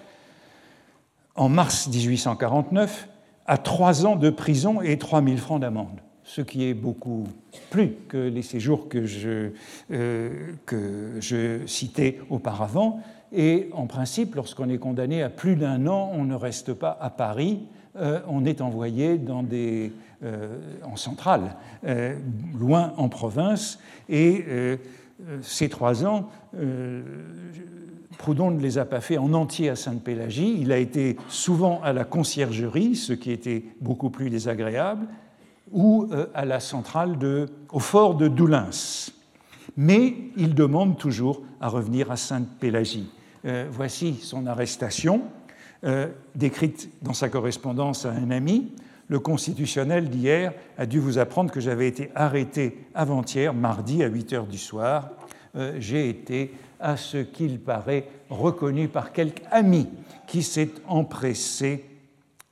en 1.35 1.49
mars 1.49 1.87
1849 1.87 3.09
à 3.47 3.57
trois 3.57 4.05
ans 4.05 4.15
de 4.15 4.29
prison 4.29 4.81
et 4.81 4.97
3000 4.97 5.37
francs 5.37 5.61
d'amende. 5.61 5.99
ce 6.23 6.41
qui 6.41 6.65
est 6.65 6.73
beaucoup 6.73 7.25
plus 7.69 7.91
que 8.09 8.17
les 8.17 8.41
séjours 8.41 8.89
que 8.89 9.05
je, 9.05 9.51
que 9.89 11.17
je 11.19 11.65
citais 11.67 12.19
auparavant. 12.31 12.99
Et 13.31 13.69
en 13.73 13.85
principe, 13.85 14.33
lorsqu'on 14.33 14.69
est 14.69 14.79
condamné 14.79 15.21
à 15.21 15.29
plus 15.29 15.55
d'un 15.55 15.85
an, 15.85 16.11
on 16.13 16.23
ne 16.23 16.33
reste 16.33 16.73
pas 16.73 16.97
à 16.99 17.11
Paris, 17.11 17.59
on 18.27 18.43
est 18.43 18.61
envoyé 18.61 19.19
dans 19.19 19.43
des, 19.43 19.93
en 20.83 20.95
centrale, 20.95 21.55
loin 22.57 22.93
en 22.97 23.09
province. 23.09 23.79
Et 24.09 24.45
ces 25.41 25.69
trois 25.69 26.05
ans, 26.05 26.29
Proudhon 28.17 28.51
ne 28.51 28.59
les 28.59 28.77
a 28.77 28.85
pas 28.85 29.01
fait 29.01 29.17
en 29.17 29.33
entier 29.33 29.69
à 29.69 29.75
Sainte-Pélagie. 29.75 30.57
Il 30.59 30.71
a 30.71 30.77
été 30.77 31.17
souvent 31.27 31.81
à 31.83 31.93
la 31.93 32.03
conciergerie, 32.03 32.95
ce 32.95 33.13
qui 33.13 33.31
était 33.31 33.63
beaucoup 33.81 34.09
plus 34.09 34.29
désagréable, 34.29 35.07
ou 35.71 36.07
euh, 36.11 36.27
à 36.33 36.45
la 36.45 36.59
centrale 36.59 37.17
au 37.71 37.79
fort 37.79 38.15
de 38.15 38.27
Doulins. 38.27 39.11
Mais 39.77 40.15
il 40.37 40.55
demande 40.55 40.97
toujours 40.97 41.41
à 41.59 41.67
revenir 41.67 42.11
à 42.11 42.17
Sainte-Pélagie. 42.17 43.09
Euh, 43.45 43.67
voici 43.69 44.15
son 44.21 44.47
arrestation, 44.47 45.21
euh, 45.83 46.07
décrite 46.35 46.89
dans 47.01 47.13
sa 47.13 47.29
correspondance 47.29 48.05
à 48.05 48.11
un 48.11 48.31
ami. 48.31 48.71
Le 49.07 49.19
constitutionnel 49.19 50.09
d'hier 50.09 50.53
a 50.77 50.85
dû 50.85 50.99
vous 50.99 51.19
apprendre 51.19 51.51
que 51.51 51.59
j'avais 51.59 51.87
été 51.87 52.11
arrêté 52.15 52.87
avant-hier, 52.93 53.53
mardi 53.53 54.03
à 54.03 54.07
8 54.07 54.33
heures 54.33 54.47
du 54.47 54.57
soir. 54.57 55.11
J'ai 55.77 56.09
été 56.09 56.53
à 56.79 56.97
ce 56.97 57.17
qu'il 57.17 57.59
paraît 57.59 58.07
reconnu 58.29 58.87
par 58.87 59.13
quelque 59.13 59.43
ami 59.51 59.87
qui 60.27 60.43
s'est 60.43 60.71
empressé 60.87 61.85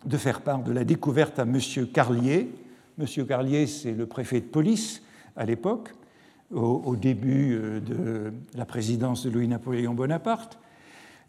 de 0.06 0.18
faire 0.18 0.42
part 0.42 0.64
de 0.64 0.72
la 0.72 0.84
découverte 0.84 1.40
à 1.40 1.44
M. 1.44 1.60
Carlier. 1.94 2.50
M. 3.00 3.26
Carlier, 3.28 3.68
c'est 3.68 3.94
le 3.94 4.06
préfet 4.06 4.42
de 4.42 4.46
police 4.46 5.02
à 5.36 5.46
l'époque, 5.46 5.90
au, 6.52 6.96
début 6.96 7.56
euh, 7.56 7.80
de 7.80 8.34
la 8.56 8.66
présidence 8.66 9.26
de 9.26 9.32
Louis-Napoléon 9.32 9.94
Bonaparte, 9.94 10.60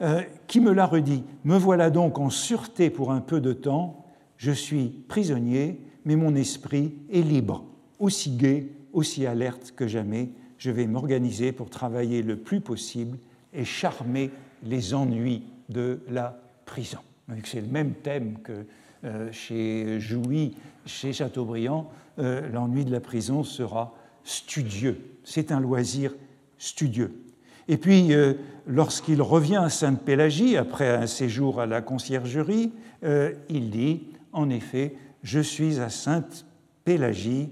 euh, 0.03 0.23
qui 0.47 0.61
me 0.61 0.73
l'a 0.73 0.87
redit. 0.87 1.25
Me 1.45 1.57
voilà 1.57 1.89
donc 1.89 2.19
en 2.19 2.29
sûreté 2.29 2.91
pour 2.91 3.13
un 3.13 3.21
peu 3.21 3.41
de 3.41 3.53
temps. 3.53 4.04
Je 4.37 4.53
suis 4.53 4.87
prisonnier, 5.09 5.81
mais 6.05 6.17
mon 6.17 6.35
esprit 6.35 6.93
est 7.13 7.23
libre, 7.23 7.65
aussi 7.99 8.31
gai, 8.37 8.71
aussi 8.93 9.27
alerte 9.27 9.73
que 9.77 9.87
jamais 9.87 10.31
je 10.59 10.71
vais 10.71 10.87
m'organiser 10.87 11.53
pour 11.53 11.69
travailler 11.69 12.23
le 12.23 12.37
plus 12.37 12.61
possible 12.61 13.19
et 13.53 13.65
charmer 13.65 14.31
les 14.63 14.95
ennuis 14.95 15.43
de 15.69 16.01
la 16.09 16.41
prison. 16.65 17.01
C'est 17.45 17.61
le 17.61 17.67
même 17.67 17.93
thème 17.93 18.39
que 18.43 18.65
euh, 19.05 19.31
chez 19.33 20.01
Jouy, 20.01 20.55
chez 20.87 21.13
Chateaubriand, 21.13 21.91
euh, 22.19 22.49
l'ennui 22.51 22.85
de 22.85 22.93
la 22.93 23.01
prison 23.01 23.45
sera 23.45 23.95
studieux. 24.25 24.99
C'est 25.25 25.53
un 25.53 25.61
loisir 25.61 26.15
studieux. 26.59 27.13
Et 27.69 27.77
puis, 27.77 28.15
euh, 28.15 28.35
lorsqu'il 28.67 29.21
revient 29.21 29.61
à 29.63 29.69
Sainte-Pélagie, 29.69 30.57
après 30.57 30.89
un 30.89 31.07
séjour 31.07 31.61
à 31.61 31.67
la 31.67 31.83
conciergerie, 31.83 32.73
il 33.51 33.69
dit, 33.69 34.05
en 34.35 34.51
effet, 34.51 34.97
je 35.23 35.41
suis 35.41 35.81
à 35.81 35.89
Sainte-Pélagie 35.89 37.51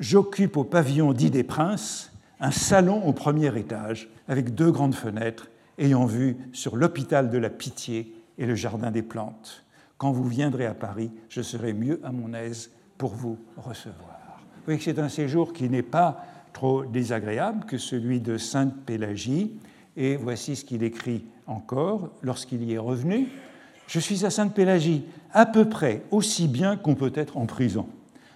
j'occupe 0.00 0.56
au 0.56 0.64
pavillon 0.64 1.12
dit 1.12 1.30
des 1.30 1.44
Princes 1.44 2.12
un 2.40 2.50
salon 2.50 3.04
au 3.04 3.12
premier 3.12 3.56
étage 3.58 4.08
avec 4.28 4.54
deux 4.54 4.72
grandes 4.72 4.94
fenêtres 4.94 5.50
ayant 5.78 6.06
vue 6.06 6.36
sur 6.52 6.76
l'hôpital 6.76 7.30
de 7.30 7.38
la 7.38 7.50
Pitié 7.50 8.14
et 8.38 8.46
le 8.46 8.54
jardin 8.54 8.90
des 8.90 9.02
plantes. 9.02 9.64
Quand 9.98 10.10
vous 10.10 10.24
viendrez 10.24 10.64
à 10.66 10.74
Paris, 10.74 11.10
je 11.28 11.42
serai 11.42 11.74
mieux 11.74 12.00
à 12.02 12.12
mon 12.12 12.32
aise 12.32 12.70
pour 12.96 13.14
vous 13.14 13.38
recevoir. 13.58 14.40
Vous 14.56 14.64
voyez 14.64 14.78
que 14.78 14.84
c'est 14.84 14.98
un 14.98 15.10
séjour 15.10 15.52
qui 15.52 15.68
n'est 15.68 15.82
pas 15.82 16.24
trop 16.52 16.84
désagréable 16.84 17.66
que 17.66 17.76
celui 17.76 18.20
de 18.20 18.38
Sainte-Pélagie. 18.38 19.52
Et 19.96 20.16
voici 20.16 20.56
ce 20.56 20.64
qu'il 20.64 20.82
écrit 20.82 21.24
encore 21.46 22.10
lorsqu'il 22.22 22.62
y 22.62 22.74
est 22.74 22.78
revenu. 22.78 23.28
Je 23.90 23.98
suis 23.98 24.24
à 24.24 24.30
Sainte-Pélagie 24.30 25.02
à 25.32 25.46
peu 25.46 25.68
près 25.68 26.02
aussi 26.12 26.46
bien 26.46 26.76
qu'on 26.76 26.94
peut 26.94 27.10
être 27.12 27.36
en 27.36 27.46
prison. 27.46 27.88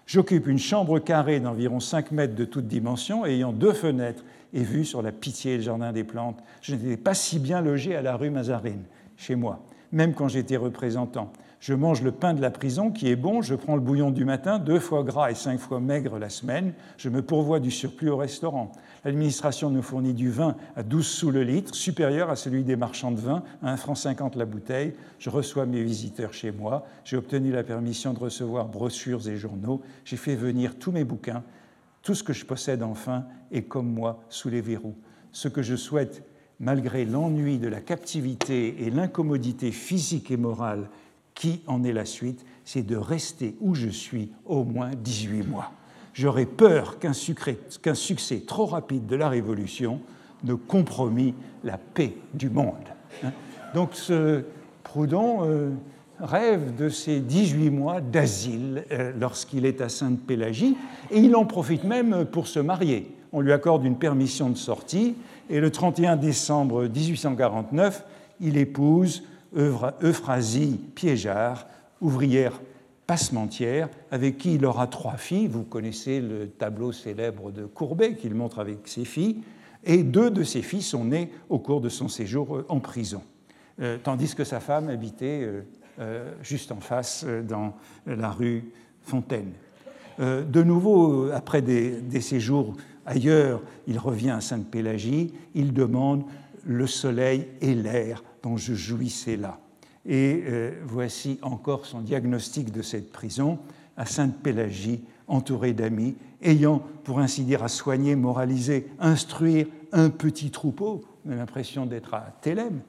J'occupe 0.05 0.49
une 0.49 0.59
chambre 0.59 0.99
carrée 0.99 1.39
d'environ 1.39 1.79
5 1.79 2.11
mètres 2.11 2.35
de 2.35 2.45
toute 2.45 2.67
dimension, 2.67 3.25
ayant 3.25 3.53
deux 3.53 3.73
fenêtres 3.73 4.25
et 4.53 4.65
vue 4.65 4.85
sur 4.85 5.01
la 5.01 5.13
pitié 5.13 5.53
et 5.55 5.57
le 5.59 5.63
jardin 5.63 5.93
des 5.93 6.03
plantes. 6.03 6.43
Je 6.61 6.75
n'étais 6.75 6.97
pas 6.97 7.15
si 7.15 7.39
bien 7.39 7.61
logé 7.61 7.95
à 7.95 8.03
la 8.03 8.17
rue 8.17 8.31
Mazarine, 8.31 8.83
chez 9.17 9.37
moi, 9.37 9.61
même 9.93 10.13
quand 10.13 10.27
j'étais 10.27 10.57
représentant. 10.57 11.33
Je 11.65 11.73
mange 11.73 12.03
le 12.03 12.13
pain 12.13 12.35
de 12.35 12.43
la 12.43 12.51
prison 12.51 12.91
qui 12.91 13.09
est 13.09 13.17
bon, 13.17 13.41
je 13.41 13.55
prends 13.55 13.75
le 13.75 13.81
bouillon 13.81 14.11
du 14.11 14.27
matin, 14.27 14.59
deux 14.59 14.79
fois 14.79 15.03
gras 15.03 15.31
et 15.31 15.35
cinq 15.35 15.59
fois 15.59 15.81
maigre 15.81 16.19
la 16.19 16.29
semaine, 16.29 16.75
je 16.99 17.09
me 17.09 17.23
pourvois 17.23 17.59
du 17.59 17.71
surplus 17.71 18.11
au 18.11 18.19
restaurant. 18.19 18.71
L'administration 19.03 19.71
nous 19.71 19.81
fournit 19.81 20.13
du 20.13 20.29
vin 20.29 20.57
à 20.77 20.83
12 20.83 21.07
sous 21.07 21.31
le 21.31 21.43
litre, 21.43 21.75
supérieur 21.75 22.29
à 22.29 22.37
celui 22.37 22.65
des 22.65 22.77
marchands 22.77 23.13
de 23.13 23.19
vin, 23.19 23.43
à 23.63 23.73
1 23.73 23.79
franc 23.79 23.95
50 23.95 24.37
la 24.37 24.45
bouteille. 24.45 24.93
Je 25.19 25.31
reçois 25.31 25.65
mes 25.65 25.83
visiteurs 25.83 26.35
chez 26.35 26.53
moi, 26.53 26.85
j'ai 27.03 27.17
obtenu 27.17 27.51
la 27.51 27.65
permission 27.65 28.13
de 28.13 28.19
recevoir 28.19 28.69
brochures 28.69 29.27
et 29.27 29.39
journaux, 29.39 29.81
j'ai 30.05 30.19
fait 30.19 30.37
venir 30.37 30.79
tous 30.79 30.93
mes 30.93 31.05
bouquins. 31.05 31.43
Tout 32.03 32.15
ce 32.15 32.23
que 32.23 32.35
je 32.35 32.45
possède 32.45 32.83
enfin 32.83 33.25
est 33.51 33.63
comme 33.63 33.91
moi 33.91 34.21
sous 34.29 34.51
les 34.51 34.61
verrous. 34.61 34.97
Ce 35.33 35.49
que 35.49 35.63
je 35.63 35.77
souhaite, 35.77 36.25
malgré 36.61 37.07
l'ennui 37.07 37.57
de 37.57 37.69
la 37.69 37.81
captivité 37.81 38.85
et 38.85 38.91
l'incommodité 38.91 39.73
physique 39.73 40.31
et 40.31 40.37
morale 40.37 40.91
qui 41.35 41.63
en 41.67 41.83
est 41.85 41.93
la 41.93 42.05
suite, 42.05 42.45
c'est 42.65 42.87
de 42.87 42.97
rester 42.97 43.57
où 43.61 43.75
je 43.75 43.89
suis 43.89 44.31
au 44.47 44.65
moins 44.65 44.91
18 44.97 45.43
mois. 45.43 45.73
J'aurais 46.15 46.47
peur 46.47 46.99
qu'un 46.99 47.13
succès, 47.13 48.41
trop 48.47 48.67
rapide 48.67 49.07
de 49.07 49.17
la 49.17 49.29
Révolution 49.29 50.01
ne 50.45 50.55
compromit 50.55 51.35
la 51.65 51.79
paix 51.79 52.15
du 52.35 52.51
monde. 52.51 52.75
Hein. 53.25 53.33
Donc 53.75 53.91
ce 53.95 54.45
Proudhon 54.85 55.41
euh, 55.43 55.71
rêve 56.21 56.77
de 56.77 56.89
ces 56.89 57.19
18 57.19 57.71
mois 57.71 58.01
d'asile 58.01 58.85
euh, 58.93 59.13
lorsqu'il 59.19 59.67
est 59.67 59.81
à 59.81 59.89
Sainte-Pélagie, 59.89 60.77
et 61.11 61.19
il 61.19 61.35
en 61.35 61.45
profite 61.45 61.83
même 61.85 62.25
pour 62.27 62.47
se 62.47 62.61
marier. 62.61 63.11
On 63.33 63.41
lui 63.41 63.53
accorde 63.53 63.85
une 63.85 63.97
permission 63.97 64.51
de 64.51 64.57
sortie, 64.57 65.17
et 65.51 65.59
le 65.59 65.71
31 65.71 66.17
décembre 66.17 66.85
1849, 66.85 68.05
il 68.41 68.57
épouse 68.57 69.25
Euphrasie 69.57 70.81
Piégeard, 70.95 71.67
ouvrière 72.01 72.61
passementière, 73.07 73.89
avec 74.11 74.39
qui 74.39 74.55
il 74.55 74.65
aura 74.65 74.87
trois 74.87 75.17
filles. 75.17 75.47
Vous 75.47 75.63
connaissez 75.63 76.21
le 76.21 76.49
tableau 76.49 76.93
célèbre 76.93 77.51
de 77.51 77.67
Courbet 77.67 78.17
qu'il 78.17 78.35
montre 78.35 78.59
avec 78.59 78.89
ses 78.89 79.05
filles. 79.05 79.43
Et 79.85 80.03
deux 80.03 80.31
de 80.31 80.43
ses 80.43 80.63
filles 80.63 80.83
sont 80.83 81.05
nées 81.05 81.31
au 81.49 81.59
cours 81.59 81.81
de 81.81 81.89
son 81.89 82.09
séjour 82.09 82.57
euh, 82.57 82.67
en 82.69 82.81
prison, 82.81 83.23
euh, 83.81 83.99
tandis 84.03 84.35
que 84.35 84.45
sa 84.45 84.61
femme 84.61 84.89
habitait 84.89 85.47
euh, 86.01 86.33
juste 86.43 86.73
en 86.73 86.81
face 86.81 87.27
dans 87.47 87.75
la 88.07 88.31
rue 88.31 88.65
Fontaine. 89.03 89.53
De 90.19 90.63
nouveau, 90.63 91.31
après 91.33 91.61
des, 91.61 92.01
des 92.01 92.21
séjours 92.21 92.75
ailleurs, 93.05 93.61
il 93.87 93.99
revient 93.99 94.31
à 94.31 94.41
Sainte-Pélagie, 94.41 95.35
il 95.55 95.73
demande 95.75 96.25
le 96.65 96.87
soleil 96.87 97.49
et 97.61 97.75
l'air 97.75 98.23
dont 98.45 98.59
je 98.59 98.75
jouissais 98.75 99.37
là. 99.37 99.59
Et 100.07 100.45
euh, 100.47 100.73
voici 100.87 101.39
encore 101.41 101.87
son 101.87 102.03
diagnostic 102.03 102.71
de 102.71 102.83
cette 102.83 103.11
prison 103.11 103.59
à 103.97 104.05
Sainte-Pélagie, 104.05 105.03
entouré 105.29 105.73
d'amis, 105.73 106.15
ayant, 106.43 106.83
pour 107.05 107.21
ainsi 107.21 107.43
dire, 107.45 107.63
à 107.63 107.69
soigner, 107.69 108.15
moraliser, 108.17 108.87
instruire 109.01 109.67
un 109.93 110.11
petit 110.11 110.51
troupeau, 110.51 111.03
on 111.25 111.33
a 111.33 111.37
l'impression 111.37 111.87
d'être 111.87 112.13
à 112.13 112.35
Thélème. 112.43 112.81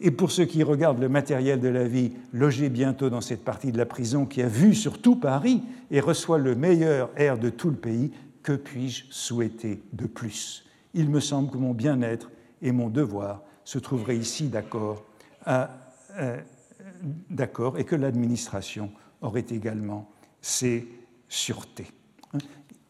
Et 0.00 0.10
pour 0.10 0.30
ceux 0.30 0.46
qui 0.46 0.62
regardent 0.62 1.00
le 1.00 1.10
matériel 1.10 1.60
de 1.60 1.68
la 1.68 1.86
vie, 1.86 2.12
logé 2.32 2.70
bientôt 2.70 3.10
dans 3.10 3.20
cette 3.20 3.44
partie 3.44 3.70
de 3.70 3.78
la 3.78 3.86
prison 3.86 4.24
qui 4.24 4.40
a 4.40 4.48
vu 4.48 4.74
sur 4.74 5.02
tout 5.02 5.16
Paris 5.16 5.62
et 5.90 6.00
reçoit 6.00 6.38
le 6.38 6.54
meilleur 6.54 7.10
air 7.16 7.38
de 7.38 7.50
tout 7.50 7.68
le 7.68 7.76
pays, 7.76 8.12
que 8.42 8.52
puis-je 8.52 9.04
souhaiter 9.10 9.82
de 9.92 10.06
plus? 10.06 10.64
Il 10.94 11.10
me 11.10 11.20
semble 11.20 11.50
que 11.50 11.58
mon 11.58 11.74
bien-être 11.74 12.30
et 12.62 12.72
mon 12.72 12.88
devoir 12.88 13.42
se 13.64 13.78
trouveraient 13.78 14.16
ici 14.16 14.48
d'accord 14.48 15.04
et 17.78 17.84
que 17.84 17.96
l'administration 17.96 18.90
aurait 19.20 19.46
également 19.50 20.10
ses 20.40 20.88
sûretés. 21.28 21.90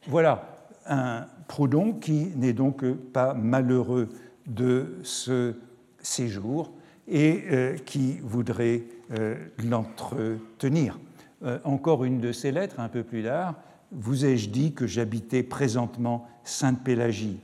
Voilà 0.08 0.48
un 0.86 1.26
Proudhon 1.46 1.92
qui 1.92 2.32
n'est 2.36 2.52
donc 2.52 2.84
pas 3.12 3.34
malheureux 3.34 4.08
de 4.46 4.98
ce 5.02 5.54
séjour 6.00 6.72
et 7.08 7.44
euh, 7.50 7.76
qui 7.76 8.18
voudrait 8.22 8.82
euh, 9.12 9.36
l'entretenir. 9.62 10.98
Euh, 11.44 11.58
encore 11.64 12.04
une 12.04 12.20
de 12.20 12.32
ses 12.32 12.52
lettres, 12.52 12.80
un 12.80 12.88
peu 12.88 13.02
plus 13.02 13.24
tard, 13.24 13.54
vous 13.90 14.24
ai-je 14.24 14.48
dit 14.48 14.72
que 14.72 14.86
j'habitais 14.86 15.42
présentement 15.42 16.26
Sainte-Pélagie 16.44 17.40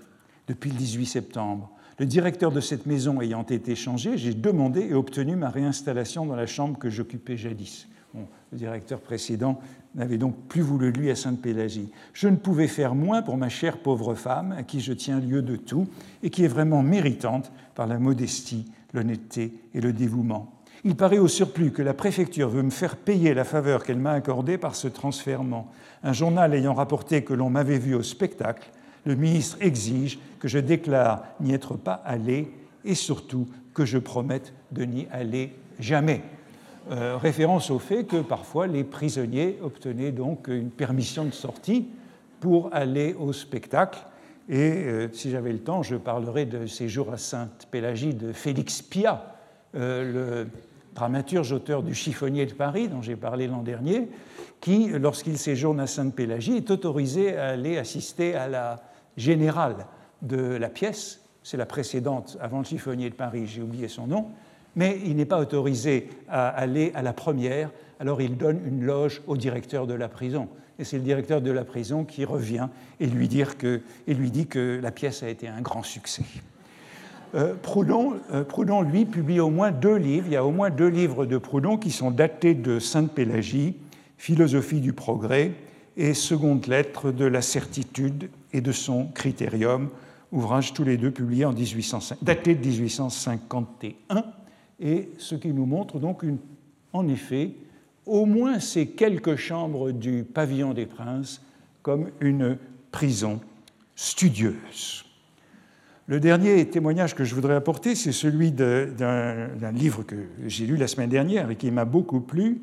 depuis 0.47 0.71
le 0.71 0.77
18 0.77 1.07
septembre? 1.07 1.71
Le 1.99 2.07
directeur 2.07 2.53
de 2.53 2.61
cette 2.61 2.87
maison 2.87 3.21
ayant 3.21 3.43
été 3.43 3.75
changé, 3.75 4.17
j'ai 4.17 4.33
demandé 4.33 4.83
et 4.83 4.95
obtenu 4.95 5.35
ma 5.35 5.51
réinstallation 5.51 6.27
dans 6.27 6.37
la 6.37 6.47
chambre 6.47 6.79
que 6.79 6.91
j'occupais 6.91 7.37
jadis. 7.37 7.89
le 8.15 8.59
directeur 8.59 9.01
précédent 9.01 9.61
n'avait 9.97 10.17
donc 10.17 10.37
plus 10.49 10.63
voulu 10.63 10.93
lui 10.93 11.11
à 11.11 11.17
Sainte-Pélagie. 11.17 11.91
Je 12.13 12.29
ne 12.29 12.37
pouvais 12.37 12.69
faire 12.69 12.95
moins 12.95 13.23
pour 13.23 13.37
ma 13.37 13.49
chère 13.49 13.79
pauvre 13.79 14.15
femme, 14.15 14.53
à 14.53 14.63
qui 14.63 14.81
je 14.81 14.93
tiens 14.93 15.19
lieu 15.19 15.43
de 15.43 15.57
tout, 15.57 15.89
et 16.23 16.31
qui 16.31 16.45
est 16.45 16.49
vraiment 16.49 16.83
méritante 16.83 17.51
par 17.75 17.89
la 17.89 17.99
modestie, 17.99 18.71
l'honnêteté 18.95 19.55
et 19.75 19.81
le 19.81 19.93
dévouement. 19.93 20.53
Il 20.85 20.95
paraît 20.95 21.19
au 21.19 21.27
surplus 21.27 21.73
que 21.73 21.83
la 21.83 21.95
préfecture 21.95 22.49
veut 22.49 22.63
me 22.63 22.71
faire 22.71 22.97
payer 22.97 23.35
la 23.35 23.43
faveur 23.43 23.83
qu'elle 23.83 23.99
m'a 23.99 24.13
accordée 24.13 24.57
par 24.57 24.77
ce 24.77 24.87
transfèrement. 24.87 25.73
Un 26.05 26.13
journal 26.13 26.55
ayant 26.55 26.75
rapporté 26.75 27.25
que 27.25 27.35
l'on 27.35 27.51
m'avait 27.51 27.79
vu 27.79 27.97
au 27.97 28.05
spectacle, 28.05 28.71
le 29.09 29.15
ministre 29.15 29.57
exige 29.63 30.19
que 30.39 30.49
je 30.49 30.59
déclare 30.59 31.25
n'y 31.41 31.55
être 31.55 31.77
pas 31.79 31.95
allé 32.05 32.53
et 32.85 32.95
surtout 32.95 33.49
que 33.73 33.87
je 33.87 33.97
promette 33.97 34.53
de 34.71 34.85
n'y 34.85 35.07
aller 35.11 35.55
jamais. 35.81 36.21
Euh, 36.91 37.17
référence 37.17 37.71
au 37.71 37.79
fait 37.79 38.05
que 38.05 38.21
parfois 38.21 38.67
les 38.67 38.85
prisonniers 38.85 39.59
obtenaient 39.63 40.13
donc 40.13 40.49
une 40.49 40.71
permission 40.71 41.25
de 41.25 41.31
sortie 41.31 41.89
pour 42.41 42.69
aller 42.75 43.17
au 43.19 43.33
spectacle. 43.33 43.99
Et 44.51 44.59
euh, 44.59 45.09
si 45.15 45.31
j'avais 45.31 45.53
le 45.53 45.61
temps, 45.61 45.83
je 45.83 45.97
parlerai 45.97 46.45
de 46.45 46.67
séjour 46.67 47.11
à 47.11 47.17
Sainte-Pélagie 47.17 48.13
de 48.13 48.35
Félix 48.35 48.83
Pia, 48.83 49.37
euh, 49.75 50.45
le 50.45 50.51
dramaturge 50.95 51.53
auteur 51.53 51.83
du 51.83 51.95
Chiffonnier 51.95 52.45
de 52.45 52.53
Paris, 52.53 52.89
dont 52.89 53.01
j'ai 53.01 53.17
parlé 53.17 53.47
l'an 53.47 53.63
dernier, 53.63 54.11
qui, 54.61 54.89
lorsqu'il 54.89 55.39
séjourne 55.39 55.81
à 55.81 55.87
Sainte-Pélagie, 55.87 56.59
est 56.59 56.71
autorisé 56.71 57.39
à 57.39 57.49
aller 57.49 57.79
assister 57.79 58.35
à 58.35 58.49
la 58.49 58.83
générale 59.19 59.87
de 60.23 60.39
la 60.39 60.69
pièce. 60.69 61.21
C'est 61.43 61.57
la 61.57 61.67
précédente, 61.67 62.39
avant 62.41 62.59
le 62.59 62.65
Chiffonnier 62.65 63.11
de 63.11 63.15
Paris, 63.15 63.47
j'ai 63.47 63.63
oublié 63.63 63.89
son 63.89 64.07
nom, 64.07 64.27
mais 64.77 64.99
il 65.05 65.17
n'est 65.17 65.27
pas 65.27 65.39
autorisé 65.39 66.09
à 66.29 66.49
aller 66.49 66.93
à 66.95 67.03
la 67.03 67.13
première, 67.13 67.71
alors 68.01 68.23
il 68.23 68.37
donne 68.37 68.61
une 68.65 68.85
loge 68.85 69.23
au 69.27 69.37
directeur 69.37 69.87
de 69.87 69.95
la 69.95 70.09
prison. 70.09 70.49
Et 70.79 70.85
c'est 70.85 70.99
le 70.99 71.03
directeur 71.03 71.41
de 71.41 71.51
la 71.51 71.65
prison 71.65 72.05
qui 72.05 72.25
revient 72.25 72.69
et 73.01 73.07
lui, 73.07 73.29
que, 73.59 73.81
et 74.07 74.15
lui 74.15 74.31
dit 74.31 74.47
que 74.47 74.79
la 74.81 74.93
pièce 74.93 75.23
a 75.23 75.29
été 75.29 75.49
un 75.49 75.61
grand 75.61 75.83
succès. 75.83 76.23
Euh, 77.35 77.55
euh, 77.55 78.45
Proudhon, 78.45 78.83
lui, 78.83 79.05
publie 79.05 79.41
au 79.41 79.51
moins 79.51 79.71
deux 79.71 79.97
livres. 79.97 80.27
Il 80.29 80.33
y 80.33 80.37
a 80.37 80.45
au 80.45 80.53
moins 80.53 80.71
deux 80.71 80.89
livres 80.89 81.27
de 81.27 81.37
Proudhon 81.37 81.77
qui 81.77 81.91
sont 81.91 82.11
datés 82.11 82.55
de 82.55 82.79
Sainte-Pélagie, 82.79 83.77
Philosophie 84.17 84.81
du 84.81 84.93
progrès 84.93 85.53
et 85.99 86.15
Seconde 86.15 86.67
lettre 86.69 87.11
de 87.11 87.25
la 87.25 87.43
certitude 87.43 88.31
et 88.53 88.61
de 88.61 88.71
son 88.73 89.07
critérium, 89.07 89.91
ouvrage 90.31 90.73
tous 90.73 90.85
les 90.85 90.97
deux 90.97 91.11
publiés 91.11 91.45
en 91.45 91.53
1805, 91.53 92.19
daté 92.23 92.55
de 92.55 92.67
1851, 92.67 94.25
et 94.81 95.11
ce 95.19 95.35
qui 95.35 95.49
nous 95.49 95.67
montre 95.67 95.99
donc 95.99 96.25
en 96.93 97.09
effet 97.09 97.51
au 98.07 98.27
moins 98.27 98.61
ces 98.61 98.87
quelques 98.87 99.35
chambres 99.35 99.91
du 99.91 100.23
pavillon 100.23 100.73
des 100.73 100.87
princes 100.87 101.43
comme 101.83 102.11
une 102.21 102.57
prison 102.93 103.41
studieuse. 103.97 105.05
Le 106.07 106.21
dernier 106.21 106.65
témoignage 106.71 107.15
que 107.15 107.25
je 107.25 107.35
voudrais 107.35 107.57
apporter, 107.57 107.97
c'est 107.97 108.13
celui 108.13 108.53
d'un 108.53 109.73
livre 109.73 110.05
que 110.05 110.17
j'ai 110.47 110.65
lu 110.65 110.77
la 110.77 110.87
semaine 110.87 111.11
dernière 111.11 111.51
et 111.51 111.57
qui 111.57 111.71
m'a 111.73 111.85
beaucoup 111.85 112.21
plu. 112.21 112.63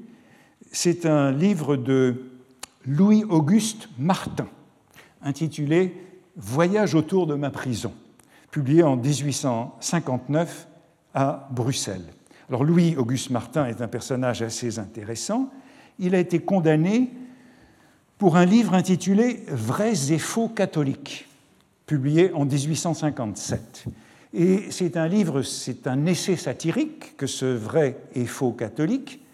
C'est 0.71 1.05
un 1.05 1.31
livre 1.31 1.75
de 1.75 2.31
Louis-Auguste 2.88 3.89
Martin, 3.97 4.47
intitulé 5.21 5.93
Voyage 6.38 6.95
autour 6.95 7.27
de 7.27 7.36
ma 7.36 7.49
prison, 7.49 7.93
publié 8.51 8.83
en 8.83 8.97
1859 8.97 10.67
à 11.13 11.47
Bruxelles. 11.51 12.13
Alors 12.49 12.63
Louis-Auguste 12.63 13.29
Martin 13.29 13.65
est 13.67 13.81
un 13.81 13.88
personnage 13.88 14.41
assez 14.41 14.79
intéressant. 14.79 15.49
Il 15.97 16.13
a 16.13 16.19
été 16.19 16.39
condamné 16.39 17.11
pour 18.17 18.36
un 18.36 18.45
livre 18.45 18.73
intitulé 18.73 19.43
Vrais 19.47 20.11
et 20.11 20.19
faux 20.19 20.49
catholiques 20.49 21.27
publié 21.86 22.31
en 22.33 22.45
1857. 22.45 23.86
Et 24.33 24.65
c'est 24.69 24.97
un 24.97 25.07
livre, 25.07 25.43
c'est 25.43 25.88
un 25.88 26.05
essai 26.05 26.36
satirique 26.36 27.15
que 27.17 27.27
ce 27.27 27.45
vrai 27.45 27.97
et 28.13 28.25
faux 28.25 28.51
catholique, 28.51 29.24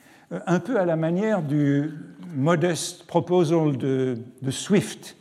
un 0.46 0.60
peu 0.60 0.80
à 0.80 0.86
la 0.86 0.96
manière 0.96 1.42
du 1.42 1.92
Modest 2.36 3.06
Proposal 3.06 3.78
de, 3.78 4.18
Swift, 4.50 5.18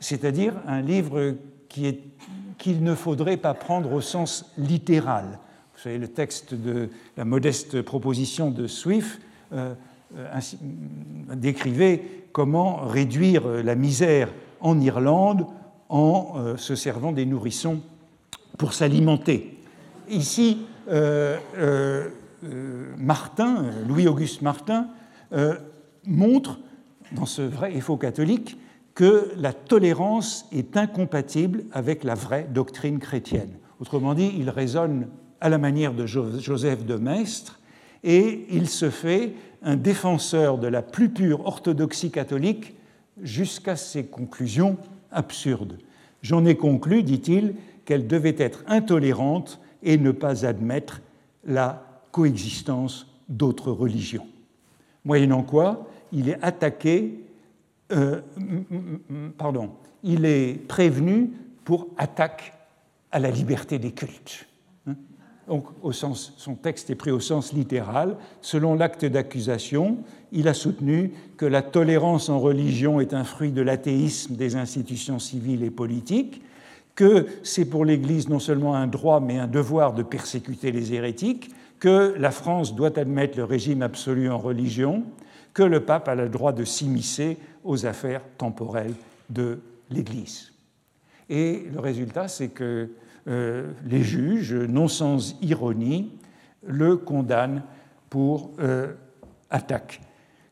c'est-à-dire 0.00 0.54
un 0.66 0.80
livre 0.80 1.34
qu'il 1.68 2.82
ne 2.82 2.94
faudrait 2.94 3.36
pas 3.36 3.54
prendre 3.54 3.92
au 3.92 4.00
sens 4.00 4.52
littéral. 4.58 5.38
Vous 5.74 5.82
savez, 5.82 5.98
le 5.98 6.08
texte 6.08 6.54
de 6.54 6.90
la 7.16 7.24
modeste 7.24 7.82
proposition 7.82 8.50
de 8.50 8.66
Swift 8.66 9.20
euh, 9.52 9.74
euh, 10.16 10.40
décrivait 11.36 12.02
comment 12.32 12.86
réduire 12.86 13.46
la 13.46 13.76
misère 13.76 14.28
en 14.60 14.80
Irlande 14.80 15.46
en 15.88 16.34
euh, 16.36 16.56
se 16.56 16.74
servant 16.74 17.12
des 17.12 17.26
nourrissons 17.26 17.80
pour 18.56 18.72
s'alimenter. 18.72 19.58
Ici, 20.08 20.66
euh, 20.88 21.38
euh, 21.56 22.08
Martin, 22.42 23.64
Louis-Auguste 23.88 24.42
Martin, 24.42 24.88
montre 26.04 26.58
dans 27.12 27.26
ce 27.26 27.42
vrai 27.42 27.74
et 27.74 27.80
faux 27.80 27.96
catholique 27.96 28.58
que 28.94 29.30
la 29.36 29.52
tolérance 29.52 30.46
est 30.52 30.76
incompatible 30.76 31.64
avec 31.72 32.04
la 32.04 32.14
vraie 32.14 32.48
doctrine 32.52 32.98
chrétienne. 32.98 33.52
Autrement 33.80 34.14
dit, 34.14 34.32
il 34.36 34.50
raisonne 34.50 35.08
à 35.40 35.48
la 35.48 35.58
manière 35.58 35.94
de 35.94 36.04
Joseph 36.06 36.84
de 36.84 36.96
Maistre 36.96 37.60
et 38.02 38.46
il 38.50 38.68
se 38.68 38.90
fait 38.90 39.34
un 39.62 39.76
défenseur 39.76 40.58
de 40.58 40.66
la 40.66 40.82
plus 40.82 41.08
pure 41.08 41.46
orthodoxie 41.46 42.10
catholique 42.10 42.74
jusqu'à 43.22 43.76
ses 43.76 44.06
conclusions 44.06 44.76
absurde. 45.10 45.78
J'en 46.22 46.44
ai 46.44 46.56
conclu, 46.56 47.02
dit-il, 47.02 47.54
qu'elle 47.84 48.06
devait 48.06 48.36
être 48.38 48.64
intolérante 48.66 49.60
et 49.82 49.96
ne 49.96 50.10
pas 50.10 50.44
admettre 50.44 51.00
la 51.44 51.87
coexistence 52.12 53.06
d'autres 53.28 53.72
religions. 53.72 54.26
Moyennant 55.04 55.42
quoi, 55.42 55.86
il 56.12 56.28
est 56.28 56.42
attaqué, 56.42 57.24
euh, 57.92 58.20
pardon, 59.36 59.70
il 60.02 60.24
est 60.24 60.54
prévenu 60.68 61.30
pour 61.64 61.88
attaque 61.96 62.54
à 63.10 63.18
la 63.18 63.30
liberté 63.30 63.78
des 63.78 63.92
cultes. 63.92 64.46
Hein? 64.86 64.94
Donc, 65.46 65.66
au 65.82 65.92
sens, 65.92 66.34
son 66.36 66.54
texte 66.54 66.90
est 66.90 66.94
pris 66.94 67.10
au 67.10 67.20
sens 67.20 67.52
littéral. 67.52 68.16
Selon 68.42 68.74
l'acte 68.74 69.04
d'accusation, 69.04 69.98
il 70.32 70.48
a 70.48 70.54
soutenu 70.54 71.12
que 71.36 71.46
la 71.46 71.62
tolérance 71.62 72.28
en 72.28 72.38
religion 72.38 73.00
est 73.00 73.14
un 73.14 73.24
fruit 73.24 73.52
de 73.52 73.62
l'athéisme 73.62 74.36
des 74.36 74.56
institutions 74.56 75.18
civiles 75.18 75.62
et 75.62 75.70
politiques, 75.70 76.42
que 76.94 77.26
c'est 77.42 77.64
pour 77.64 77.84
l'Église 77.84 78.28
non 78.28 78.40
seulement 78.40 78.74
un 78.74 78.86
droit 78.86 79.20
mais 79.20 79.38
un 79.38 79.46
devoir 79.46 79.94
de 79.94 80.02
persécuter 80.02 80.72
les 80.72 80.92
hérétiques, 80.92 81.50
que 81.78 82.14
la 82.18 82.30
France 82.30 82.74
doit 82.74 82.98
admettre 82.98 83.36
le 83.36 83.44
régime 83.44 83.82
absolu 83.82 84.30
en 84.30 84.38
religion, 84.38 85.04
que 85.54 85.62
le 85.62 85.80
pape 85.80 86.08
a 86.08 86.14
le 86.14 86.28
droit 86.28 86.52
de 86.52 86.64
s'immiscer 86.64 87.38
aux 87.64 87.86
affaires 87.86 88.22
temporelles 88.36 88.94
de 89.30 89.60
l'Église. 89.90 90.52
Et 91.28 91.66
le 91.72 91.80
résultat, 91.80 92.28
c'est 92.28 92.48
que 92.48 92.90
euh, 93.28 93.70
les 93.84 94.02
juges, 94.02 94.54
non 94.54 94.88
sans 94.88 95.38
ironie, 95.42 96.12
le 96.66 96.96
condamnent 96.96 97.62
pour 98.08 98.52
euh, 98.60 98.92
attaque 99.50 100.00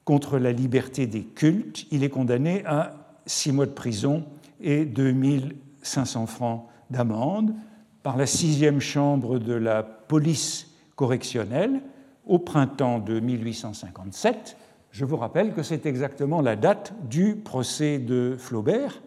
contre 0.04 0.38
la 0.38 0.52
liberté 0.52 1.06
des 1.06 1.22
cultes. 1.22 1.86
Il 1.90 2.04
est 2.04 2.10
condamné 2.10 2.64
à 2.66 2.94
six 3.26 3.52
mois 3.52 3.66
de 3.66 3.72
prison 3.72 4.24
et 4.60 4.84
2500 4.84 6.26
francs 6.26 6.66
d'amende 6.90 7.54
par 8.02 8.16
la 8.16 8.26
sixième 8.26 8.80
chambre 8.80 9.38
de 9.38 9.54
la 9.54 9.82
police 9.82 10.65
correctionnelle 10.96 11.80
au 12.26 12.38
printemps 12.38 12.98
de 12.98 13.20
1857. 13.20 14.56
Je 14.90 15.04
vous 15.04 15.16
rappelle 15.16 15.52
que 15.52 15.62
c'est 15.62 15.86
exactement 15.86 16.40
la 16.40 16.56
date 16.56 16.94
du 17.08 17.36
procès 17.36 17.98
de 17.98 18.34
Flaubert 18.38 19.02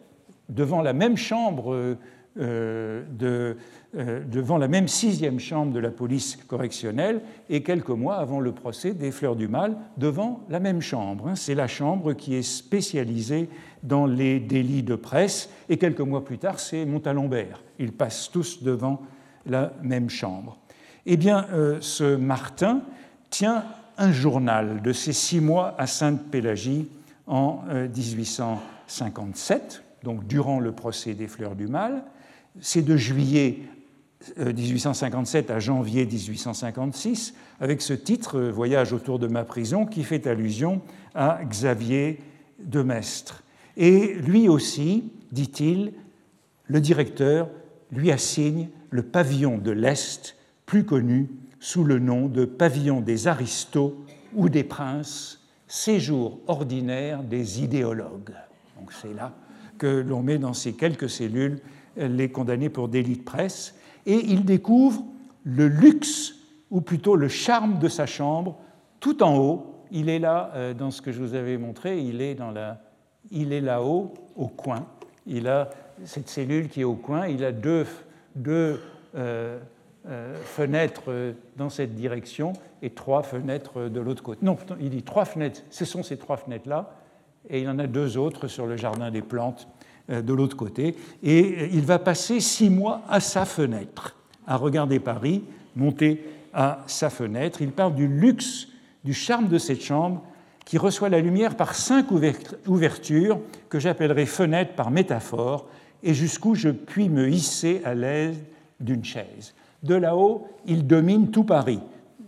devant 0.48 0.82
la 0.82 0.94
même 0.94 1.18
chambre 1.18 1.98
euh, 2.38 3.04
de 3.12 3.58
euh, 3.98 4.24
devant 4.24 4.60
la 4.60 4.68
même 4.68 4.88
sixième 4.88 5.40
chambre 5.40 5.74
de 5.74 5.80
la 5.80 5.90
police 5.90 6.36
correctionnelle 6.36 7.22
et 7.50 7.64
quelques 7.64 7.90
mois 7.90 8.18
avant 8.18 8.40
le 8.40 8.52
procès 8.52 8.94
des 8.94 9.10
Fleurs 9.10 9.36
du 9.36 9.48
Mal 9.48 9.78
devant 9.98 10.42
la 10.48 10.60
même 10.60 10.80
chambre. 10.80 11.28
Hein. 11.28 11.36
C'est 11.36 11.56
la 11.56 11.68
chambre 11.68 12.14
qui 12.14 12.36
est 12.36 12.44
spécialisée 12.44 13.50
dans 13.82 14.06
les 14.06 14.40
délits 14.40 14.84
de 14.84 14.94
presse 14.94 15.50
et 15.70 15.78
quelques 15.78 16.02
mois 16.02 16.24
plus 16.24 16.38
tard, 16.38 16.60
c'est 16.60 16.86
Montalembert. 16.86 17.64
Ils 17.80 17.92
passent 17.92 18.30
tous 18.32 18.62
devant 18.62 19.02
la 19.48 19.74
même 19.82 20.12
chambre. 20.12 20.60
Eh 21.12 21.18
bien, 21.18 21.48
euh, 21.54 21.80
ce 21.82 22.16
Martin 22.16 22.84
tient 23.32 23.66
un 23.98 24.12
journal 24.12 24.84
de 24.84 24.94
ses 24.94 25.12
six 25.12 25.40
mois 25.40 25.74
à 25.80 25.88
Sainte-Pélagie 25.88 26.88
en 27.26 27.64
1857, 27.96 29.84
donc 30.04 30.28
durant 30.28 30.60
le 30.60 30.72
procès 30.72 31.16
des 31.16 31.28
Fleurs 31.28 31.56
du 31.56 31.66
Mal. 31.66 32.04
C'est 32.62 32.84
de 32.84 32.96
juillet 32.96 33.58
1857 34.38 35.50
à 35.50 35.58
janvier 35.58 36.06
1856, 36.06 37.34
avec 37.60 37.82
ce 37.82 37.94
titre 37.94 38.40
Voyage 38.40 38.94
autour 38.94 39.18
de 39.18 39.26
ma 39.26 39.44
prison, 39.44 39.88
qui 39.88 40.04
fait 40.04 40.28
allusion 40.28 40.80
à 41.16 41.40
Xavier 41.44 42.20
de 42.60 42.84
Mestre. 42.84 43.42
Et 43.78 44.14
lui 44.14 44.48
aussi, 44.48 45.12
dit-il, 45.32 45.94
le 46.68 46.80
directeur 46.80 47.50
lui 47.92 48.12
assigne 48.12 48.70
le 48.92 49.02
pavillon 49.02 49.58
de 49.58 49.72
l'Est, 49.72 50.36
plus 50.70 50.84
connu 50.84 51.28
sous 51.60 51.84
le 51.84 51.98
nom 51.98 52.28
de 52.28 52.46
pavillon 52.46 53.02
des 53.02 53.28
aristos 53.28 53.96
ou 54.36 54.50
des 54.50 54.64
princes, 54.64 55.44
séjour 55.68 56.42
ordinaire 56.46 57.24
des 57.24 57.64
idéologues. 57.64 58.36
Donc 58.78 58.94
c'est 58.94 59.16
là 59.16 59.34
que 59.80 59.88
l'on 59.88 60.22
met 60.22 60.38
dans 60.38 60.54
ces 60.54 60.74
quelques 60.74 61.10
cellules 61.10 61.60
les 61.98 62.30
condamnés 62.30 62.70
pour 62.70 62.88
délit 62.88 63.18
de 63.18 63.24
presse, 63.24 63.74
et 64.06 64.18
il 64.28 64.46
découvre 64.46 65.04
le 65.44 65.68
luxe, 65.68 66.36
ou 66.70 66.82
plutôt 66.82 67.16
le 67.16 67.30
charme 67.30 67.80
de 67.80 67.88
sa 67.88 68.06
chambre, 68.06 68.60
tout 69.00 69.24
en 69.24 69.40
haut. 69.40 69.84
Il 69.90 70.08
est 70.08 70.20
là, 70.20 70.52
euh, 70.54 70.76
dans 70.76 70.92
ce 70.92 71.02
que 71.02 71.12
je 71.12 71.20
vous 71.20 71.34
avais 71.34 71.58
montré, 71.58 72.00
il 72.00 72.22
est, 72.22 72.38
la, 72.54 72.80
est 73.32 73.62
là-haut, 73.62 74.14
au 74.36 74.48
coin. 74.48 74.86
Il 75.26 75.48
a 75.48 75.72
cette 76.06 76.30
cellule 76.30 76.70
qui 76.70 76.82
est 76.82 76.86
au 76.86 76.94
coin, 76.94 77.26
il 77.26 77.44
a 77.44 77.52
deux, 77.52 77.88
deux 78.36 78.80
euh, 79.16 79.58
fenêtres 80.44 81.34
dans 81.58 81.70
cette 81.70 81.94
direction 81.94 82.54
et 82.82 82.90
trois 82.90 83.24
fenêtres 83.24 83.90
de 83.90 84.00
l'autre 84.00 84.24
côté. 84.24 84.46
Non, 84.46 84.58
il 84.80 84.90
dit 84.90 85.04
trois 85.04 85.26
fenêtres, 85.26 85.62
ce 85.70 85.86
sont 85.86 86.04
ces 86.04 86.18
trois 86.18 86.38
fenêtres-là, 86.38 86.94
et 87.50 87.62
il 87.62 87.70
en 87.70 87.80
a 87.80 87.88
deux 87.88 88.18
autres 88.18 88.48
sur 88.48 88.66
le 88.66 88.78
jardin 88.78 89.12
des 89.12 89.22
plantes 89.22 89.68
euh, 90.10 90.22
de 90.22 90.34
l'autre 90.34 90.56
côté. 90.56 90.96
Et 91.24 91.70
il 91.72 91.82
va 91.82 92.00
passer 92.00 92.40
six 92.40 92.70
mois 92.70 93.02
à 93.10 93.20
sa 93.20 93.46
fenêtre, 93.46 94.16
à 94.48 94.56
regarder 94.56 95.00
Paris, 95.00 95.44
monter 95.76 96.24
à 96.54 96.84
sa 96.88 97.10
fenêtre. 97.10 97.62
Il 97.62 97.72
parle 97.72 97.96
du 97.96 98.08
luxe, 98.08 98.68
du 99.04 99.14
charme 99.14 99.48
de 99.48 99.58
cette 99.58 99.82
chambre 99.82 100.24
qui 100.66 100.78
reçoit 100.78 101.10
la 101.10 101.20
lumière 101.20 101.56
par 101.56 101.74
cinq 101.74 102.08
ouvertures 102.12 103.40
que 103.70 103.80
j'appellerai 103.80 104.26
fenêtres 104.26 104.74
par 104.74 104.92
métaphore, 104.92 105.68
et 106.04 106.14
jusqu'où 106.14 106.56
je 106.56 106.70
puis 106.70 107.10
me 107.10 107.28
hisser 107.28 107.82
à 107.84 107.96
l'aise 107.96 108.38
d'une 108.80 109.04
chaise. 109.04 109.54
De 109.84 109.96
là-haut, 109.96 110.48
il 110.66 110.86
domine 110.88 111.32
tout 111.32 111.44
Paris, 111.44 111.80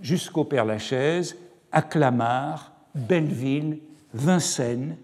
jusqu'au 0.02 0.44
Père-Lachaise, 0.44 1.36
à 1.72 1.82
Clamart, 1.82 2.74
Belleville, 2.96 3.80
Vincennes, 4.14 4.96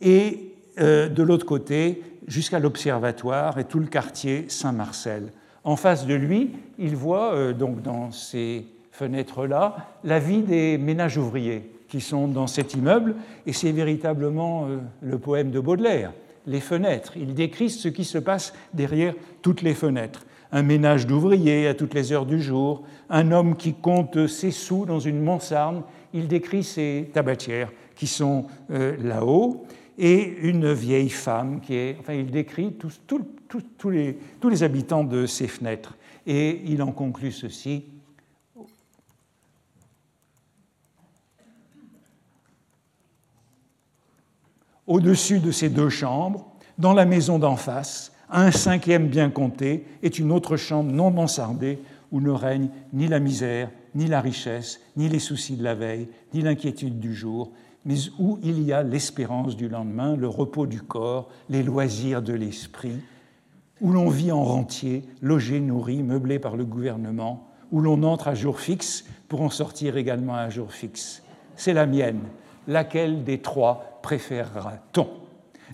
et 0.00 0.54
euh, 0.78 1.08
de 1.08 1.22
l'autre 1.22 1.46
côté, 1.46 2.02
jusqu'à 2.26 2.58
l'Observatoire 2.58 3.58
et 3.58 3.64
tout 3.64 3.80
le 3.80 3.86
quartier 3.86 4.46
Saint-Marcel. 4.48 5.32
En 5.64 5.76
face 5.76 6.06
de 6.06 6.14
lui, 6.14 6.52
il 6.78 6.96
voit, 6.96 7.34
euh, 7.34 7.52
donc 7.52 7.82
dans 7.82 8.12
ces 8.12 8.66
fenêtres-là, 8.92 9.76
la 10.04 10.18
vie 10.18 10.42
des 10.42 10.78
ménages 10.78 11.18
ouvriers 11.18 11.70
qui 11.88 12.00
sont 12.00 12.28
dans 12.28 12.46
cet 12.46 12.74
immeuble, 12.74 13.16
et 13.46 13.52
c'est 13.52 13.72
véritablement 13.72 14.66
euh, 14.66 14.78
le 15.02 15.18
poème 15.18 15.50
de 15.50 15.60
Baudelaire, 15.60 16.12
Les 16.46 16.60
fenêtres. 16.60 17.12
Il 17.16 17.34
décrit 17.34 17.68
ce 17.68 17.88
qui 17.88 18.04
se 18.04 18.16
passe 18.16 18.54
derrière 18.72 19.14
toutes 19.42 19.60
les 19.60 19.74
fenêtres. 19.74 20.24
Un 20.52 20.62
ménage 20.62 21.06
d'ouvriers 21.06 21.68
à 21.68 21.74
toutes 21.74 21.94
les 21.94 22.12
heures 22.12 22.26
du 22.26 22.40
jour, 22.40 22.82
un 23.08 23.30
homme 23.30 23.56
qui 23.56 23.74
compte 23.74 24.26
ses 24.26 24.50
sous 24.50 24.84
dans 24.84 24.98
une 24.98 25.20
mansarde, 25.20 25.82
il 26.12 26.26
décrit 26.26 26.64
ces 26.64 27.10
tabatières 27.12 27.70
qui 27.94 28.06
sont 28.06 28.46
euh, 28.70 28.96
là-haut, 29.00 29.64
et 30.00 30.38
une 30.40 30.72
vieille 30.72 31.10
femme 31.10 31.60
qui 31.60 31.74
est. 31.74 31.96
Enfin, 32.00 32.14
il 32.14 32.30
décrit 32.30 32.72
tous, 32.72 33.90
les, 33.90 34.18
tous 34.40 34.48
les 34.48 34.62
habitants 34.62 35.04
de 35.04 35.26
ces 35.26 35.46
fenêtres. 35.46 35.94
Et 36.26 36.62
il 36.64 36.82
en 36.82 36.90
conclut 36.90 37.32
ceci. 37.32 37.84
Au-dessus 44.86 45.38
de 45.38 45.52
ces 45.52 45.68
deux 45.68 45.90
chambres, 45.90 46.50
dans 46.78 46.94
la 46.94 47.04
maison 47.04 47.38
d'en 47.38 47.56
face, 47.56 48.09
un 48.30 48.50
cinquième 48.50 49.08
bien 49.08 49.30
compté 49.30 49.84
est 50.02 50.18
une 50.18 50.32
autre 50.32 50.56
chambre 50.56 50.92
non 50.92 51.10
mansardée 51.10 51.78
où 52.12 52.20
ne 52.20 52.30
règne 52.30 52.68
ni 52.92 53.08
la 53.08 53.20
misère, 53.20 53.70
ni 53.94 54.06
la 54.06 54.20
richesse, 54.20 54.80
ni 54.96 55.08
les 55.08 55.18
soucis 55.18 55.56
de 55.56 55.64
la 55.64 55.74
veille, 55.74 56.08
ni 56.34 56.42
l'inquiétude 56.42 56.98
du 56.98 57.14
jour, 57.14 57.52
mais 57.84 57.96
où 58.18 58.38
il 58.42 58.62
y 58.62 58.72
a 58.72 58.82
l'espérance 58.82 59.56
du 59.56 59.68
lendemain, 59.68 60.16
le 60.16 60.28
repos 60.28 60.66
du 60.66 60.82
corps, 60.82 61.28
les 61.48 61.62
loisirs 61.62 62.22
de 62.22 62.32
l'esprit, 62.32 62.98
où 63.80 63.92
l'on 63.92 64.08
vit 64.08 64.32
en 64.32 64.44
rentier, 64.44 65.04
logé, 65.22 65.60
nourri, 65.60 66.02
meublé 66.02 66.38
par 66.38 66.56
le 66.56 66.64
gouvernement, 66.64 67.48
où 67.72 67.80
l'on 67.80 68.02
entre 68.02 68.28
à 68.28 68.34
jour 68.34 68.60
fixe 68.60 69.04
pour 69.28 69.42
en 69.42 69.50
sortir 69.50 69.96
également 69.96 70.34
à 70.34 70.50
jour 70.50 70.72
fixe. 70.72 71.22
C'est 71.56 71.72
la 71.72 71.86
mienne. 71.86 72.20
Laquelle 72.68 73.24
des 73.24 73.38
trois 73.38 74.00
préférera-t-on? 74.02 75.08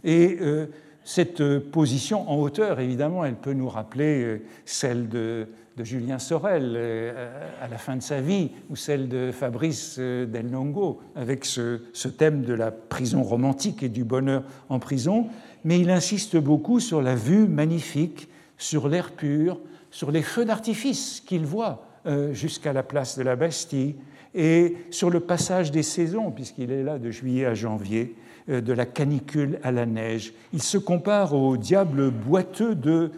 Et 0.05 0.37
euh, 0.41 0.67
cette 1.07 1.59
position 1.71 2.31
en 2.31 2.37
hauteur, 2.37 2.81
évidemment, 2.81 3.25
elle 3.25 3.37
peut 3.37 3.55
nous 3.55 3.69
rappeler 3.69 4.23
euh, 4.23 4.43
celle 4.67 5.09
de 5.09 5.47
Julien 5.85 6.19
Sorel 6.19 6.75
euh, 6.77 7.41
à 7.61 7.69
la 7.69 7.79
fin 7.79 7.97
de 7.97 8.03
sa 8.03 8.21
vie, 8.21 8.51
ou 8.71 8.77
celle 8.77 9.09
de 9.09 9.31
Fabrice 9.31 9.97
euh, 9.99 10.27
Del 10.27 10.51
Longo, 10.51 11.01
avec 11.15 11.45
ce, 11.45 11.81
thème 12.17 12.43
de 12.43 12.55
la 12.55 12.71
prison 12.71 13.23
romantique 13.23 13.83
et 13.83 13.89
du 13.89 14.05
bonheur 14.05 14.45
en 14.69 14.79
prison, 14.79 15.29
mais 15.65 15.79
il 15.79 15.91
insiste 15.91 16.37
beaucoup 16.37 16.81
sur 16.81 17.03
la 17.03 17.15
vue 17.15 17.47
magnifique, 17.47 18.29
sur 18.57 18.89
l'air 18.89 19.13
pur, 19.13 19.61
sur 19.91 20.11
les 20.11 20.23
feux 20.23 20.45
d'artifice 20.45 21.23
qu'il 21.27 21.45
voit 21.45 21.87
euh, 22.07 22.33
jusqu'à 22.33 22.73
la 22.73 22.83
place 22.83 23.19
de 23.19 23.23
la 23.23 23.37
Bastille, 23.37 23.97
et 24.35 24.77
sur 24.91 25.11
le 25.11 25.21
passage 25.21 25.71
des 25.71 25.83
saisons, 25.83 26.31
puisqu'il 26.31 26.71
est 26.71 26.83
là 26.83 26.99
de 26.99 27.11
juillet 27.11 27.47
à 27.47 27.55
janvier, 27.55 28.15
de 28.49 28.73
la 28.73 28.87
canicule 28.87 29.59
à 29.63 29.73
la 29.73 29.87
neige. 29.87 30.33
Il 30.53 30.63
se 30.63 30.79
compare 30.79 31.35
au 31.35 31.57
diable 31.57 32.11
boiteux 32.11 32.75
de 32.75 33.11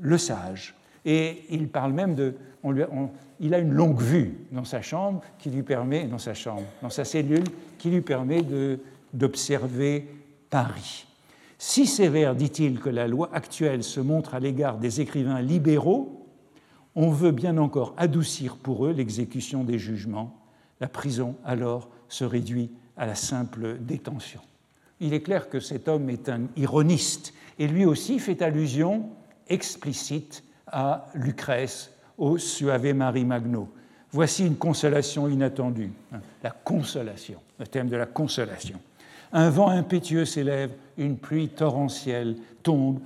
Le 0.00 0.18
Sage 0.18 0.76
et 1.06 1.44
il 1.50 1.68
parle 1.68 1.92
même 1.92 2.14
de. 2.14 2.34
il 3.40 3.54
a 3.54 3.58
une 3.58 3.72
longue 3.72 4.00
vue 4.00 4.34
dans 4.50 4.64
sa 4.64 4.82
chambre 4.82 5.22
qui 5.38 5.50
lui 5.50 5.62
permet, 5.62 6.04
dans 6.04 6.18
sa 6.18 6.34
chambre, 6.34 6.64
dans 6.82 6.90
sa 6.90 7.04
cellule, 7.04 7.44
qui 7.78 7.90
lui 7.90 8.00
permet 8.00 8.42
d'observer 9.14 10.08
Paris. 10.50 11.06
Si 11.58 11.86
sévère, 11.86 12.34
dit-il, 12.34 12.80
que 12.80 12.90
la 12.90 13.08
loi 13.08 13.30
actuelle 13.32 13.82
se 13.82 14.00
montre 14.00 14.34
à 14.34 14.40
l'égard 14.40 14.78
des 14.78 15.00
écrivains 15.00 15.40
libéraux, 15.40 16.26
on 16.94 17.10
veut 17.10 17.32
bien 17.32 17.56
encore 17.56 17.94
adoucir 17.96 18.56
pour 18.56 18.86
eux 18.86 18.92
l'exécution 18.92 19.64
des 19.64 19.78
jugements. 19.78 20.36
La 20.80 20.88
prison, 20.88 21.36
alors, 21.44 21.88
se 22.08 22.24
réduit 22.24 22.70
à 22.96 23.06
la 23.06 23.14
simple 23.14 23.78
détention. 23.80 24.40
Il 25.00 25.12
est 25.12 25.22
clair 25.22 25.48
que 25.48 25.60
cet 25.60 25.88
homme 25.88 26.08
est 26.10 26.28
un 26.28 26.42
ironiste 26.56 27.34
et 27.58 27.66
lui 27.66 27.84
aussi 27.84 28.18
fait 28.18 28.42
allusion 28.42 29.10
explicite 29.48 30.42
à 30.66 31.06
Lucrèce, 31.14 31.92
au 32.18 32.38
Suave 32.38 32.92
Marie 32.94 33.24
Magno. 33.24 33.68
Voici 34.10 34.46
une 34.46 34.56
consolation 34.56 35.28
inattendue, 35.28 35.92
hein, 36.12 36.20
la 36.42 36.50
consolation, 36.50 37.40
le 37.58 37.66
thème 37.66 37.88
de 37.88 37.96
la 37.96 38.06
consolation. 38.06 38.80
Un 39.32 39.50
vent 39.50 39.68
impétueux 39.68 40.24
s'élève, 40.24 40.70
une 40.96 41.18
pluie 41.18 41.48
torrentielle 41.48 42.36
tombe, 42.62 43.00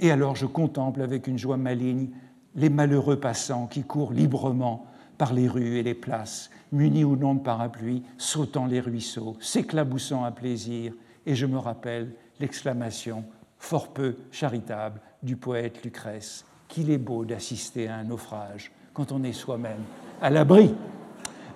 et 0.00 0.10
alors 0.10 0.36
je 0.36 0.46
contemple 0.46 1.02
avec 1.02 1.26
une 1.26 1.38
joie 1.38 1.56
maligne 1.56 2.08
les 2.56 2.70
malheureux 2.70 3.18
passants 3.20 3.66
qui 3.66 3.82
courent 3.82 4.12
librement 4.12 4.86
par 5.18 5.32
les 5.32 5.48
rues 5.48 5.78
et 5.78 5.82
les 5.82 5.94
places, 5.94 6.50
munis 6.72 7.04
ou 7.04 7.16
non 7.16 7.34
de 7.34 7.40
parapluie, 7.40 8.02
sautant 8.16 8.66
les 8.66 8.80
ruisseaux, 8.80 9.36
s'éclaboussant 9.40 10.24
à 10.24 10.30
plaisir, 10.30 10.92
et 11.26 11.34
je 11.34 11.46
me 11.46 11.58
rappelle 11.58 12.12
l'exclamation, 12.40 13.24
fort 13.58 13.92
peu 13.92 14.16
charitable, 14.30 15.00
du 15.22 15.36
poète 15.36 15.82
Lucrèce 15.84 16.44
qu'il 16.68 16.90
est 16.90 16.98
beau 16.98 17.24
d'assister 17.24 17.88
à 17.88 17.96
un 17.96 18.04
naufrage 18.04 18.72
quand 18.92 19.12
on 19.12 19.22
est 19.22 19.32
soi-même 19.32 19.82
à 20.20 20.30
l'abri. 20.30 20.74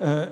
Euh, 0.02 0.26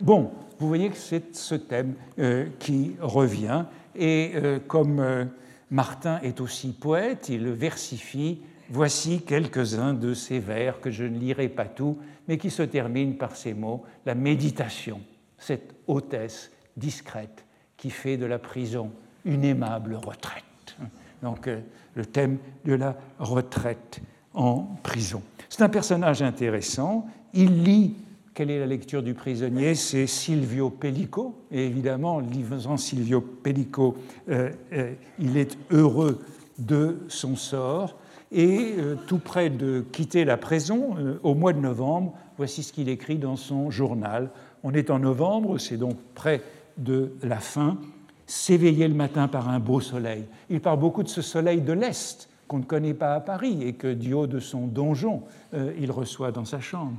bon, 0.00 0.30
vous 0.58 0.68
voyez 0.68 0.90
que 0.90 0.96
c'est 0.96 1.34
ce 1.34 1.54
thème 1.54 1.94
euh, 2.18 2.46
qui 2.58 2.96
revient. 3.00 3.64
Et 3.94 4.32
euh, 4.34 4.58
comme 4.66 5.28
Martin 5.70 6.20
est 6.20 6.40
aussi 6.40 6.72
poète, 6.72 7.28
il 7.28 7.42
le 7.42 7.52
versifie. 7.52 8.40
Voici 8.70 9.22
quelques-uns 9.22 9.92
de 9.92 10.14
ces 10.14 10.38
vers 10.38 10.80
que 10.80 10.90
je 10.90 11.04
ne 11.04 11.18
lirai 11.18 11.48
pas 11.48 11.66
tout, 11.66 11.98
mais 12.26 12.38
qui 12.38 12.50
se 12.50 12.62
terminent 12.62 13.16
par 13.16 13.36
ces 13.36 13.52
mots 13.52 13.84
la 14.06 14.14
méditation, 14.14 15.00
cette 15.36 15.74
hôtesse 15.86 16.50
discrète 16.76 17.44
qui 17.82 17.90
fait 17.90 18.16
de 18.16 18.26
la 18.26 18.38
prison 18.38 18.92
une 19.24 19.42
aimable 19.42 19.96
retraite. 19.96 20.76
Donc, 21.20 21.50
le 21.96 22.06
thème 22.06 22.38
de 22.64 22.74
la 22.74 22.96
retraite 23.18 24.00
en 24.34 24.68
prison. 24.84 25.20
C'est 25.48 25.64
un 25.64 25.68
personnage 25.68 26.22
intéressant. 26.22 27.08
Il 27.34 27.64
lit, 27.64 27.96
quelle 28.34 28.52
est 28.52 28.60
la 28.60 28.66
lecture 28.66 29.02
du 29.02 29.14
prisonnier? 29.14 29.74
C'est 29.74 30.06
Silvio 30.06 30.70
Pellico. 30.70 31.42
Et 31.50 31.66
évidemment, 31.66 32.20
lisant 32.20 32.76
Silvio 32.76 33.20
Pellico, 33.20 33.96
euh, 34.28 34.50
euh, 34.72 34.92
il 35.18 35.36
est 35.36 35.58
heureux 35.72 36.20
de 36.60 36.98
son 37.08 37.34
sort. 37.34 37.96
Et 38.30 38.76
tout 39.08 39.18
près 39.18 39.50
de 39.50 39.84
quitter 39.90 40.24
la 40.24 40.36
prison, 40.36 41.18
au 41.24 41.34
mois 41.34 41.52
de 41.52 41.58
novembre, 41.58 42.14
voici 42.38 42.62
ce 42.62 42.72
qu'il 42.72 42.88
écrit 42.88 43.18
dans 43.18 43.36
son 43.36 43.72
journal. 43.72 44.30
On 44.62 44.72
est 44.72 44.88
en 44.88 45.00
novembre, 45.00 45.58
c'est 45.58 45.76
donc 45.76 45.96
près 46.14 46.40
de 46.76 47.12
la 47.22 47.38
fin. 47.38 47.78
S'éveiller 48.26 48.88
le 48.88 48.94
matin 48.94 49.28
par 49.28 49.48
un 49.48 49.58
beau 49.58 49.80
soleil. 49.80 50.24
Il 50.48 50.60
parle 50.60 50.78
beaucoup 50.78 51.02
de 51.02 51.08
ce 51.08 51.22
soleil 51.22 51.60
de 51.60 51.72
l'Est 51.72 52.28
qu'on 52.48 52.58
ne 52.58 52.64
connaît 52.64 52.94
pas 52.94 53.14
à 53.14 53.20
Paris 53.20 53.62
et 53.62 53.72
que 53.74 53.92
du 53.92 54.14
haut 54.14 54.26
de 54.26 54.38
son 54.38 54.66
donjon, 54.66 55.22
il 55.52 55.90
reçoit 55.90 56.32
dans 56.32 56.44
sa 56.44 56.60
chambre 56.60 56.96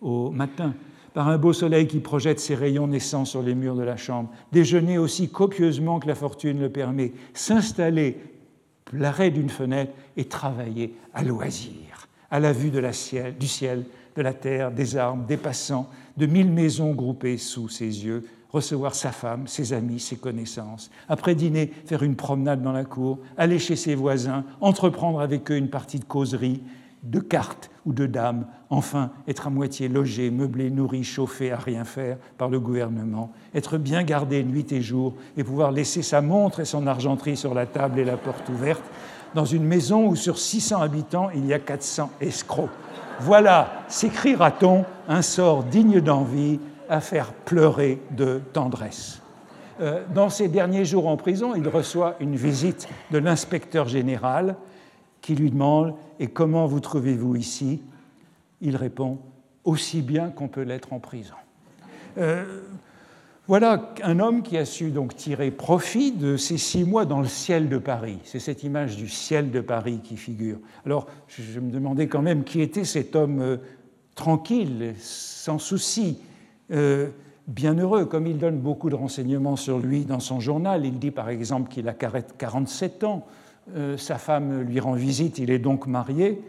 au 0.00 0.30
matin 0.30 0.74
par 1.16 1.28
un 1.28 1.38
beau 1.38 1.54
soleil 1.54 1.86
qui 1.86 2.00
projette 2.00 2.40
ses 2.40 2.54
rayons 2.54 2.88
naissants 2.88 3.24
sur 3.24 3.42
les 3.42 3.54
murs 3.54 3.74
de 3.74 3.82
la 3.82 3.96
chambre, 3.96 4.28
déjeuner 4.52 4.98
aussi 4.98 5.30
copieusement 5.30 5.98
que 5.98 6.08
la 6.08 6.14
fortune 6.14 6.60
le 6.60 6.68
permet, 6.68 7.12
s'installer 7.32 8.18
l'arrêt 8.92 9.30
d'une 9.30 9.48
fenêtre 9.48 9.92
et 10.18 10.26
travailler 10.26 10.94
à 11.14 11.22
loisir, 11.22 12.08
à 12.30 12.38
la 12.38 12.52
vue 12.52 12.70
de 12.70 12.78
la 12.78 12.92
ciel, 12.92 13.34
du 13.38 13.48
ciel, 13.48 13.86
de 14.14 14.20
la 14.20 14.34
terre, 14.34 14.70
des 14.70 14.96
arbres, 14.96 15.24
des 15.24 15.38
passants, 15.38 15.88
de 16.18 16.26
mille 16.26 16.50
maisons 16.50 16.92
groupées 16.92 17.38
sous 17.38 17.70
ses 17.70 18.04
yeux, 18.04 18.24
recevoir 18.50 18.94
sa 18.94 19.12
femme, 19.12 19.46
ses 19.46 19.72
amis, 19.72 20.00
ses 20.00 20.16
connaissances. 20.16 20.90
Après 21.08 21.34
dîner, 21.34 21.72
faire 21.84 22.02
une 22.02 22.16
promenade 22.16 22.62
dans 22.62 22.72
la 22.72 22.84
cour, 22.84 23.18
aller 23.36 23.58
chez 23.58 23.76
ses 23.76 23.94
voisins, 23.94 24.44
entreprendre 24.60 25.20
avec 25.20 25.50
eux 25.50 25.56
une 25.56 25.70
partie 25.70 25.98
de 25.98 26.04
causerie, 26.04 26.62
de 27.02 27.20
cartes 27.20 27.70
ou 27.84 27.92
de 27.92 28.06
dames, 28.06 28.46
enfin 28.68 29.10
être 29.28 29.46
à 29.46 29.50
moitié 29.50 29.88
logé, 29.88 30.30
meublé, 30.30 30.70
nourri, 30.70 31.04
chauffé 31.04 31.52
à 31.52 31.56
rien 31.56 31.84
faire 31.84 32.18
par 32.36 32.48
le 32.48 32.58
gouvernement, 32.58 33.32
être 33.54 33.78
bien 33.78 34.02
gardé 34.02 34.42
nuit 34.42 34.72
et 34.72 34.82
jour 34.82 35.14
et 35.36 35.44
pouvoir 35.44 35.70
laisser 35.70 36.02
sa 36.02 36.20
montre 36.20 36.60
et 36.60 36.64
son 36.64 36.86
argenterie 36.86 37.36
sur 37.36 37.54
la 37.54 37.66
table 37.66 38.00
et 38.00 38.04
la 38.04 38.16
porte 38.16 38.48
ouverte 38.48 38.82
dans 39.34 39.44
une 39.44 39.64
maison 39.64 40.08
où 40.08 40.16
sur 40.16 40.38
600 40.38 40.80
habitants 40.80 41.30
il 41.34 41.46
y 41.46 41.52
a 41.52 41.58
400 41.58 42.10
escrocs. 42.20 42.70
Voilà, 43.20 43.84
s'écrira-t-on, 43.88 44.84
un 45.08 45.22
sort 45.22 45.62
digne 45.64 46.00
d'envie 46.00 46.58
à 46.88 47.00
faire 47.00 47.32
pleurer 47.32 48.00
de 48.10 48.40
tendresse. 48.52 49.20
Euh, 49.80 50.02
dans 50.14 50.30
ses 50.30 50.48
derniers 50.48 50.84
jours 50.84 51.06
en 51.06 51.16
prison, 51.16 51.54
il 51.54 51.68
reçoit 51.68 52.16
une 52.20 52.36
visite 52.36 52.88
de 53.10 53.18
l'inspecteur 53.18 53.88
général 53.88 54.56
qui 55.20 55.34
lui 55.34 55.50
demande 55.50 55.94
Et 56.18 56.28
comment 56.28 56.66
vous 56.66 56.80
trouvez-vous 56.80 57.36
ici? 57.36 57.82
Il 58.60 58.76
répond 58.76 59.18
Aussi 59.64 60.00
bien 60.00 60.30
qu'on 60.30 60.48
peut 60.48 60.62
l'être 60.62 60.92
en 60.92 60.98
prison. 60.98 61.34
Euh, 62.16 62.62
voilà 63.48 63.94
un 64.02 64.18
homme 64.18 64.42
qui 64.42 64.56
a 64.56 64.64
su 64.64 64.90
donc 64.90 65.14
tirer 65.14 65.50
profit 65.50 66.10
de 66.10 66.36
ces 66.36 66.58
six 66.58 66.84
mois 66.84 67.04
dans 67.04 67.20
le 67.20 67.28
ciel 67.28 67.68
de 67.68 67.78
Paris. 67.78 68.18
C'est 68.24 68.40
cette 68.40 68.64
image 68.64 68.96
du 68.96 69.08
ciel 69.08 69.50
de 69.50 69.60
Paris 69.60 70.00
qui 70.02 70.16
figure. 70.16 70.58
Alors, 70.84 71.06
je 71.28 71.60
me 71.60 71.70
demandais 71.70 72.08
quand 72.08 72.22
même 72.22 72.42
qui 72.42 72.60
était 72.60 72.84
cet 72.84 73.14
homme 73.14 73.40
euh, 73.40 73.56
tranquille, 74.14 74.94
sans 74.98 75.58
souci, 75.58 76.18
euh, 76.72 77.08
bienheureux, 77.46 78.06
comme 78.06 78.26
il 78.26 78.38
donne 78.38 78.58
beaucoup 78.58 78.90
de 78.90 78.94
renseignements 78.94 79.56
sur 79.56 79.78
lui 79.78 80.04
dans 80.04 80.20
son 80.20 80.40
journal. 80.40 80.84
Il 80.84 80.98
dit 80.98 81.10
par 81.10 81.28
exemple 81.28 81.70
qu'il 81.70 81.88
a 81.88 81.94
47 81.94 83.04
ans, 83.04 83.26
euh, 83.74 83.96
sa 83.96 84.18
femme 84.18 84.62
lui 84.62 84.80
rend 84.80 84.94
visite, 84.94 85.38
il 85.38 85.50
est 85.50 85.58
donc 85.58 85.86
marié, 85.86 86.40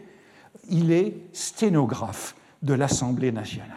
il 0.70 0.92
est 0.92 1.14
sténographe 1.32 2.36
de 2.62 2.74
l'Assemblée 2.74 3.32
nationale. 3.32 3.68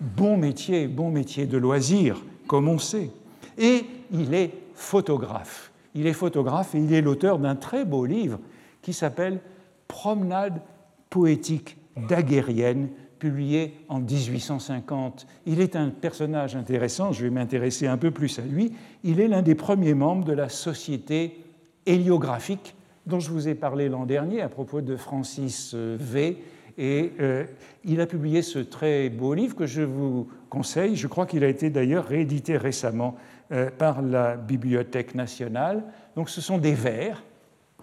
Bon 0.00 0.36
métier, 0.36 0.88
bon 0.88 1.10
métier 1.10 1.46
de 1.46 1.58
loisir, 1.58 2.22
comme 2.46 2.68
on 2.68 2.78
sait. 2.78 3.10
Et 3.58 3.84
il 4.12 4.34
est 4.34 4.52
photographe. 4.74 5.70
Il 5.94 6.06
est 6.06 6.12
photographe 6.12 6.74
et 6.74 6.78
il 6.78 6.92
est 6.92 7.02
l'auteur 7.02 7.38
d'un 7.38 7.56
très 7.56 7.84
beau 7.84 8.06
livre 8.06 8.38
qui 8.80 8.92
s'appelle 8.92 9.40
Promenade 9.88 10.62
poétique 11.10 11.76
daguerrienne, 12.08 12.88
publié 13.20 13.74
en 13.88 14.00
1850. 14.00 15.28
Il 15.46 15.60
est 15.60 15.76
un 15.76 15.90
personnage 15.90 16.56
intéressant, 16.56 17.12
je 17.12 17.22
vais 17.22 17.30
m'intéresser 17.30 17.86
un 17.86 17.96
peu 17.96 18.10
plus 18.10 18.40
à 18.40 18.42
lui. 18.42 18.72
Il 19.04 19.20
est 19.20 19.28
l'un 19.28 19.42
des 19.42 19.54
premiers 19.54 19.94
membres 19.94 20.24
de 20.24 20.32
la 20.32 20.48
Société 20.48 21.44
héliographique 21.86 22.74
dont 23.06 23.20
je 23.20 23.30
vous 23.30 23.48
ai 23.48 23.54
parlé 23.54 23.88
l'an 23.88 24.06
dernier 24.06 24.40
à 24.40 24.48
propos 24.48 24.80
de 24.80 24.96
Francis 24.96 25.72
euh, 25.74 25.96
V. 26.00 26.38
Et 26.78 27.12
euh, 27.20 27.44
il 27.84 28.00
a 28.00 28.06
publié 28.06 28.40
ce 28.42 28.58
très 28.58 29.10
beau 29.10 29.34
livre 29.34 29.54
que 29.54 29.66
je 29.66 29.82
vous 29.82 30.28
conseille. 30.48 30.96
Je 30.96 31.08
crois 31.08 31.26
qu'il 31.26 31.44
a 31.44 31.48
été 31.48 31.68
d'ailleurs 31.68 32.06
réédité 32.06 32.56
récemment 32.56 33.16
euh, 33.52 33.70
par 33.70 34.00
la 34.00 34.36
Bibliothèque 34.36 35.14
nationale. 35.14 35.82
Donc 36.16 36.30
ce 36.30 36.40
sont 36.40 36.58
des 36.58 36.74
vers, 36.74 37.22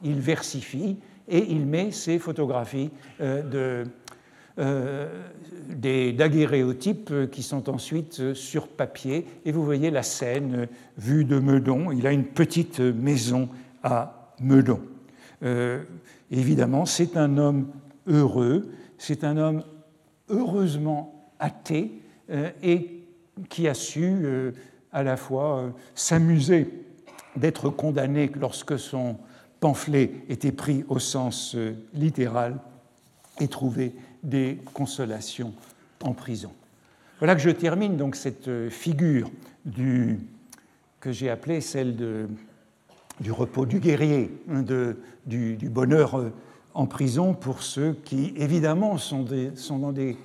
il 0.03 0.19
versifie 0.19 0.97
et 1.27 1.45
il 1.49 1.65
met 1.65 1.91
ses 1.91 2.19
photographies 2.19 2.89
de, 3.19 3.83
des 4.57 6.13
daguerréotypes 6.13 7.29
qui 7.31 7.43
sont 7.43 7.69
ensuite 7.69 8.33
sur 8.33 8.67
papier. 8.67 9.25
Et 9.45 9.51
vous 9.51 9.63
voyez 9.63 9.91
la 9.91 10.03
scène 10.03 10.67
vue 10.97 11.25
de 11.25 11.37
Meudon. 11.39 11.91
Il 11.91 12.07
a 12.07 12.11
une 12.11 12.25
petite 12.25 12.79
maison 12.79 13.49
à 13.83 14.33
Meudon. 14.39 14.81
Euh, 15.43 15.83
évidemment, 16.31 16.85
c'est 16.85 17.17
un 17.17 17.37
homme 17.37 17.67
heureux, 18.07 18.71
c'est 18.97 19.23
un 19.23 19.37
homme 19.37 19.63
heureusement 20.29 21.31
athée 21.39 21.91
euh, 22.29 22.49
et 22.63 23.03
qui 23.49 23.67
a 23.67 23.73
su 23.73 24.03
euh, 24.03 24.51
à 24.91 25.03
la 25.03 25.17
fois 25.17 25.71
s'amuser 25.93 26.69
d'être 27.35 27.69
condamné 27.69 28.31
lorsque 28.39 28.79
son 28.79 29.17
pamphlet 29.59 30.11
était 30.29 30.51
pris 30.51 30.83
au 30.87 30.97
sens 30.97 31.55
littéral 31.93 32.59
et 33.39 33.47
trouver 33.47 33.93
des 34.23 34.59
consolations 34.73 35.53
en 36.03 36.13
prison. 36.13 36.51
Voilà 37.19 37.35
que 37.35 37.41
je 37.41 37.49
termine 37.49 37.97
donc 37.97 38.15
cette 38.15 38.69
figure 38.69 39.31
du, 39.65 40.19
que 40.99 41.11
j'ai 41.11 41.29
appelée 41.29 41.61
celle 41.61 41.95
de 41.95 42.27
du 43.19 43.31
repos 43.31 43.65
du 43.65 43.79
guerrier, 43.79 44.31
hein, 44.49 44.63
du, 45.25 45.57
bonheur 45.69 46.15
euh, 46.15 46.31
en 46.73 46.85
prison 46.85 47.33
pour 47.33 47.63
ceux 47.63 47.97
qui, 48.05 48.33
évidemment, 48.37 48.97
sont, 48.97 49.25
sont 49.55 49.79
dans 49.79 49.91
des 49.91 50.17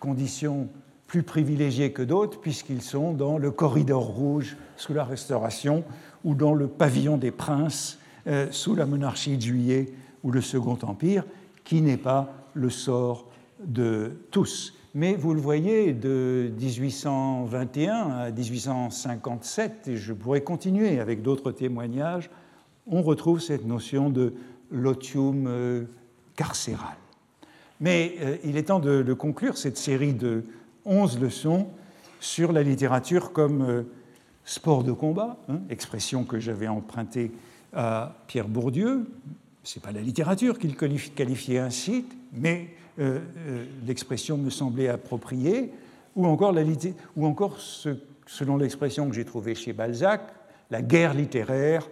conditions 0.00 0.68
plus 1.06 1.22
privilégiées 1.22 1.92
que 1.92 2.02
d'autres, 2.02 2.40
puisqu'ils 2.40 2.82
sont 2.82 3.12
dans 3.12 3.38
le 3.38 3.50
corridor 3.50 4.04
rouge 4.04 4.56
sous 4.76 4.94
la 4.94 5.04
Restauration 5.04 5.84
ou 6.24 6.34
dans 6.34 6.54
le 6.54 6.68
pavillon 6.68 7.16
des 7.16 7.30
princes 7.30 7.98
euh, 8.26 8.48
sous 8.50 8.74
la 8.74 8.86
monarchie 8.86 9.36
de 9.36 9.42
Juillet 9.42 9.92
ou 10.22 10.30
le 10.30 10.40
Second 10.40 10.78
Empire, 10.82 11.24
qui 11.64 11.80
n'est 11.80 11.96
pas 11.96 12.32
le 12.54 12.70
sort 12.70 13.26
de 13.64 14.12
tous. 14.30 14.74
Mais 14.94 15.14
vous 15.14 15.34
le 15.34 15.40
voyez, 15.40 15.92
de 15.92 16.50
1821 16.58 18.10
à 18.10 18.30
1857, 18.30 19.88
et 19.88 19.96
je 19.96 20.12
pourrais 20.12 20.40
continuer 20.40 20.98
avec 20.98 21.22
d'autres 21.22 21.52
témoignages, 21.52 22.30
on 22.86 23.02
retrouve 23.02 23.40
cette 23.40 23.66
notion 23.66 24.10
de 24.10 24.34
lotium 24.70 25.46
euh, 25.46 25.84
carcéral. 26.36 26.96
Mais 27.80 28.16
euh, 28.20 28.36
il 28.44 28.56
est 28.56 28.64
temps 28.64 28.80
de, 28.80 29.12
conclure 29.12 29.56
cette 29.56 29.76
série 29.76 30.14
de 30.14 30.44
11 30.84 31.20
leçons 31.20 31.68
sur 32.20 32.52
la 32.52 32.62
littérature 32.62 33.32
comme 33.32 33.62
euh, 33.62 33.82
sport 34.44 34.84
de 34.84 34.92
combat, 34.92 35.36
hein, 35.48 35.60
expression 35.70 36.24
que 36.24 36.40
j'avais 36.40 36.68
empruntée 36.68 37.30
à 37.74 38.16
Pierre 38.26 38.48
Bourdieu. 38.48 39.06
Ce 39.62 39.78
n'est 39.78 39.82
pas 39.82 39.92
la 39.92 40.00
littérature 40.00 40.58
qu'il 40.58 40.74
qualifiait 40.76 41.58
ainsi, 41.58 42.06
mais 42.32 42.70
l'expression 43.86 44.36
me 44.38 44.50
semblait 44.50 44.88
appropriée, 44.88 45.72
ou 46.16 46.26
encore, 46.26 46.52
la, 46.52 46.62
ou 47.16 47.26
encore 47.26 47.58
selon 48.26 48.56
l'expression 48.56 49.08
que 49.08 49.14
j'ai 49.14 49.24
trouvée 49.24 49.54
chez 49.54 49.72
Balzac, 49.72 50.22
la 50.70 50.82
guerre 50.82 51.14
littéraire 51.14 51.88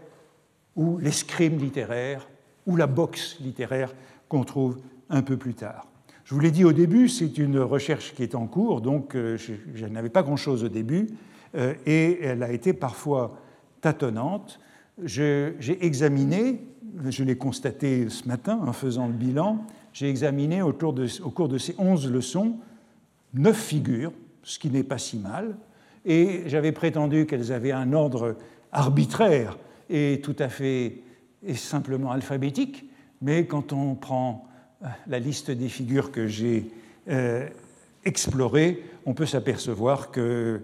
ou 0.74 0.98
l'escrime 0.98 1.59
littéraire, 1.59 2.28
ou 2.66 2.76
la 2.76 2.86
boxe 2.86 3.38
littéraire 3.40 3.94
qu'on 4.28 4.44
trouve 4.44 4.78
un 5.09 5.22
peu 5.22 5.36
plus 5.36 5.54
tard. 5.54 5.86
Je 6.24 6.34
vous 6.34 6.40
l'ai 6.40 6.50
dit 6.50 6.64
au 6.64 6.72
début, 6.72 7.09
c'est 7.09 7.38
une 7.38 7.59
recherche 7.59 8.12
qui 8.14 8.22
est 8.22 8.34
en 8.34 8.46
cours, 8.46 8.80
donc 8.80 9.14
euh, 9.14 9.38
je, 9.38 9.86
n'avais 9.86 10.09
pas 10.09 10.22
grand-chose 10.22 10.64
au 10.64 10.68
début, 10.68 11.07
euh, 11.54 11.74
et 11.86 12.20
elle 12.20 12.42
a 12.42 12.52
été 12.52 12.72
parfois 12.72 13.38
tâtonnante. 13.80 14.59
J'ai 15.04 15.57
examiné, 15.80 16.61
je 17.09 17.22
l'ai 17.22 17.36
constaté 17.36 18.09
ce 18.09 18.26
matin 18.26 18.59
en 18.66 18.72
faisant 18.72 19.07
le 19.07 19.12
bilan, 19.12 19.64
j'ai 19.97 20.11
examiné 20.11 20.61
au 20.61 20.74
cours, 20.74 20.92
de, 20.92 21.57
ces 21.57 21.74
onze 21.78 22.11
leçons 22.11 22.59
neuf 23.32 23.59
figures, 23.59 24.12
ce 24.42 24.59
qui 24.59 24.68
n'est 24.68 24.82
pas 24.82 24.99
si 24.99 25.16
mal, 25.16 25.57
et 26.05 26.42
j'avais 26.49 26.72
prétendu 26.72 27.24
qu'elles 27.24 27.51
avaient 27.51 27.72
un 27.72 27.94
ordre 27.94 28.36
arbitraire 28.72 29.57
est 29.88 30.22
tout 30.22 30.36
à 30.38 30.51
fait 30.51 30.99
et 31.42 31.55
simplement 31.55 32.11
alphabétique, 32.11 32.84
mais 33.22 33.47
quand 33.47 33.72
on 33.72 33.94
prend 33.94 34.47
euh, 34.82 34.88
la 35.07 35.18
liste 35.18 35.51
des 35.51 35.70
figures 35.70 36.12
que 36.12 36.26
j'ai 36.26 36.70
euh, 37.09 37.49
explorées, 38.05 38.82
on 39.07 39.14
peut 39.14 39.24
s'apercevoir 39.24 40.11
que 40.11 40.61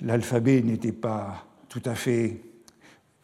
l'alphabet 0.00 0.62
n'était 0.62 0.92
pas 0.92 1.44
tout 1.68 1.82
à 1.84 1.94
fait 1.94 2.40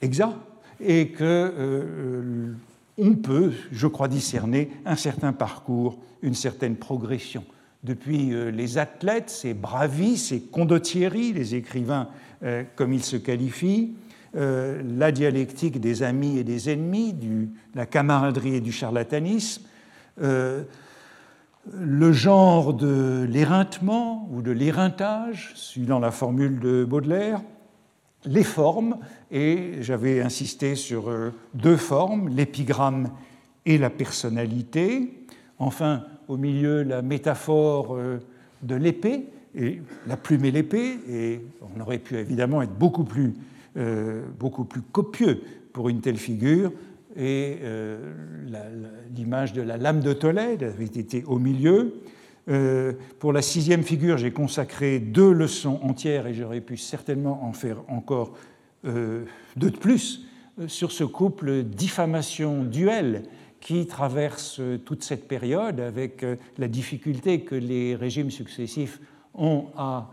exact 0.03 0.37
et 0.81 1.09
que 1.09 1.25
euh, 1.25 2.53
on 3.01 3.15
peut, 3.15 3.53
je 3.73 3.87
crois, 3.87 4.09
discerner 4.09 4.71
un 4.85 4.97
certain 4.97 5.33
parcours, 5.33 5.99
une 6.23 6.35
certaine 6.35 6.77
progression. 6.77 7.45
Depuis 7.83 8.35
euh, 8.35 8.51
les 8.51 8.77
athlètes, 8.77 9.31
ces 9.31 9.55
bravis, 9.55 10.19
ces 10.19 10.41
condottieri, 10.41 11.33
les 11.33 11.55
écrivains 11.55 12.09
euh, 12.43 12.63
comme 12.77 12.93
ils 12.93 13.03
se 13.03 13.17
qualifient, 13.17 13.95
euh, 14.37 14.83
la 14.99 15.13
dialectique 15.13 15.81
des 15.81 16.03
amis 16.03 16.39
et 16.39 16.45
des 16.45 16.69
ennemis, 16.69 17.15
de 17.15 17.49
la 17.75 17.87
camaraderie 17.87 18.57
et 18.57 18.61
du 18.61 18.73
charlatanisme, 18.73 19.63
le 21.73 22.13
genre 22.13 22.75
de 22.75 23.27
l'éreintement 23.29 24.29
ou 24.31 24.43
de 24.43 24.51
l'éreintage, 24.51 25.53
suivant 25.55 25.99
la 25.99 26.11
formule 26.11 26.59
de 26.59 26.85
Baudelaire, 26.85 27.41
les 28.25 28.45
formes, 28.45 28.99
et 29.31 29.75
j'avais 29.81 30.21
insisté 30.21 30.75
sur 30.75 31.09
euh, 31.09 31.33
deux 31.55 31.77
formes, 31.77 32.29
l'épigramme 32.29 33.11
et 33.67 33.79
la 33.79 33.91
personnalité. 33.91 35.25
Enfin, 35.59 36.05
au 36.29 36.37
milieu, 36.37 36.83
la 36.83 37.03
métaphore 37.03 37.97
euh, 37.97 38.19
de 38.63 38.75
l'épée, 38.75 39.25
et 39.55 39.81
la 40.07 40.17
plume 40.17 40.45
et 40.45 40.51
l'épée, 40.51 40.99
et 41.09 41.41
on 41.77 41.81
aurait 41.81 41.99
pu 41.99 42.17
évidemment 42.17 42.63
être 42.63 42.75
beaucoup 42.79 43.05
plus, 43.05 43.35
euh, 43.77 44.23
beaucoup 44.39 44.65
plus 44.65 44.83
copieux 44.83 45.43
pour 45.73 45.89
une 45.89 46.01
telle 46.01 46.19
figure, 46.19 46.73
et 47.17 47.59
l'image 49.17 49.53
de 49.53 49.63
la 49.63 49.77
lame 49.77 50.01
de 50.01 50.13
Tolède 50.13 50.63
avait 50.63 50.85
été 50.85 51.25
au 51.25 51.41
milieu. 51.41 51.95
Euh, 52.49 52.93
pour 53.19 53.33
la 53.33 53.43
sixième 53.43 53.83
figure, 53.83 54.19
j'ai 54.19 54.33
consacré 54.33 54.99
deux 54.99 55.33
leçons 55.33 55.79
entières 55.83 56.27
et 56.27 56.35
j'aurais 56.35 56.61
pu 56.61 56.77
certainement 56.77 57.45
en 57.45 57.53
faire 57.53 57.83
encore 57.89 58.37
euh, 58.87 59.25
deux 59.57 59.71
de 59.71 59.77
plus 59.77 60.27
euh, 60.59 60.69
sur 60.69 60.91
ce 60.91 61.05
couple 61.05 61.63
diffamation-duel 61.63 63.25
qui 63.61 63.87
traverse 63.87 64.59
toute 64.87 65.03
cette 65.03 65.29
période 65.29 65.81
avec 65.81 66.25
la 66.57 66.67
difficulté 66.67 67.43
que 67.43 67.55
les 67.55 67.95
régimes 67.95 68.31
successifs 68.31 69.01
ont 69.35 69.67
à 69.77 70.09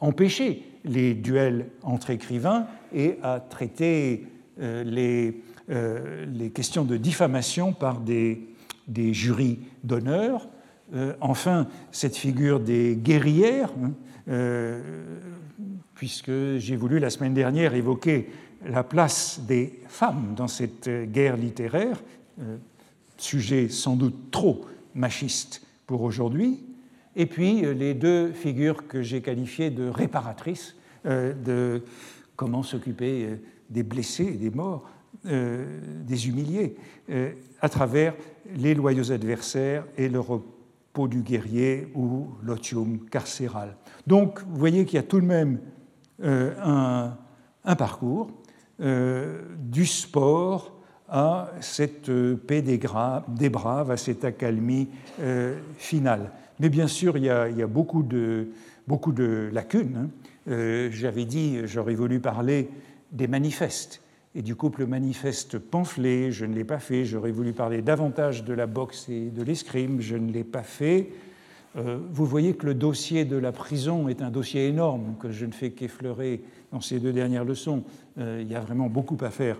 empêcher 0.00 0.64
les 0.84 1.14
duels 1.14 1.68
entre 1.84 2.10
écrivains 2.10 2.66
et 2.92 3.16
à 3.22 3.38
traiter 3.38 4.26
les, 4.58 5.40
questions 6.52 6.82
de 6.82 6.96
diffamation 6.96 7.72
par 7.72 8.00
des 8.00 8.48
jurys 8.88 9.60
d'honneur. 9.84 10.48
Euh, 10.92 11.14
enfin 11.20 11.66
cette 11.92 12.16
figure 12.16 12.60
des 12.60 12.96
guerrières, 12.96 13.70
hein, 13.82 13.92
euh, 14.28 14.82
puisque 15.94 16.58
j'ai 16.58 16.76
voulu 16.76 16.98
la 16.98 17.08
semaine 17.08 17.32
dernière 17.32 17.74
évoquer 17.74 18.28
la 18.66 18.84
place 18.84 19.40
des 19.46 19.80
femmes 19.88 20.34
dans 20.36 20.48
cette 20.48 20.88
guerre 21.10 21.36
littéraire, 21.36 22.02
euh, 22.40 22.56
sujet 23.16 23.68
sans 23.68 23.96
doute 23.96 24.30
trop 24.30 24.66
machiste 24.94 25.66
pour 25.86 26.02
aujourd'hui, 26.02 26.60
et 27.16 27.26
puis 27.26 27.62
les 27.62 27.94
deux 27.94 28.32
figures 28.32 28.86
que 28.86 29.02
j'ai 29.02 29.22
qualifiées 29.22 29.70
de 29.70 29.88
réparatrices, 29.88 30.74
de 31.04 31.82
comment 32.34 32.62
s'occuper 32.62 33.38
des 33.70 33.82
blessés 33.84 34.32
des 34.32 34.50
morts, 34.50 34.88
des 35.24 36.28
humiliés, 36.28 36.74
à 37.60 37.68
travers 37.68 38.14
les 38.56 38.74
loyaux 38.74 39.12
adversaires 39.12 39.84
et 39.96 40.08
le 40.08 40.18
peau 40.94 41.08
du 41.08 41.22
guerrier 41.22 41.88
ou 41.94 42.28
l'otium 42.42 43.00
carcéral. 43.10 43.76
Donc, 44.06 44.40
vous 44.48 44.56
voyez 44.56 44.86
qu'il 44.86 44.94
y 44.94 44.98
a 44.98 45.02
tout 45.02 45.20
de 45.20 45.26
même 45.26 45.58
euh, 46.22 46.54
un, 47.64 47.74
parcours 47.76 48.30
euh, 48.80 49.42
du 49.58 49.84
sport 49.84 50.72
à 51.08 51.50
cette 51.60 52.10
paix 52.46 52.62
des, 52.62 52.78
des, 52.78 53.50
braves, 53.50 53.90
à 53.90 53.96
cette 53.96 54.24
accalmie 54.24 54.88
euh, 55.20 55.58
finale. 55.76 56.30
Mais 56.60 56.68
bien 56.68 56.86
sûr, 56.86 57.16
il 57.16 57.24
y 57.24 57.30
a, 57.30 57.66
beaucoup, 57.66 58.04
de, 58.04 58.48
beaucoup, 58.86 59.12
de, 59.12 59.50
lacunes. 59.52 60.08
Hein. 60.48 60.88
J'avais 60.90 61.24
dit, 61.24 61.66
j'aurais 61.66 61.94
voulu 61.94 62.20
parler 62.20 62.70
des 63.10 63.26
manifestes 63.26 64.00
et 64.34 64.42
du 64.42 64.56
couple 64.56 64.86
manifeste 64.86 65.58
pamphlet, 65.58 66.32
je 66.32 66.44
ne 66.44 66.54
l'ai 66.54 66.64
pas 66.64 66.80
fait. 66.80 67.04
J'aurais 67.04 67.30
voulu 67.30 67.52
parler 67.52 67.82
davantage 67.82 68.44
de 68.44 68.52
la 68.52 68.66
boxe 68.66 69.08
et 69.08 69.30
de 69.30 69.42
l'escrime, 69.42 70.00
je 70.00 70.16
ne 70.16 70.32
l'ai 70.32 70.44
pas 70.44 70.64
fait. 70.64 71.10
Euh, 71.76 71.98
vous 72.10 72.26
voyez 72.26 72.54
que 72.54 72.66
le 72.66 72.74
dossier 72.74 73.24
de 73.24 73.36
la 73.36 73.52
prison 73.52 74.08
est 74.08 74.22
un 74.22 74.30
dossier 74.30 74.66
énorme 74.66 75.16
que 75.20 75.30
je 75.30 75.46
ne 75.46 75.52
fais 75.52 75.70
qu'effleurer 75.70 76.42
dans 76.72 76.80
ces 76.80 76.98
deux 76.98 77.12
dernières 77.12 77.44
leçons. 77.44 77.84
Euh, 78.18 78.40
il 78.42 78.50
y 78.50 78.56
a 78.56 78.60
vraiment 78.60 78.88
beaucoup 78.88 79.18
à 79.20 79.30
faire 79.30 79.58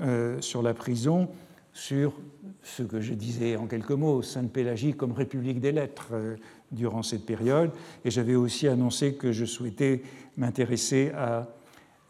euh, 0.00 0.40
sur 0.40 0.62
la 0.62 0.74
prison, 0.74 1.28
sur 1.72 2.14
ce 2.62 2.82
que 2.82 3.00
je 3.00 3.12
disais 3.12 3.56
en 3.56 3.66
quelques 3.66 3.90
mots, 3.90 4.22
Sainte-Pélagie 4.22 4.94
comme 4.94 5.12
République 5.12 5.60
des 5.60 5.72
lettres 5.72 6.12
durant 6.70 7.02
cette 7.02 7.26
période. 7.26 7.72
Et 8.04 8.10
j'avais 8.10 8.36
aussi 8.36 8.68
annoncé 8.68 9.14
que 9.14 9.32
je 9.32 9.44
souhaitais 9.44 10.02
m'intéresser 10.36 11.12
à, 11.14 11.48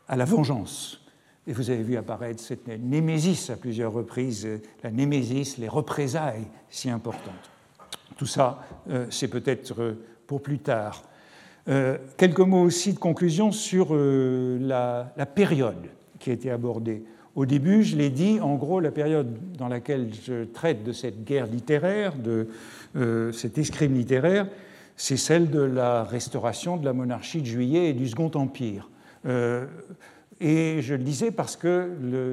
à 0.07 0.17
la 0.17 0.25
vengeance 0.25 1.04
et 1.47 1.53
vous 1.53 1.71
avez 1.71 1.83
vu 1.83 1.97
apparaître 1.97 2.41
cette 2.41 2.67
némésis 2.67 3.51
à 3.51 3.57
plusieurs 3.57 3.93
reprises, 3.93 4.49
la 4.83 4.91
némésis, 4.91 5.59
les 5.59 5.69
représailles 5.69 6.47
si 6.71 6.89
importantes. 6.89 7.51
Tout 8.17 8.27
ça, 8.27 8.63
euh, 8.91 9.07
c'est 9.11 9.29
peut-être 9.29 9.81
euh, 9.81 10.05
pour 10.27 10.43
plus 10.43 10.59
tard. 10.59 11.03
Euh, 11.69 11.99
quelques 12.17 12.41
mots 12.41 12.63
aussi 12.63 12.93
de 12.93 12.99
conclusion 12.99 13.51
sur 13.51 13.95
la, 13.95 15.13
période 15.35 15.89
qui 16.19 16.31
a 16.31 16.33
été 16.33 16.51
abordée. 16.51 17.05
Au 17.35 17.47
début, 17.47 17.83
je 17.83 17.97
l'ai 17.97 18.11
dit, 18.11 18.39
en 18.41 18.55
gros, 18.55 18.81
la 18.81 18.93
période 18.93 19.37
dans 19.59 19.69
laquelle 19.69 20.11
je 20.25 20.45
traite 20.45 20.85
de 20.85 20.93
cette 20.93 21.25
guerre 21.25 21.47
littéraire, 21.47 22.15
de 22.17 22.49
cet 23.33 23.59
escrime 23.59 23.95
littéraire, 23.95 24.47
c'est 24.97 25.17
celle 25.17 25.51
de 25.51 25.61
la 25.61 26.05
restauration 26.05 26.77
de 26.77 26.85
la 26.85 26.93
monarchie 26.93 27.41
de 27.41 27.47
Juillet 27.47 27.91
et 27.91 27.93
du 27.93 28.09
Second 28.09 28.31
Empire. 28.35 28.89
Et 30.41 30.81
je 30.81 30.95
le 30.95 31.03
disais 31.03 31.31
parce 31.31 31.57
que 31.57 31.91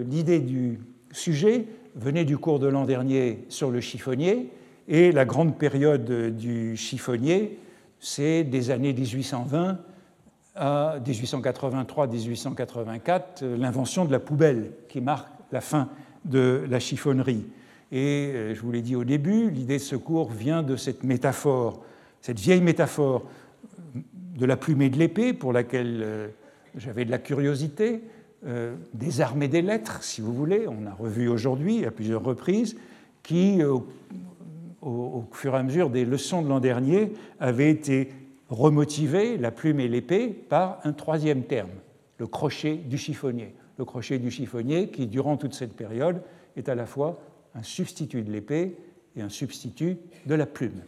l'idée 0.10 0.40
du 0.40 0.80
sujet 1.12 1.66
venait 1.96 2.26
du 2.26 2.38
cours 2.38 2.60
de 2.60 2.68
l'an 2.68 2.86
dernier 2.86 3.46
sur 3.50 3.72
le 3.72 3.82
chiffonnier, 3.82 4.50
et 4.88 5.12
la 5.12 5.26
grande 5.26 5.58
période 5.58 6.36
du 6.36 6.78
chiffonnier, 6.78 7.58
c'est 8.00 8.44
des 8.44 8.72
années 8.72 8.94
1820 8.94 9.80
à 10.56 10.96
1883-1884, 11.06 13.46
l'invention 13.46 14.06
de 14.06 14.12
la 14.12 14.20
poubelle 14.20 14.72
qui 14.90 15.00
marque 15.00 15.30
la 15.52 15.62
fin 15.62 15.90
de 16.26 16.66
la 16.70 16.80
chiffonnerie. 16.80 17.46
Et 17.92 18.32
euh, 18.34 18.56
je 18.56 18.62
vous 18.62 18.72
l'ai 18.72 18.82
dit 18.82 18.96
au 18.96 19.04
début, 19.04 19.50
l'idée 19.50 19.78
de 19.78 19.84
ce 19.84 19.96
cours 19.96 20.32
vient 20.32 20.64
de 20.64 20.76
cette 20.76 21.04
métaphore, 21.04 21.84
cette 22.22 22.40
vieille 22.40 22.62
métaphore 22.62 23.26
de 23.94 24.46
la 24.46 24.56
plume 24.56 24.82
et 24.82 24.90
de 24.90 24.98
l'épée, 24.98 25.34
pour 25.34 25.52
laquelle 25.52 26.02
euh, 26.04 26.28
j'avais 26.76 27.06
de 27.06 27.12
la 27.12 27.18
curiosité, 27.18 28.02
euh, 28.48 28.76
des 28.94 29.22
armées 29.22 29.48
des 29.48 29.62
lettres, 29.62 30.04
si 30.04 30.22
vous 30.22 30.34
voulez, 30.34 30.68
on 30.68 30.86
a 30.88 30.94
revu 30.94 31.28
aujourd'hui 31.28 31.86
à 31.86 31.92
plusieurs 31.92 32.24
reprises, 32.24 32.76
qui, 33.24 33.62
au, 33.64 33.86
fur 35.32 35.54
et 35.54 35.58
à 35.58 35.64
mesure 35.64 35.90
des 35.90 36.06
leçons 36.06 36.42
de 36.42 36.50
l'an 36.50 36.60
dernier, 36.60 37.14
avaient 37.40 37.70
été 37.70 38.10
remotivées, 38.50 39.38
la 39.38 39.52
plume 39.52 39.80
et 39.80 39.88
l'épée, 39.88 40.28
par 40.28 40.80
un 40.84 40.92
troisième 40.92 41.44
terme, 41.44 41.70
le 42.18 42.26
crochet 42.26 42.76
du 42.76 42.98
chiffonnier. 42.98 43.54
Le 43.78 43.86
crochet 43.86 44.18
du 44.18 44.32
chiffonnier 44.32 44.90
qui, 44.90 45.08
durant 45.08 45.38
toute 45.38 45.54
cette 45.54 45.76
période, 45.76 46.22
est 46.58 46.68
à 46.68 46.76
la 46.76 46.86
fois 46.86 47.22
un 47.56 47.64
substitut 47.64 48.24
de 48.24 48.32
l'épée 48.32 48.76
et 49.16 49.22
un 49.22 49.30
substitut 49.30 49.98
de 50.26 50.36
la 50.36 50.46
plume. 50.46 50.82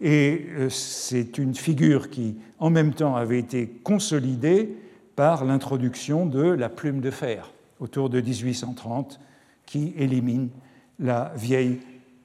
Et 0.00 0.46
euh, 0.50 0.68
c'est 0.70 1.38
une 1.38 1.54
figure 1.54 2.10
qui, 2.10 2.36
en 2.58 2.70
même 2.70 2.94
temps, 2.94 3.16
avait 3.16 3.38
été 3.38 3.68
consolidée 3.82 4.76
par 5.16 5.44
l'introduction 5.44 6.26
de 6.26 6.42
la 6.42 6.68
plume 6.68 7.00
de 7.00 7.10
fer 7.10 7.50
autour 7.80 8.10
de 8.10 8.20
1830 8.20 9.18
qui 9.64 9.94
élimine 9.96 10.50
la 10.98 11.32
vieille 11.34 11.80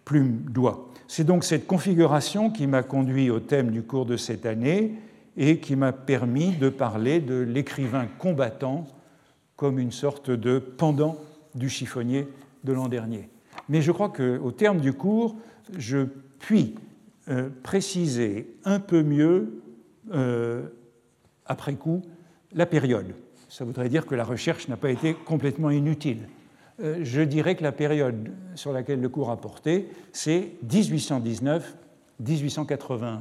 plume 0.06 0.44
d'oie. 0.50 0.90
C'est 1.08 1.24
donc 1.24 1.44
cette 1.44 1.68
configuration 1.68 2.52
qui 2.52 2.68
m'a 2.68 2.84
conduit 2.84 3.30
au 3.30 3.40
thème 3.40 3.72
du 3.72 3.82
cours 3.82 4.06
de 4.06 4.18
cette 4.18 4.46
année 4.46 4.94
et 5.38 5.60
qui 5.60 5.76
m'a 5.76 5.92
permis 5.92 6.52
de 6.52 6.70
parler 6.70 7.20
de 7.20 7.36
l'écrivain 7.36 8.08
combattant 8.20 8.86
comme 9.56 9.80
une 9.80 9.92
sorte 9.92 10.30
de 10.30 10.60
pendant 10.60 11.18
du 11.56 11.70
chiffonnier 11.70 12.28
de 12.64 12.74
l'an 12.74 12.88
dernier. 12.88 13.30
Mais 13.70 13.82
je 13.82 13.92
crois 13.92 14.10
qu'au 14.10 14.52
terme 14.52 14.80
du 14.80 14.94
cours, 14.94 15.36
je 15.78 16.08
puis 16.40 16.76
euh, 17.30 17.50
préciser 17.64 18.56
un 18.66 18.80
peu 18.80 19.04
mieux, 19.04 19.62
euh, 20.14 20.64
après 21.46 21.76
coup, 21.76 22.02
la 22.54 22.66
période. 22.66 23.14
Ça 23.50 23.66
voudrait 23.66 23.90
dire 23.90 24.06
que 24.06 24.16
la 24.16 24.24
recherche 24.24 24.68
n'a 24.68 24.78
pas 24.78 24.92
été 24.92 25.14
complètement 25.14 25.70
inutile. 25.70 26.28
Euh, 26.82 27.00
je 27.04 27.22
dirais 27.22 27.56
que 27.56 27.64
la 27.64 27.72
période 27.72 28.30
sur 28.56 28.72
laquelle 28.72 29.02
le 29.02 29.10
cours 29.10 29.30
a 29.30 29.40
porté, 29.40 29.90
c'est 30.12 30.54
1819-1881. 30.68 33.20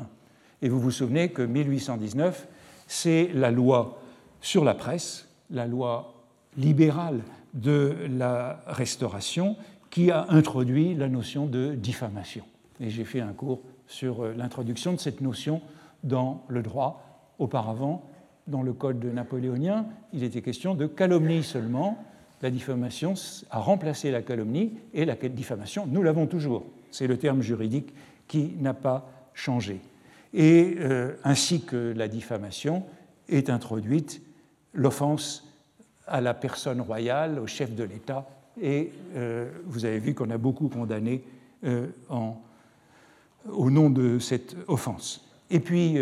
Et 0.63 0.69
vous 0.69 0.81
vous 0.81 0.91
souvenez 0.91 1.31
que 1.31 1.43
1819, 1.43 2.49
c'est 2.87 3.31
la 3.35 3.51
loi 3.51 4.01
sur 4.41 4.65
la 4.65 4.75
presse, 4.75 5.29
la 5.51 5.67
loi 5.67 6.15
libérale 6.57 7.21
de 7.55 7.97
la 8.09 8.61
Restauration, 8.67 9.57
qui 9.91 10.11
a 10.11 10.27
introduit 10.29 10.95
la 10.95 11.09
notion 11.09 11.47
de 11.47 11.75
diffamation. 11.75 12.45
Et 12.81 12.91
j'ai 12.91 13.05
fait 13.05 13.21
un 13.21 13.33
cours 13.33 13.63
sur 13.87 14.25
l'introduction 14.25 14.93
de 14.93 14.99
cette 14.99 15.21
notion 15.21 15.61
dans 16.05 16.45
le 16.49 16.63
droit. 16.63 17.07
Auparavant, 17.39 18.05
dans 18.47 18.63
le 18.63 18.73
code 18.73 19.05
napoléonien, 19.05 19.87
il 20.13 20.25
était 20.25 20.43
question 20.43 20.75
de 20.75 20.87
calomnie 20.87 21.43
seulement. 21.43 22.05
La 22.43 22.51
diffamation 22.51 23.15
a 23.51 23.59
remplacé 23.59 24.11
la 24.11 24.23
calomnie 24.23 24.73
et 24.95 25.05
la 25.05 25.15
diffamation, 25.15 25.87
nous 25.87 26.03
l'avons 26.03 26.27
toujours. 26.27 26.65
C'est 26.91 27.07
le 27.07 27.19
terme 27.19 27.43
juridique 27.43 27.93
qui 28.27 28.55
n'a 28.59 28.75
pas 28.75 29.11
changé. 29.35 29.81
Et 30.33 30.77
euh, 30.79 31.17
ainsi 31.25 31.63
que 31.63 31.93
la 31.97 32.09
diffamation 32.09 32.85
est 33.29 33.51
introduite 33.51 34.23
l'offense 34.73 35.47
à 36.07 36.21
la 36.21 36.35
personne 36.35 36.81
royale, 36.81 37.39
au 37.39 37.47
chef 37.47 37.75
de 37.75 37.85
l'État, 37.85 38.29
et 38.61 38.93
euh, 39.17 39.51
vous 39.67 39.85
avez 39.85 39.99
vu 39.99 40.15
qu'on 40.15 40.31
a 40.31 40.39
beaucoup 40.39 40.69
condamné 40.69 41.23
euh, 41.65 41.87
au 43.49 43.71
nom 43.71 43.91
de 43.91 44.19
cette 44.19 44.57
offense. 44.69 45.27
Et 45.51 45.61
puis, 45.61 45.97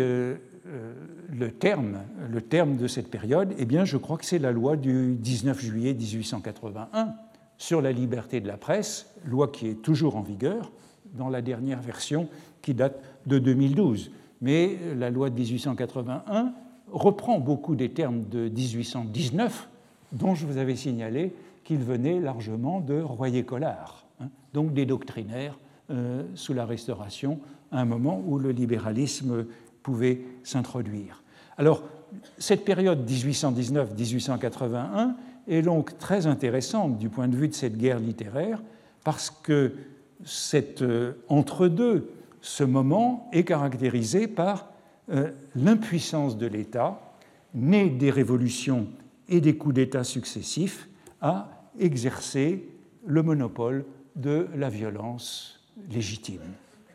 le, 1.31 1.51
terme, 1.51 1.99
le 2.29 2.41
terme 2.41 2.77
de 2.77 2.87
cette 2.87 3.09
période, 3.09 3.53
eh 3.57 3.65
bien, 3.65 3.85
je 3.85 3.97
crois 3.97 4.17
que 4.17 4.25
c'est 4.25 4.39
la 4.39 4.51
loi 4.51 4.75
du 4.75 5.15
19 5.15 5.59
juillet 5.59 5.93
1881 5.93 7.13
sur 7.57 7.81
la 7.81 7.91
liberté 7.91 8.39
de 8.39 8.47
la 8.47 8.57
presse, 8.57 9.13
loi 9.25 9.49
qui 9.49 9.67
est 9.67 9.81
toujours 9.81 10.15
en 10.15 10.21
vigueur, 10.21 10.71
dans 11.13 11.29
la 11.29 11.41
dernière 11.41 11.81
version 11.81 12.27
qui 12.61 12.73
date 12.73 13.01
de 13.25 13.37
2012. 13.39 14.11
Mais 14.41 14.77
la 14.95 15.09
loi 15.09 15.29
de 15.29 15.35
1881 15.35 16.53
reprend 16.91 17.39
beaucoup 17.39 17.75
des 17.75 17.89
termes 17.89 18.23
de 18.29 18.49
1819, 18.49 19.69
dont 20.13 20.35
je 20.35 20.45
vous 20.45 20.57
avais 20.57 20.75
signalé 20.75 21.33
qu'ils 21.63 21.83
venaient 21.83 22.19
largement 22.19 22.79
de 22.79 22.99
Royer-Collard, 22.99 24.05
hein, 24.21 24.29
donc 24.53 24.73
des 24.73 24.85
doctrinaires 24.85 25.59
euh, 25.91 26.23
sous 26.35 26.53
la 26.53 26.65
Restauration, 26.65 27.39
à 27.71 27.81
un 27.81 27.85
moment 27.85 28.23
où 28.25 28.39
le 28.39 28.51
libéralisme 28.51 29.45
pouvait 29.89 30.21
s'introduire. 30.43 31.23
Alors, 31.57 31.81
cette 32.37 32.63
période 32.63 33.09
1819-1881 33.09 35.15
est 35.47 35.63
donc 35.63 35.97
très 35.97 36.27
intéressante 36.27 36.99
du 36.99 37.09
point 37.09 37.27
de 37.27 37.35
vue 37.35 37.47
de 37.47 37.55
cette 37.55 37.75
guerre 37.75 37.99
littéraire, 37.99 38.61
parce 39.03 39.31
que 39.31 39.73
cet 40.23 40.83
euh, 40.83 41.13
entre-deux, 41.27 42.11
ce 42.39 42.63
moment, 42.63 43.27
est 43.33 43.45
caractérisé 43.45 44.27
par 44.27 44.69
euh, 45.11 45.31
l'impuissance 45.55 46.37
de 46.37 46.45
l'État, 46.45 47.01
né 47.55 47.89
des 47.89 48.11
révolutions 48.11 48.85
et 49.27 49.41
des 49.41 49.57
coups 49.57 49.73
d'État 49.73 50.03
successifs, 50.03 50.87
à 51.19 51.49
exercer 51.79 52.69
le 53.07 53.23
monopole 53.23 53.85
de 54.15 54.45
la 54.55 54.69
violence 54.69 55.67
légitime, 55.89 56.41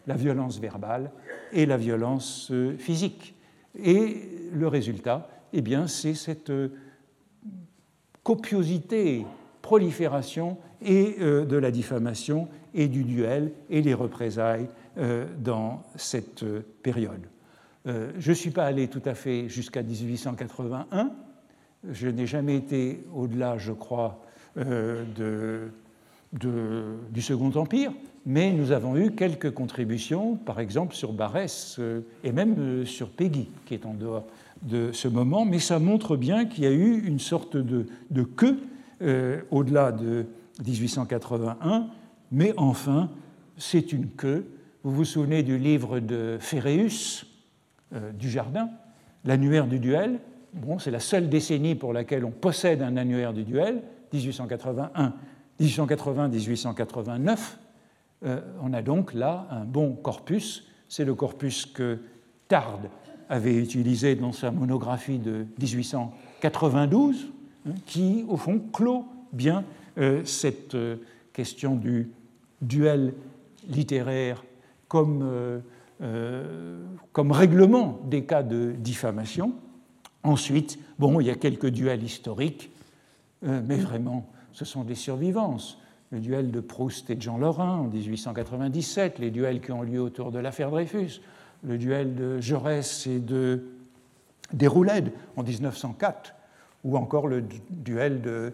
la 0.07 0.15
violence 0.15 0.59
verbale 0.59 1.11
et 1.53 1.67
la 1.67 1.77
violence 1.77 2.51
euh, 2.51 2.77
physique. 2.79 3.35
Et 3.83 4.51
le 4.53 4.69
résultat, 4.69 5.29
eh 5.53 5.63
bien, 5.63 5.87
c'est 5.87 6.15
cette 6.15 6.53
copiosité, 8.23 9.27
prolifération 9.63 10.59
et 10.81 11.17
de 11.19 11.57
la 11.57 11.71
diffamation 11.71 12.49
et 12.75 12.89
du 12.89 13.05
duel 13.05 13.53
et 13.71 13.83
les 13.83 13.95
représailles 13.95 14.69
euh, 14.97 15.27
dans 15.39 15.83
cette 15.97 16.45
euh, 16.45 16.65
période. 16.85 17.27
Euh, 17.87 18.13
je 18.17 18.31
ne 18.31 18.35
suis 18.35 18.51
pas 18.51 18.65
allé 18.65 18.87
tout 18.87 19.03
à 19.05 19.15
fait 19.15 19.49
jusqu'à 19.49 19.83
1881. 19.83 21.11
Je 21.91 22.09
n'ai 22.09 22.29
jamais 22.29 22.55
été 22.57 23.05
au-delà, 23.13 23.59
je 23.59 23.73
crois, 23.73 24.23
du 24.57 25.73
Second 27.21 27.51
Empire, 27.57 27.93
mais 28.27 28.53
nous 28.53 28.72
avons 28.72 28.97
eu 28.97 29.11
quelques 29.11 29.53
contributions, 29.53 30.37
par 30.37 30.61
exemple 30.61 30.95
sur 30.95 31.12
Barès 31.12 31.79
et 32.22 32.33
même 32.33 32.87
sur 32.87 33.11
Peggy, 33.11 33.49
qui 33.66 33.75
est 33.75 33.87
en 33.87 33.95
dehors 33.95 34.25
de 34.62 34.93
ce 34.93 35.09
moment, 35.09 35.45
mais 35.45 35.59
ça 35.59 35.79
montre 35.79 36.16
bien 36.16 36.47
qu'il 36.47 36.64
y 36.64 36.66
a 36.66 36.72
eu 36.72 37.03
une 37.07 37.18
sorte 37.18 37.57
de, 37.57 37.87
queue 38.22 38.59
au-delà 39.51 39.93
de 39.93 40.27
1881 40.64 41.89
mais 42.35 42.53
enfin, 42.57 43.11
c'est 43.57 43.93
une 43.93 44.09
queue. 44.09 44.45
Vous 44.83 44.93
vous 44.93 45.05
souvenez 45.05 45.45
du 45.45 45.57
livre 45.57 46.01
de 46.01 46.39
euh, 47.95 48.12
du 48.12 48.29
Jardin, 48.29 48.68
l'annuaire 49.25 49.68
du 49.68 49.79
duel? 49.79 50.18
Bon, 50.53 50.81
c'est 50.81 50.91
la 50.91 51.01
seule 51.01 51.29
décennie 51.29 51.77
pour 51.77 51.93
laquelle 51.93 52.25
on 52.25 52.33
possède 52.33 52.83
un 52.83 52.97
annuaire 52.97 53.33
du 53.33 53.45
duel, 53.45 53.83
1881, 54.12 55.12
1880-1889. 55.61 57.31
Euh, 57.31 57.37
on 58.62 58.72
a 58.72 58.83
donc 58.83 59.12
là 59.14 59.47
un 59.51 59.64
bon 59.64 59.93
corpus. 59.95 60.66
C'est 60.89 61.05
le 61.05 61.14
corpus 61.14 61.66
que 61.66 61.99
Tard 62.49 62.81
avait 63.29 63.55
utilisé 63.55 64.14
dans 64.14 64.33
sa 64.33 64.51
monographie 64.51 65.18
de 65.18 65.47
1892, 65.59 67.33
hein, 67.66 67.72
qui, 67.87 68.25
au 68.29 68.37
fond, 68.37 68.61
clôt 68.72 69.07
bien 69.33 69.64
euh, 69.99 70.25
cette 70.25 70.77
question 71.33 71.75
du 71.75 72.11
duel 72.62 73.14
littéraire 73.68 74.43
comme, 74.89 75.22
euh, 75.22 75.59
euh, 76.03 76.85
règlement 77.16 78.01
des 78.05 78.25
cas 78.25 78.43
de 78.43 78.72
diffamation. 78.79 79.55
Ensuite, 80.22 80.79
bon, 80.99 81.20
il 81.20 81.27
y 81.27 81.31
a 81.31 81.35
quelques 81.35 81.68
duels 81.68 82.03
historiques, 82.03 82.70
euh, 83.45 83.61
mais 83.66 83.77
vraiment, 83.77 84.31
ce 84.53 84.64
sont 84.64 84.85
des 84.85 84.95
survivances. 84.95 85.81
Le 86.15 86.21
duel 86.21 86.53
de 86.53 86.61
Proust 86.61 87.11
et 87.11 87.17
de 87.17 87.23
Jean 87.23 87.39
Lorrain 87.39 87.77
en 87.77 87.89
1897, 87.89 89.19
les 89.19 89.33
duels 89.33 89.61
qui 89.61 89.73
ont 89.73 89.83
lieu 89.83 90.01
autour 90.01 90.31
de 90.31 90.39
l'affaire 90.39 90.71
Dreyfus, 90.71 91.21
le 91.65 91.77
duel 91.77 92.15
de 92.15 92.41
Jaurès 92.41 93.09
et 93.09 93.19
de 93.19 93.65
Déroulède 94.53 95.11
en 95.35 95.43
1904, 95.43 96.33
ou 96.85 96.97
encore 96.97 97.27
le 97.27 97.43
duel 97.69 98.21
de 98.21 98.53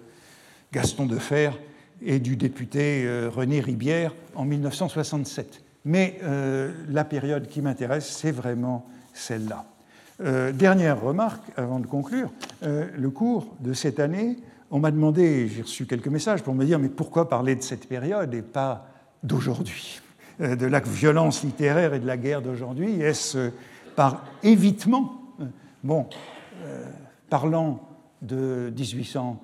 Gaston 0.73 1.05
de 1.05 1.19
Fer 1.19 1.59
et 2.01 2.19
du 2.19 2.35
député 2.35 3.05
euh, 3.05 3.29
René 3.29 3.61
Ribière 3.61 4.15
en 4.37 4.47
1967. 4.47 5.63
Mais 5.85 6.19
euh, 6.23 6.73
la 6.89 7.05
période 7.05 7.47
qui 7.47 7.61
m'intéresse, 7.61 8.09
c'est 8.09 8.33
vraiment 8.33 8.87
celle-là. 9.13 9.67
Euh, 10.23 10.51
dernière 10.53 10.99
remarque 10.99 11.45
avant 11.59 11.79
de 11.79 11.87
conclure, 11.87 12.31
le 12.63 13.11
cours 13.11 13.55
de 13.61 13.75
cette 13.75 14.01
année, 14.01 14.39
on 14.71 14.79
m'a 14.79 14.91
demandé, 14.91 15.49
j'ai 15.49 15.63
reçu 15.63 15.87
quelques 15.87 16.09
messages 16.09 16.43
pour 16.43 16.55
me 16.55 16.65
dire, 16.65 16.79
mais 16.79 16.89
pourquoi 16.89 17.29
parler 17.29 17.57
de 17.57 17.63
cette 17.63 17.89
période 17.89 18.33
et 18.35 18.43
pas 18.43 18.87
d'aujourd'hui, 19.23 20.01
de 20.39 20.67
la 20.67 20.81
violence 20.81 21.43
littéraire 21.43 21.95
et 21.95 22.01
de 22.01 22.07
la 22.07 22.17
guerre 22.17 22.41
d'aujourd'hui 22.41 23.01
Est-ce 23.01 23.51
par 23.97 24.25
évitement? 24.43 25.21
Bon, 25.83 26.07
parlant 27.29 27.81
de 28.23 28.73
1800 28.77 29.41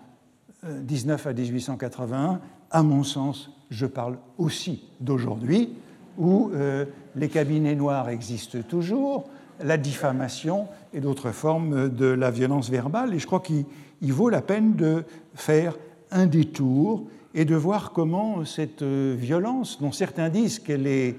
19 0.64 1.26
à 1.26 1.32
1881, 1.32 2.40
à 2.70 2.82
mon 2.82 3.02
sens, 3.04 3.50
je 3.70 3.86
parle 3.86 4.18
aussi 4.38 4.82
d'aujourd'hui, 5.00 5.70
où 6.18 6.50
euh, 6.54 6.86
les 7.14 7.28
cabinets 7.28 7.74
noirs 7.74 8.08
existent 8.08 8.58
toujours, 8.68 9.28
la 9.62 9.76
diffamation 9.76 10.68
et 10.92 11.00
d'autres 11.00 11.30
formes 11.30 11.88
de 11.88 12.06
la 12.06 12.30
violence 12.30 12.70
verbale. 12.70 13.14
Et 13.14 13.18
je 13.18 13.26
crois 13.26 13.40
qu'il 13.40 13.64
vaut 14.12 14.28
la 14.28 14.42
peine 14.42 14.74
de 14.74 15.04
faire 15.34 15.76
un 16.10 16.26
détour 16.26 17.06
et 17.34 17.44
de 17.44 17.54
voir 17.54 17.92
comment 17.92 18.44
cette 18.44 18.82
euh, 18.82 19.14
violence, 19.18 19.78
dont 19.80 19.92
certains 19.92 20.30
disent 20.30 20.58
qu'elle 20.58 20.86
est 20.86 21.16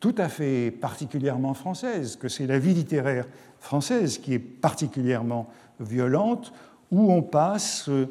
tout 0.00 0.14
à 0.16 0.28
fait 0.28 0.70
particulièrement 0.70 1.54
française, 1.54 2.16
que 2.16 2.28
c'est 2.28 2.46
la 2.46 2.58
vie 2.58 2.72
littéraire 2.72 3.26
française 3.58 4.18
qui 4.18 4.32
est 4.32 4.38
particulièrement 4.38 5.50
violente, 5.80 6.52
où 6.90 7.12
on 7.12 7.22
passe 7.22 7.88
euh, 7.88 8.06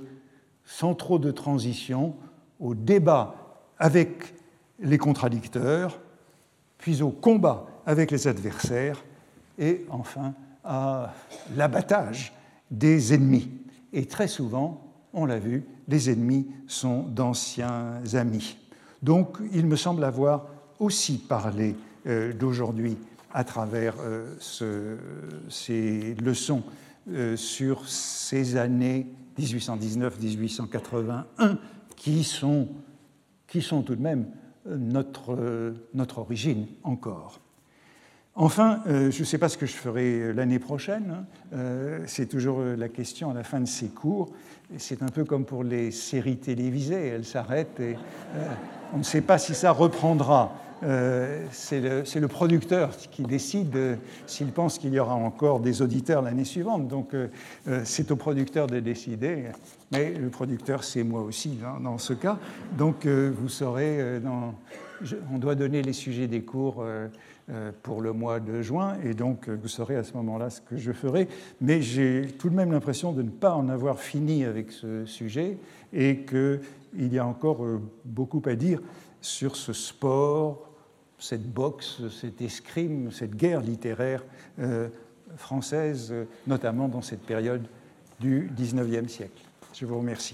sans 0.66 0.94
trop 0.94 1.18
de 1.18 1.32
transition, 1.32 2.14
au 2.60 2.76
débat 2.76 3.36
avec 3.80 4.36
les 4.80 4.98
contradicteurs, 4.98 6.00
puis 6.78 7.02
au 7.02 7.10
combat 7.10 7.66
avec 7.86 8.12
les 8.12 8.28
adversaires, 8.28 9.04
et 9.58 9.86
enfin 9.90 10.34
à 10.64 11.14
l'abattage 11.56 12.34
des 12.70 13.14
ennemis. 13.14 13.50
Et 13.94 14.06
très 14.06 14.28
souvent, 14.28 14.84
on 15.14 15.26
l'a 15.26 15.40
vu, 15.40 15.64
les 15.88 16.10
ennemis 16.10 16.48
sont 16.68 17.04
d'anciens 17.04 18.02
amis. 18.14 18.58
Donc 19.02 19.38
il 19.54 19.66
me 19.66 19.76
semble 19.76 20.04
avoir 20.04 20.48
aussi 20.80 21.18
parlé 21.18 21.76
euh, 22.06 22.34
d'aujourd'hui 22.34 22.98
à 23.34 23.44
travers 23.44 23.96
euh, 24.00 24.36
ces 25.50 26.16
leçons 26.16 26.64
euh, 27.10 27.36
sur 27.36 27.88
ces 27.88 28.58
années 28.58 29.08
1819-1881, 29.40 31.26
qui 31.96 32.24
sont, 32.24 32.70
qui 33.48 33.62
sont 33.62 33.84
tout 33.84 33.96
de 33.96 34.02
même 34.02 34.26
notre, 34.66 35.74
notre 35.94 36.20
origine 36.20 36.68
encore. 36.84 37.40
Enfin, 38.40 38.82
je 38.86 39.20
ne 39.20 39.26
sais 39.26 39.40
pas 39.40 39.50
ce 39.50 39.58
que 39.58 39.66
je 39.66 39.74
ferai 39.74 40.32
l'année 40.32 40.60
prochaine. 40.60 41.26
Hein. 41.52 42.06
c'est 42.06 42.28
toujours 42.28 42.62
la 42.62 42.88
question 42.88 43.32
à 43.32 43.34
la 43.34 43.44
fin 43.44 43.60
de 43.60 43.68
ces 43.68 43.88
cours. 43.88 44.30
C'est 44.78 45.02
un 45.02 45.08
peu 45.08 45.26
comme 45.26 45.44
pour 45.44 45.64
les 45.64 45.90
séries 45.90 46.38
télévisées. 46.38 47.08
Elles 47.08 47.26
s'arrêtent 47.26 47.80
et 47.80 47.96
on 48.94 49.00
ne 49.00 49.04
sait 49.04 49.22
pas 49.22 49.40
si 49.40 49.56
ça 49.56 49.72
reprendra. 49.72 50.54
Euh, 50.84 51.44
c'est 51.52 51.80
le, 51.80 52.28
producteur 52.28 52.96
qui 53.12 53.24
décide 53.24 53.98
s'il 54.28 54.52
pense 54.52 54.78
qu'il 54.78 54.94
y 54.94 55.00
aura 55.00 55.16
encore 55.16 55.60
des 55.60 55.82
auditeurs 55.82 56.22
l'année 56.22 56.46
suivante. 56.46 56.88
Donc 56.88 57.14
euh, 57.14 57.28
euh, 57.68 57.82
c'est 57.84 58.12
au 58.12 58.16
producteur 58.16 58.68
de 58.68 58.80
décider. 58.80 59.46
Mais 59.92 60.12
le 60.12 60.30
producteur, 60.30 60.84
c'est 60.84 61.04
moi 61.04 61.22
aussi 61.22 61.58
hein, 61.66 61.80
dans 61.82 61.98
ce 61.98 62.14
cas. 62.14 62.38
Donc 62.78 63.08
vous 63.08 63.50
saurez, 63.50 64.20
on 65.34 65.38
doit 65.38 65.56
donner 65.56 65.82
les 65.82 65.94
sujets 65.94 66.28
des 66.28 66.42
cours 66.42 66.84
pour 67.82 68.02
le 68.02 68.12
mois 68.12 68.42
de 68.42 68.62
juin, 68.62 68.98
et 69.04 69.14
donc 69.14 69.48
vous 69.48 69.70
saurez 69.70 69.96
à 69.96 70.04
ce 70.04 70.14
moment-là 70.14 70.50
ce 70.50 70.60
que 70.60 70.76
je 70.76 70.92
ferai. 70.92 71.30
Mais 71.62 71.82
j'ai 71.82 72.28
tout 72.38 72.50
de 72.50 72.56
même 72.56 72.74
l'impression 72.74 73.14
de 73.14 73.22
ne 73.22 73.30
pas 73.30 73.56
en 73.56 73.70
avoir 73.70 74.00
fini 74.00 74.44
avec 74.44 74.72
ce 74.72 75.06
sujet 75.06 75.58
et 75.94 76.26
qu'il 76.26 77.14
y 77.14 77.18
a 77.18 77.26
encore 77.26 77.66
beaucoup 78.04 78.42
à 78.46 78.56
dire 78.56 78.82
sur 79.22 79.56
ce 79.56 79.72
sport 79.72 80.68
cette 81.20 81.52
boxe, 81.52 82.02
cet 82.10 82.42
escrime, 82.42 83.12
cette 83.12 83.36
guerre 83.36 83.62
littéraire 83.62 84.24
euh, 84.60 84.90
française, 85.36 86.14
notamment 86.46 86.88
dans 86.88 87.02
cette 87.02 87.24
période 87.24 87.66
du 88.20 88.52
XIXe 88.56 89.12
siècle. 89.12 89.42
Je 89.74 89.86
vous 89.86 89.98
remercie. 89.98 90.34